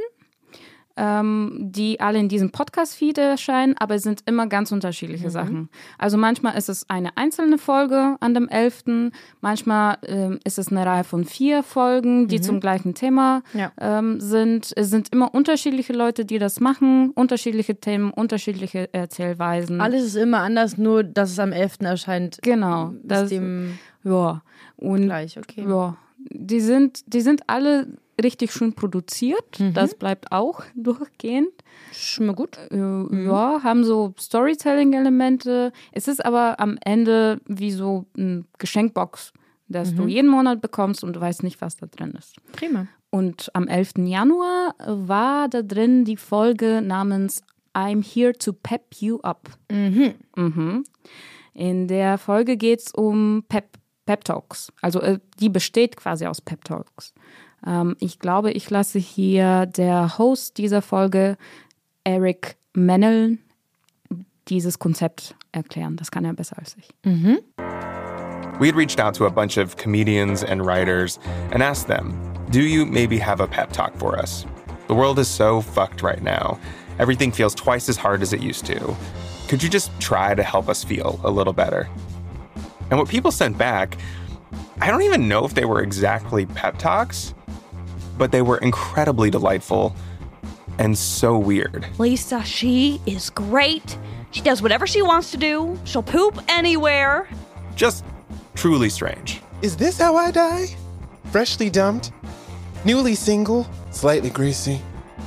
ähm, 0.97 1.57
die 1.59 1.99
alle 1.99 2.19
in 2.19 2.29
diesem 2.29 2.51
Podcast-Feed 2.51 3.17
erscheinen, 3.17 3.75
aber 3.77 3.95
es 3.95 4.03
sind 4.03 4.21
immer 4.25 4.47
ganz 4.47 4.71
unterschiedliche 4.71 5.29
Sachen. 5.29 5.69
Also 5.97 6.17
manchmal 6.17 6.57
ist 6.57 6.69
es 6.69 6.89
eine 6.89 7.17
einzelne 7.17 7.57
Folge 7.57 8.15
an 8.19 8.33
dem 8.33 8.47
11., 8.47 9.11
manchmal 9.41 9.97
ähm, 10.07 10.39
ist 10.43 10.57
es 10.57 10.69
eine 10.69 10.85
Reihe 10.85 11.03
von 11.03 11.25
vier 11.25 11.63
Folgen, 11.63 12.27
die 12.27 12.39
zum 12.41 12.59
gleichen 12.59 12.93
Thema 12.93 13.43
Ja. 13.53 13.71
ähm, 13.79 14.19
sind. 14.19 14.71
Es 14.75 14.89
sind 14.89 15.09
immer 15.11 15.33
unterschiedliche 15.33 15.93
Leute, 15.93 16.25
die 16.25 16.39
das 16.39 16.59
machen, 16.59 17.11
unterschiedliche 17.11 17.75
Themen, 17.75 18.11
unterschiedliche 18.11 18.93
Erzählweisen. 18.93 19.81
Alles 19.81 20.03
ist 20.05 20.15
immer 20.15 20.39
anders, 20.39 20.77
nur 20.77 21.03
dass 21.03 21.31
es 21.31 21.39
am 21.39 21.51
11. 21.51 21.77
erscheint. 21.81 22.39
Genau. 22.41 22.89
Ist 22.91 22.99
Das, 23.03 23.29
dem 23.29 23.77
ja. 24.03 24.41
Und 24.77 25.05
gleich, 25.05 25.37
okay. 25.37 25.65
ja, 25.67 25.97
die 26.29 26.59
sind, 26.59 27.01
die 27.13 27.21
sind 27.21 27.49
alle 27.49 27.87
richtig 28.21 28.51
schön 28.51 28.73
produziert. 28.73 29.59
Das 29.73 29.95
bleibt 29.95 30.31
auch 30.31 30.63
durchgehend. 30.75 31.51
Schon 31.91 32.27
mal 32.27 32.35
gut. 32.35 32.57
Äh, 32.71 32.77
Ja, 33.25 33.61
haben 33.63 33.83
so 33.83 34.13
Storytelling-Elemente. 34.19 35.71
Es 35.91 36.07
ist 36.07 36.23
aber 36.25 36.59
am 36.59 36.77
Ende 36.83 37.39
wie 37.47 37.71
so 37.71 38.05
ein 38.17 38.45
Geschenkbox, 38.57 39.33
das 39.67 39.93
du 39.95 40.07
jeden 40.07 40.29
Monat 40.29 40.61
bekommst 40.61 41.03
und 41.03 41.13
du 41.15 41.21
weißt 41.21 41.43
nicht, 41.43 41.61
was 41.61 41.75
da 41.77 41.87
drin 41.87 42.11
ist. 42.17 42.35
Prima. 42.51 42.87
Und 43.09 43.49
am 43.53 43.67
11. 43.67 43.93
Januar 44.05 44.75
war 44.85 45.47
da 45.47 45.61
drin 45.61 46.03
die 46.05 46.17
Folge 46.17 46.81
namens 46.83 47.43
I'm 47.73 48.03
Here 48.03 48.33
to 48.33 48.53
Pep 48.53 48.95
You 48.99 49.19
Up. 49.21 49.49
Mhm. 49.71 50.83
In 51.53 51.87
der 51.87 52.17
Folge 52.17 52.57
geht 52.57 52.81
es 52.81 52.91
um 52.93 53.43
Pep, 53.47 53.77
Pep 54.05 54.23
Talks. 54.25 54.71
Also 54.81 54.99
äh, 55.01 55.19
die 55.39 55.49
besteht 55.49 55.95
quasi 55.95 56.25
aus 56.25 56.41
Pep 56.41 56.63
Talks. 56.65 57.13
Ähm, 57.65 57.95
ich 57.99 58.19
glaube, 58.19 58.51
ich 58.51 58.69
lasse 58.69 58.99
hier 58.99 59.65
der 59.65 60.17
Host 60.17 60.57
dieser 60.57 60.81
Folge, 60.81 61.37
Eric 62.03 62.57
Mennel, 62.73 63.37
dieses 64.47 64.79
Konzept 64.79 65.35
erklären. 65.51 65.95
Das 65.97 66.11
kann 66.11 66.25
er 66.25 66.33
besser 66.33 66.57
als 66.57 66.75
ich. 66.77 66.89
We 68.59 68.67
had 68.67 68.75
reached 68.75 68.99
out 69.01 69.13
to 69.15 69.25
a 69.25 69.29
bunch 69.29 69.57
of 69.57 69.75
comedians 69.75 70.43
and 70.43 70.65
writers 70.65 71.19
and 71.51 71.61
asked 71.61 71.87
them, 71.87 72.13
Do 72.51 72.61
you 72.61 72.85
maybe 72.85 73.17
have 73.17 73.41
a 73.41 73.47
pep 73.47 73.73
talk 73.73 73.95
for 73.97 74.17
us? 74.17 74.45
The 74.87 74.93
world 74.93 75.19
is 75.19 75.27
so 75.27 75.61
fucked 75.61 76.01
right 76.03 76.21
now. 76.21 76.59
Everything 76.99 77.31
feels 77.31 77.53
twice 77.55 77.89
as 77.89 77.97
hard 77.97 78.21
as 78.21 78.31
it 78.31 78.41
used 78.41 78.65
to. 78.67 78.95
Could 79.49 79.61
you 79.61 79.69
just 79.69 79.91
try 79.99 80.35
to 80.35 80.43
help 80.43 80.69
us 80.69 80.83
feel 80.83 81.19
a 81.23 81.29
little 81.29 81.53
better? 81.53 81.89
And 82.89 82.99
what 82.99 83.09
people 83.09 83.31
sent 83.31 83.57
back, 83.57 83.97
I 84.81 84.91
don't 84.91 85.03
even 85.03 85.27
know 85.27 85.45
if 85.45 85.53
they 85.53 85.65
were 85.65 85.81
exactly 85.81 86.45
pep 86.45 86.77
talks, 86.77 87.33
but 88.17 88.31
they 88.31 88.41
were 88.41 88.57
incredibly 88.57 89.29
delightful 89.29 89.95
and 90.77 90.97
so 90.97 91.37
weird. 91.37 91.87
Lisa, 91.97 92.43
she 92.43 93.01
is 93.05 93.29
great. 93.29 93.97
She 94.31 94.41
does 94.41 94.61
whatever 94.61 94.85
she 94.85 95.01
wants 95.01 95.31
to 95.31 95.37
do. 95.37 95.79
She'll 95.85 96.03
poop 96.03 96.43
anywhere. 96.49 97.29
Just 97.75 98.03
truly 98.55 98.89
strange. 98.89 99.41
Is 99.61 99.77
this 99.77 99.97
how 99.97 100.17
I 100.17 100.31
die? 100.31 100.67
Freshly 101.31 101.69
dumped, 101.69 102.11
newly 102.83 103.15
single, 103.15 103.67
slightly 103.91 104.29
greasy. 104.29 104.81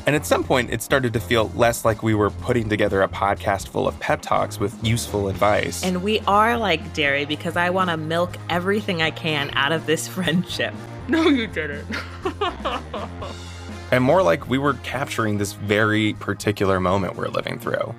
And 0.09 0.17
at 0.17 0.25
some 0.25 0.43
point, 0.43 0.71
it 0.71 0.81
started 0.81 1.13
to 1.13 1.21
feel 1.21 1.51
less 1.51 1.85
like 1.85 2.03
we 2.03 2.15
were 2.15 2.31
putting 2.31 2.71
together 2.71 3.03
a 3.03 3.09
podcast 3.09 3.69
full 3.69 3.87
of 3.87 4.01
pep 4.01 4.23
talks 4.23 4.59
with 4.59 4.75
useful 4.83 5.29
advice. 5.29 5.85
And 5.85 6.03
we 6.03 6.21
are 6.21 6.57
like 6.57 6.95
dairy 6.95 7.27
because 7.27 7.59
I 7.59 7.69
want 7.69 7.91
to 7.91 7.99
milk 7.99 8.39
everything 8.49 9.03
I 9.03 9.11
can 9.11 9.51
out 9.53 9.71
of 9.71 9.85
this 9.85 10.09
friendship. 10.15 10.73
No, 11.09 11.29
you 11.29 11.47
didn't. 11.47 11.87
and 13.93 14.03
more 14.03 14.23
like 14.23 14.49
we 14.49 14.57
were 14.57 14.73
capturing 14.83 15.37
this 15.37 15.53
very 15.53 16.15
particular 16.15 16.81
moment 16.81 17.17
we're 17.17 17.29
living 17.29 17.59
through, 17.59 17.95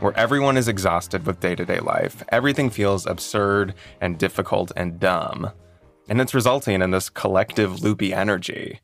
where 0.00 0.14
everyone 0.18 0.58
is 0.58 0.68
exhausted 0.68 1.24
with 1.24 1.40
day 1.40 1.54
to 1.54 1.64
day 1.64 1.80
life. 1.80 2.22
Everything 2.28 2.68
feels 2.68 3.06
absurd 3.06 3.72
and 4.02 4.18
difficult 4.18 4.70
and 4.76 5.00
dumb. 5.00 5.50
And 6.10 6.20
it's 6.20 6.34
resulting 6.34 6.82
in 6.82 6.90
this 6.90 7.08
collective 7.08 7.82
loopy 7.82 8.12
energy. 8.12 8.80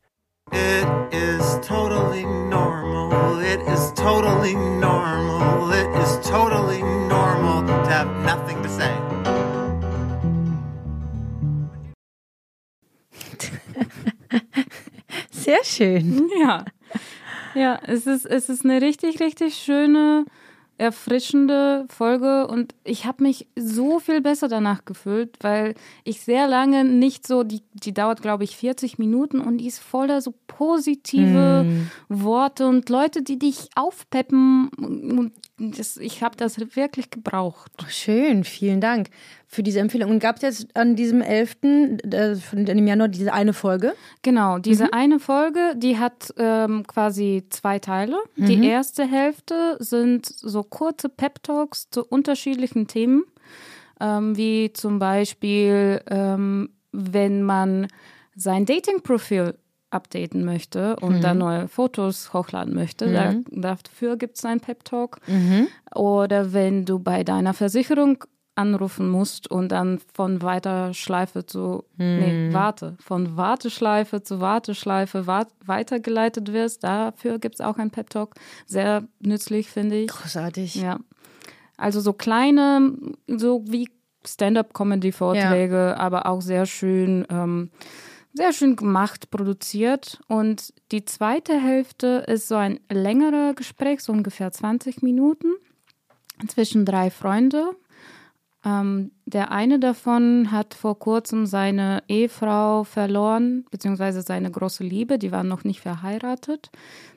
It 0.52 1.14
is 1.14 1.58
totally 1.62 2.24
normal. 2.24 3.38
It 3.40 3.60
is 3.62 3.92
totally 3.92 4.54
normal. 4.54 5.72
It 5.72 5.88
is 6.02 6.18
totally 6.28 6.82
normal 6.82 7.66
to 7.66 7.72
have 7.88 8.08
nothing 8.24 8.62
to 8.62 8.68
say. 8.68 8.92
Sehr 15.30 15.64
schön. 15.64 16.28
Ja. 16.40 16.64
Ja, 17.54 17.80
es 17.86 18.06
ist, 18.06 18.26
es 18.26 18.48
ist 18.48 18.64
eine 18.64 18.80
richtig, 18.80 19.20
richtig 19.20 19.56
schöne, 19.56 20.24
erfrischende 20.80 21.84
Folge 21.90 22.46
und 22.46 22.74
ich 22.84 23.04
habe 23.04 23.22
mich 23.22 23.46
so 23.54 24.00
viel 24.00 24.22
besser 24.22 24.48
danach 24.48 24.86
gefühlt, 24.86 25.36
weil 25.42 25.74
ich 26.04 26.22
sehr 26.22 26.48
lange 26.48 26.84
nicht 26.84 27.26
so, 27.26 27.42
die, 27.42 27.60
die 27.74 27.92
dauert 27.92 28.22
glaube 28.22 28.44
ich 28.44 28.56
40 28.56 28.98
Minuten 28.98 29.40
und 29.40 29.58
die 29.58 29.66
ist 29.66 29.78
voller 29.78 30.22
so 30.22 30.32
positive 30.46 31.66
Worte 32.08 32.66
und 32.66 32.88
Leute, 32.88 33.22
die 33.22 33.38
dich 33.38 33.68
aufpeppen 33.74 34.70
und 34.78 35.32
das, 35.60 35.98
ich 35.98 36.22
habe 36.22 36.36
das 36.36 36.58
wirklich 36.74 37.10
gebraucht. 37.10 37.70
Schön, 37.88 38.44
vielen 38.44 38.80
Dank 38.80 39.10
für 39.46 39.62
diese 39.62 39.80
Empfehlung. 39.80 40.10
Und 40.10 40.18
gab 40.18 40.36
es 40.36 40.42
jetzt 40.42 40.76
an 40.76 40.96
diesem 40.96 41.20
11. 41.20 41.56
Äh, 41.62 42.36
von 42.36 42.64
dem 42.64 42.86
Januar 42.86 43.08
diese 43.08 43.32
eine 43.32 43.52
Folge? 43.52 43.94
Genau, 44.22 44.58
diese 44.58 44.92
eine 44.94 45.20
Folge, 45.20 45.74
die 45.76 45.98
hat 45.98 46.32
ähm, 46.38 46.86
quasi 46.86 47.44
zwei 47.50 47.78
Teile. 47.78 48.16
Die 48.36 48.66
erste 48.66 49.04
Hälfte 49.06 49.76
sind 49.80 50.26
so 50.26 50.62
kurze 50.62 51.08
Pep-Talks 51.08 51.90
zu 51.90 52.04
unterschiedlichen 52.04 52.86
Themen, 52.86 53.24
ähm, 54.00 54.36
wie 54.36 54.72
zum 54.72 54.98
Beispiel, 54.98 56.00
ähm, 56.08 56.70
wenn 56.92 57.42
man 57.42 57.88
sein 58.34 58.64
Dating-Profil 58.64 59.54
updaten 59.90 60.44
möchte 60.44 60.96
und 60.96 61.22
da 61.22 61.34
neue 61.34 61.68
Fotos 61.68 62.32
hochladen 62.32 62.74
möchte. 62.74 63.12
Da, 63.12 63.34
dafür 63.50 64.16
gibt 64.16 64.36
es 64.38 64.44
einen 64.44 64.60
Pep-Talk. 64.60 65.18
Oder 65.94 66.52
wenn 66.52 66.84
du 66.84 66.98
bei 66.98 67.24
deiner 67.24 67.54
Versicherung 67.54 68.24
anrufen 68.56 69.08
musst 69.08 69.50
und 69.50 69.70
dann 69.72 70.00
von 70.12 70.42
Weiterschleife 70.42 71.46
zu, 71.46 71.84
nee, 71.96 72.52
warte, 72.52 72.96
von 73.00 73.36
Warteschleife 73.36 74.22
zu 74.22 74.40
Warteschleife 74.40 75.26
wa 75.26 75.46
weitergeleitet 75.64 76.52
wirst, 76.52 76.84
dafür 76.84 77.38
gibt 77.38 77.56
es 77.56 77.60
auch 77.60 77.78
einen 77.78 77.90
Pep-Talk. 77.90 78.34
Sehr 78.66 79.04
nützlich, 79.20 79.70
finde 79.70 80.02
ich. 80.02 80.08
Großartig. 80.08 80.74
Ja. 80.74 80.98
Also 81.76 82.00
so 82.00 82.12
kleine, 82.12 82.92
so 83.26 83.64
wie 83.66 83.88
Stand-up-Comedy-Vorträge, 84.26 85.96
aber 85.98 86.26
auch 86.26 86.42
sehr 86.42 86.66
schön, 86.66 87.26
ähm, 87.30 87.70
sehr 88.32 88.52
schön 88.52 88.76
gemacht, 88.76 89.30
produziert. 89.30 90.20
Und 90.28 90.72
die 90.92 91.04
zweite 91.04 91.60
Hälfte 91.60 92.24
ist 92.26 92.48
so 92.48 92.56
ein 92.56 92.80
längerer 92.90 93.54
Gespräch, 93.54 94.00
so 94.00 94.12
ungefähr 94.12 94.52
20 94.52 95.02
Minuten, 95.02 95.48
zwischen 96.48 96.84
drei 96.84 97.10
Freunde. 97.10 97.76
Ähm, 98.62 99.12
der 99.24 99.52
eine 99.52 99.78
davon 99.78 100.50
hat 100.50 100.74
vor 100.74 100.98
kurzem 100.98 101.46
seine 101.46 102.02
Ehefrau 102.08 102.84
verloren, 102.84 103.64
beziehungsweise 103.70 104.20
seine 104.20 104.50
große 104.50 104.84
Liebe, 104.84 105.18
die 105.18 105.32
waren 105.32 105.48
noch 105.48 105.64
nicht 105.64 105.80
verheiratet. 105.80 106.70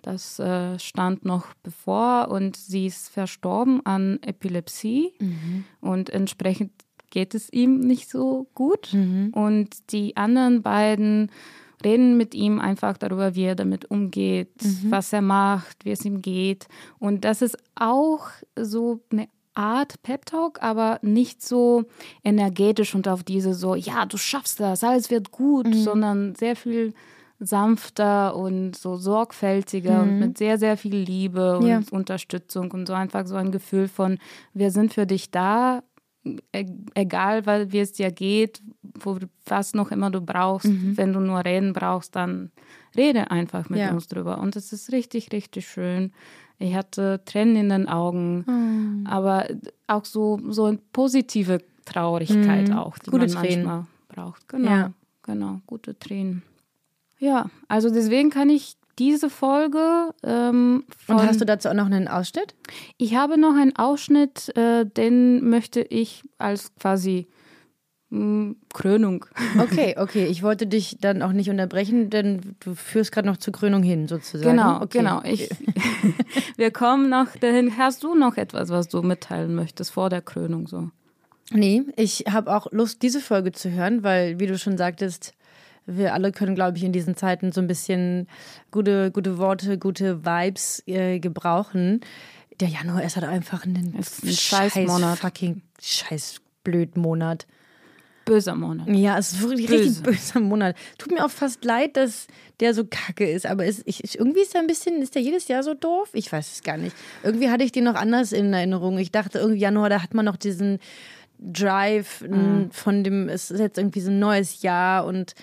Das 0.03 0.39
äh, 0.39 0.79
stand 0.79 1.25
noch 1.25 1.53
bevor 1.61 2.29
und 2.29 2.55
sie 2.55 2.85
ist 2.85 3.09
verstorben 3.09 3.85
an 3.85 4.19
Epilepsie 4.21 5.13
und 5.81 6.09
entsprechend 6.11 6.71
geht 7.13 7.35
es 7.35 7.51
ihm 7.53 7.79
nicht 7.79 8.09
so 8.09 8.47
gut. 8.55 8.91
Und 9.33 9.67
die 9.91 10.17
anderen 10.17 10.63
beiden 10.63 11.29
reden 11.85 12.17
mit 12.17 12.33
ihm 12.33 12.59
einfach 12.59 12.97
darüber, 12.97 13.35
wie 13.35 13.43
er 13.43 13.55
damit 13.55 13.85
umgeht, 13.91 14.49
was 14.89 15.13
er 15.13 15.21
macht, 15.21 15.85
wie 15.85 15.91
es 15.91 16.03
ihm 16.05 16.21
geht. 16.23 16.67
Und 16.97 17.23
das 17.23 17.41
ist 17.43 17.57
auch 17.75 18.21
so 18.59 18.99
eine 19.11 19.27
Art 19.53 20.01
Pep 20.01 20.25
Talk, 20.25 20.63
aber 20.63 20.97
nicht 21.03 21.43
so 21.43 21.83
energetisch 22.23 22.95
und 22.95 23.07
auf 23.07 23.21
diese 23.23 23.53
so, 23.53 23.75
ja, 23.75 24.05
du 24.07 24.17
schaffst 24.17 24.59
das, 24.59 24.83
alles 24.83 25.11
wird 25.11 25.29
gut, 25.31 25.67
Mhm. 25.67 25.73
sondern 25.73 26.35
sehr 26.35 26.55
viel 26.55 26.93
sanfter 27.39 28.35
und 28.35 28.75
so 28.75 28.95
sorgfältiger 28.97 30.01
und 30.01 30.19
mit 30.19 30.37
sehr, 30.37 30.57
sehr 30.57 30.77
viel 30.77 30.95
Liebe 30.95 31.57
und 31.57 31.63
Mhm. 31.65 31.69
Ja. 31.69 31.81
Unterstützung 31.91 32.71
und 32.71 32.87
so 32.87 32.93
einfach 32.93 33.27
so 33.27 33.35
ein 33.35 33.51
Gefühl 33.51 33.87
von, 33.87 34.17
wir 34.53 34.71
sind 34.71 34.93
für 34.93 35.05
dich 35.05 35.29
da, 35.29 35.83
egal 36.95 37.45
weil, 37.45 37.71
wie 37.71 37.79
es 37.79 37.91
dir 37.93 38.11
geht, 38.11 38.61
wo, 38.81 39.17
was 39.45 39.73
noch 39.73 39.91
immer 39.91 40.09
du 40.11 40.21
brauchst. 40.21 40.67
Wenn 40.97 41.13
du 41.13 41.19
nur 41.19 41.43
reden 41.43 41.73
brauchst, 41.73 42.15
dann 42.15 42.51
rede 42.95 43.29
einfach 43.31 43.69
mit 43.69 43.79
Mhm. 43.79 43.85
Ja. 43.87 43.91
uns 43.93 44.07
drüber. 44.07 44.37
Und 44.37 44.55
es 44.55 44.71
ist 44.71 44.91
richtig, 44.91 45.31
richtig 45.31 45.67
schön. 45.67 46.13
Ich 46.59 46.75
hatte 46.75 47.21
Tränen 47.25 47.55
in 47.57 47.69
den 47.69 47.87
Augen, 47.89 48.45
Mhm. 48.47 49.07
aber 49.07 49.47
auch 49.87 50.05
so, 50.05 50.39
so 50.49 50.65
eine 50.65 50.79
positive 50.93 51.59
Traurigkeit 51.85 52.71
auch, 52.71 52.97
die 52.99 53.09
Mhm. 53.09 53.11
Gute 53.19 53.33
man 53.33 53.43
Tränen. 53.43 53.65
manchmal 53.65 53.85
braucht. 54.07 54.47
Genau, 54.47 54.69
Ja. 54.71 54.93
genau, 55.23 55.59
gute 55.67 55.97
Tränen. 55.97 56.43
Ja, 57.19 57.49
also 57.67 57.89
deswegen 57.89 58.29
kann 58.29 58.49
ich 58.49 58.75
diese 58.99 59.29
Folge 59.29 60.13
ähm. 60.23 60.83
Und 61.07 61.21
hast 61.21 61.41
du 61.41 61.45
dazu 61.45 61.69
auch 61.69 61.73
noch 61.73 61.85
einen 61.85 62.07
Ausschnitt? 62.07 62.55
Ich 62.97 63.15
habe 63.15 63.37
noch 63.37 63.55
einen 63.55 63.75
Ausschnitt, 63.75 64.55
äh, 64.55 64.85
den 64.85 65.49
möchte 65.49 65.81
ich 65.81 66.23
als 66.37 66.73
quasi 66.75 67.27
mh, 68.09 68.55
Krönung. 68.73 69.25
Okay, 69.59 69.95
okay. 69.97 70.25
Ich 70.27 70.43
wollte 70.43 70.67
dich 70.67 70.97
dann 70.99 71.21
auch 71.21 71.31
nicht 71.31 71.49
unterbrechen, 71.49 72.09
denn 72.09 72.55
du 72.59 72.75
führst 72.75 73.11
gerade 73.11 73.27
noch 73.27 73.37
zur 73.37 73.53
Krönung 73.53 73.83
hin, 73.83 74.07
sozusagen. 74.07 74.55
Genau, 74.55 74.81
okay. 74.81 74.99
genau. 74.99 75.21
Ich, 75.23 75.49
wir 76.57 76.71
kommen 76.71 77.09
noch 77.09 77.35
dahin. 77.35 77.77
Hast 77.77 78.03
du 78.03 78.15
noch 78.15 78.37
etwas, 78.37 78.69
was 78.69 78.87
du 78.87 79.01
mitteilen 79.01 79.55
möchtest 79.55 79.91
vor 79.91 80.09
der 80.09 80.21
Krönung 80.21 80.67
so? 80.67 80.89
Nee, 81.51 81.83
ich 81.97 82.25
habe 82.29 82.55
auch 82.55 82.67
Lust, 82.71 83.01
diese 83.01 83.19
Folge 83.19 83.51
zu 83.51 83.69
hören, 83.69 84.03
weil, 84.03 84.39
wie 84.39 84.47
du 84.47 84.57
schon 84.57 84.77
sagtest, 84.77 85.33
wir 85.85 86.13
alle 86.13 86.31
können, 86.31 86.55
glaube 86.55 86.77
ich, 86.77 86.83
in 86.83 86.91
diesen 86.93 87.15
Zeiten 87.15 87.51
so 87.51 87.61
ein 87.61 87.67
bisschen 87.67 88.27
gute, 88.71 89.11
gute 89.11 89.37
Worte, 89.37 89.77
gute 89.77 90.25
Vibes 90.25 90.83
äh, 90.85 91.19
gebrauchen. 91.19 92.01
Der 92.59 92.69
Januar 92.69 93.03
ist 93.03 93.15
halt 93.15 93.25
einfach 93.27 93.65
ein, 93.65 93.95
Es 93.99 94.19
ist 94.19 94.23
ein 94.23 94.31
Scheißmonat. 94.31 95.19
fucking 95.19 95.61
scheiß 95.81 96.41
blöd 96.63 96.95
Monat. 96.97 97.45
Böser 98.25 98.55
Monat. 98.55 98.87
Ja, 98.87 99.17
es 99.17 99.33
ist 99.33 99.41
wirklich 99.41 99.67
Böse. 99.67 99.83
richtig 99.83 100.03
böser 100.03 100.39
Monat. 100.39 100.77
Tut 100.97 101.11
mir 101.11 101.25
auch 101.25 101.29
fast 101.31 101.65
leid, 101.65 101.97
dass 101.97 102.27
der 102.61 102.73
so 102.73 102.85
kacke 102.85 103.29
ist, 103.29 103.45
aber 103.45 103.65
es, 103.65 103.81
ich, 103.85 104.17
irgendwie 104.17 104.39
ist 104.41 104.55
er 104.55 104.61
ein 104.61 104.67
bisschen, 104.67 105.01
ist 105.01 105.15
der 105.15 105.21
jedes 105.21 105.49
Jahr 105.49 105.61
so 105.61 105.73
doof? 105.73 106.09
Ich 106.13 106.31
weiß 106.31 106.53
es 106.53 106.63
gar 106.63 106.77
nicht. 106.77 106.95
Irgendwie 107.23 107.49
hatte 107.49 107.65
ich 107.65 107.73
den 107.73 107.83
noch 107.83 107.95
anders 107.95 108.31
in 108.31 108.53
Erinnerung. 108.53 108.97
Ich 108.97 109.11
dachte 109.11 109.39
irgendwie 109.39 109.59
Januar, 109.59 109.89
da 109.89 110.01
hat 110.01 110.13
man 110.13 110.23
noch 110.23 110.37
diesen 110.37 110.79
Drive 111.39 112.21
n, 112.21 112.69
von 112.71 113.03
dem, 113.03 113.27
es 113.27 113.51
ist 113.51 113.59
jetzt 113.59 113.77
irgendwie 113.77 113.99
so 113.99 114.09
ein 114.11 114.19
neues 114.19 114.61
Jahr 114.61 115.05
und 115.05 115.35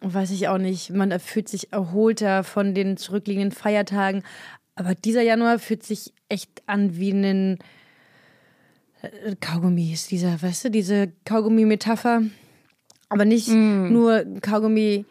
weiß 0.00 0.30
ich 0.30 0.48
auch 0.48 0.58
nicht, 0.58 0.90
man 0.90 1.18
fühlt 1.20 1.48
sich 1.48 1.72
erholter 1.72 2.44
von 2.44 2.74
den 2.74 2.96
zurückliegenden 2.96 3.52
Feiertagen. 3.52 4.22
Aber 4.74 4.94
dieser 4.94 5.22
Januar 5.22 5.58
fühlt 5.58 5.82
sich 5.82 6.12
echt 6.28 6.62
an 6.66 6.96
wie 6.96 7.10
ein 7.10 7.58
äh, 9.02 9.36
Kaugummi, 9.40 9.92
ist 9.92 10.10
dieser, 10.10 10.40
weißt 10.40 10.66
du, 10.66 10.70
diese 10.70 11.12
Kaugummi-Metapher. 11.24 12.22
Aber 13.08 13.24
nicht 13.24 13.48
nur 13.48 14.24
Kaugummi, 14.40 15.04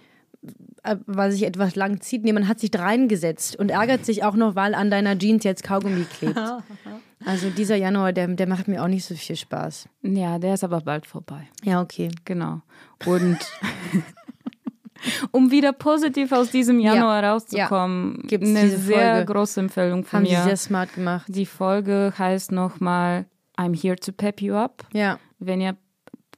äh, 0.84 0.96
weil 1.06 1.32
sich 1.32 1.44
etwas 1.44 1.76
lang 1.76 2.00
zieht. 2.02 2.24
Nee, 2.24 2.34
man 2.34 2.48
hat 2.48 2.60
sich 2.60 2.72
reingesetzt 2.74 3.58
und 3.58 3.70
ärgert 3.70 4.06
sich 4.06 4.24
auch 4.24 4.36
noch, 4.36 4.56
weil 4.56 4.74
an 4.74 4.90
deiner 4.90 5.18
Jeans 5.18 5.44
jetzt 5.44 5.64
Kaugummi 5.64 6.06
klebt. 6.06 6.40
Also 7.26 7.50
dieser 7.50 7.76
Januar, 7.76 8.14
der, 8.14 8.28
der 8.28 8.48
macht 8.48 8.70
mir 8.70 8.82
auch 8.82 8.88
nicht 8.88 9.04
so 9.04 9.14
viel 9.14 9.36
Spaß. 9.36 9.90
Ja, 10.04 10.40
der 10.40 10.54
ist 10.54 10.64
aber 10.64 10.80
bald 10.80 11.06
vorbei. 11.06 11.50
Ja, 11.64 11.82
okay. 11.82 12.10
Genau. 12.24 12.62
Und 13.06 13.38
um 15.32 15.52
wieder 15.52 15.74
positiv 15.74 16.32
aus 16.32 16.52
diesem 16.52 16.80
Januar 16.80 17.24
rauszukommen, 17.24 18.24
Gibt's 18.28 18.50
eine 18.50 18.62
diese 18.64 18.78
sehr 18.78 19.16
Folge. 19.16 19.34
große 19.34 19.60
Empfehlung 19.60 20.04
von 20.04 20.20
Haben 20.20 20.26
sie 20.26 20.32
mir. 20.36 20.44
sehr 20.44 20.58
smart 20.58 20.94
gemacht. 20.94 21.26
Die 21.28 21.46
Folge 21.46 22.14
heißt 22.18 22.52
nochmal 22.52 23.26
I'm 23.58 23.76
here 23.80 23.96
to 23.98 24.12
pep 24.12 24.42
you 24.42 24.56
up. 24.56 24.86
Ja. 24.94 25.20
Wenn 25.40 25.62
ihr 25.62 25.76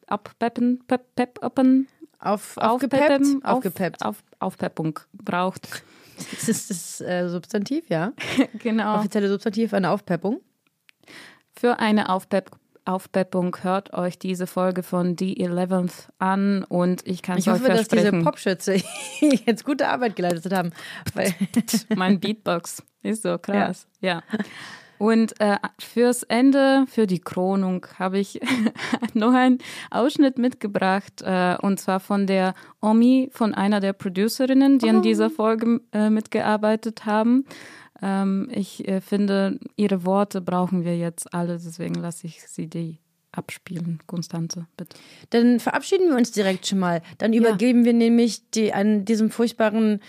abpeppen, 0.07 0.83
pep, 0.87 1.15
pep, 1.15 1.39
uppen, 1.43 1.87
Auf, 2.19 2.57
aufgepeppt? 2.57 3.03
aufpeppen, 3.11 3.43
auf- 3.45 3.51
Aufgepeppt. 3.57 4.05
Auf, 4.05 4.23
Aufpeppung 4.39 4.99
braucht. 5.13 5.67
Das 6.31 6.49
ist 6.49 6.69
das 6.69 7.01
äh, 7.01 7.27
Substantiv, 7.29 7.89
ja. 7.89 8.13
genau. 8.59 8.97
Offizielle 8.97 9.27
Substantiv, 9.29 9.73
eine 9.73 9.89
Aufpeppung. 9.91 10.39
Für 11.55 11.79
eine 11.79 12.09
Aufpepp 12.09 12.51
Aufpeppung 12.91 13.57
hört 13.61 13.93
euch 13.93 14.19
diese 14.19 14.47
Folge 14.47 14.83
von 14.83 15.17
The 15.17 15.39
Eleventh 15.39 16.09
an 16.19 16.63
und 16.65 17.07
ich 17.07 17.21
kann 17.21 17.37
es 17.37 17.45
Ich 17.45 17.51
euch 17.51 17.59
hoffe, 17.59 17.69
dass 17.69 17.87
diese 17.87 18.01
versprechen. 18.01 18.23
Popschütze 18.23 18.75
jetzt 19.45 19.65
gute 19.65 19.87
Arbeit 19.87 20.15
geleistet 20.15 20.53
haben. 20.53 20.71
Weil 21.13 21.33
mein 21.95 22.19
Beatbox 22.19 22.83
ist 23.03 23.23
so 23.23 23.37
krass. 23.37 23.87
Ja. 24.01 24.21
Und 25.01 25.39
äh, 25.39 25.57
fürs 25.79 26.21
Ende, 26.21 26.85
für 26.87 27.07
die 27.07 27.17
Krönung, 27.17 27.87
habe 27.97 28.19
ich 28.19 28.39
noch 29.15 29.33
einen 29.33 29.57
Ausschnitt 29.89 30.37
mitgebracht, 30.37 31.23
äh, 31.23 31.57
und 31.59 31.79
zwar 31.79 31.99
von 31.99 32.27
der 32.27 32.53
Omi, 32.81 33.31
von 33.31 33.55
einer 33.55 33.79
der 33.79 33.93
Producerinnen, 33.93 34.77
die 34.77 34.89
an 34.91 35.01
dieser 35.01 35.31
Folge 35.31 35.81
äh, 35.91 36.11
mitgearbeitet 36.11 37.07
haben. 37.07 37.45
Ähm, 38.01 38.49
ich 38.51 38.87
äh, 38.87 39.01
finde, 39.01 39.59
ihre 39.75 40.05
Worte 40.05 40.41
brauchen 40.41 40.83
wir 40.83 40.97
jetzt 40.97 41.33
alle, 41.33 41.53
deswegen 41.53 41.95
lasse 41.95 42.27
ich 42.27 42.41
sie 42.47 42.67
die 42.67 42.99
abspielen. 43.31 43.99
Konstanze, 44.07 44.67
bitte. 44.77 44.97
Dann 45.29 45.59
verabschieden 45.59 46.09
wir 46.09 46.17
uns 46.17 46.31
direkt 46.31 46.67
schon 46.67 46.79
mal. 46.79 47.01
Dann 47.17 47.33
übergeben 47.33 47.85
wir 47.85 47.93
nämlich 47.93 48.49
die, 48.51 48.73
an 48.73 49.05
diesem 49.05 49.29
furchtbaren 49.29 50.01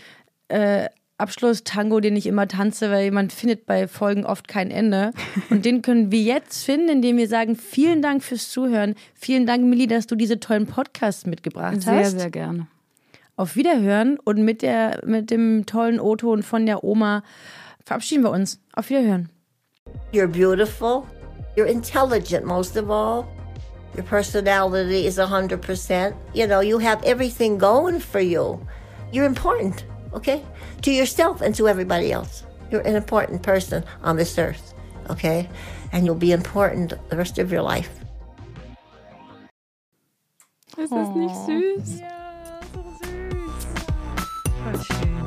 äh, 0.48 0.88
Abschlusstango, 1.18 2.00
den 2.00 2.16
ich 2.16 2.26
immer 2.26 2.48
tanze, 2.48 2.90
weil 2.90 3.12
man 3.12 3.30
findet 3.30 3.64
bei 3.64 3.86
Folgen 3.86 4.26
oft 4.26 4.48
kein 4.48 4.70
Ende. 4.70 5.12
Und 5.50 5.64
den 5.64 5.82
können 5.82 6.10
wir 6.10 6.20
jetzt 6.20 6.64
finden, 6.64 6.88
indem 6.88 7.16
wir 7.16 7.28
sagen, 7.28 7.56
vielen 7.56 8.02
Dank 8.02 8.24
fürs 8.24 8.50
Zuhören. 8.50 8.94
Vielen 9.14 9.46
Dank, 9.46 9.64
Millie, 9.64 9.86
dass 9.86 10.06
du 10.06 10.16
diese 10.16 10.40
tollen 10.40 10.66
Podcasts 10.66 11.26
mitgebracht 11.26 11.82
Sehr, 11.82 11.94
hast. 11.94 12.18
sehr 12.18 12.30
gerne. 12.30 12.66
Auf 13.36 13.56
Wiederhören 13.56 14.18
und 14.24 14.42
mit, 14.42 14.62
der, 14.62 15.00
mit 15.06 15.30
dem 15.30 15.64
tollen 15.64 16.00
O-Ton 16.00 16.42
von 16.42 16.66
der 16.66 16.84
Oma 16.84 17.22
verabschieden 17.84 18.22
wir 18.22 18.30
uns. 18.30 18.58
Auf 18.74 18.90
Wiederhören. 18.90 19.30
You're 20.12 20.28
beautiful. 20.28 21.06
You're 21.56 21.66
intelligent, 21.66 22.44
most 22.44 22.76
of 22.76 22.90
all. 22.90 23.26
Your 23.94 24.04
personality 24.04 25.06
is 25.06 25.18
100%. 25.18 26.14
You 26.34 26.46
know, 26.46 26.60
you 26.60 26.78
have 26.78 27.02
everything 27.04 27.58
going 27.58 28.00
for 28.00 28.20
you. 28.20 28.58
You're 29.12 29.26
important, 29.26 29.84
okay? 30.14 30.42
To 30.82 30.90
yourself 30.90 31.42
and 31.42 31.54
to 31.56 31.68
everybody 31.68 32.10
else. 32.12 32.44
You're 32.70 32.86
an 32.86 32.96
important 32.96 33.42
person 33.42 33.84
on 34.02 34.16
this 34.16 34.38
earth, 34.38 34.72
okay? 35.10 35.48
And 35.92 36.06
you'll 36.06 36.14
be 36.14 36.32
important 36.32 36.94
the 37.10 37.16
rest 37.16 37.38
of 37.38 37.52
your 37.52 37.62
life. 37.62 37.90
Ist 40.78 40.90
das 40.90 41.08
nicht 41.14 41.34
süß? 41.34 42.00
Voll 44.64 44.84
schön. 44.84 45.21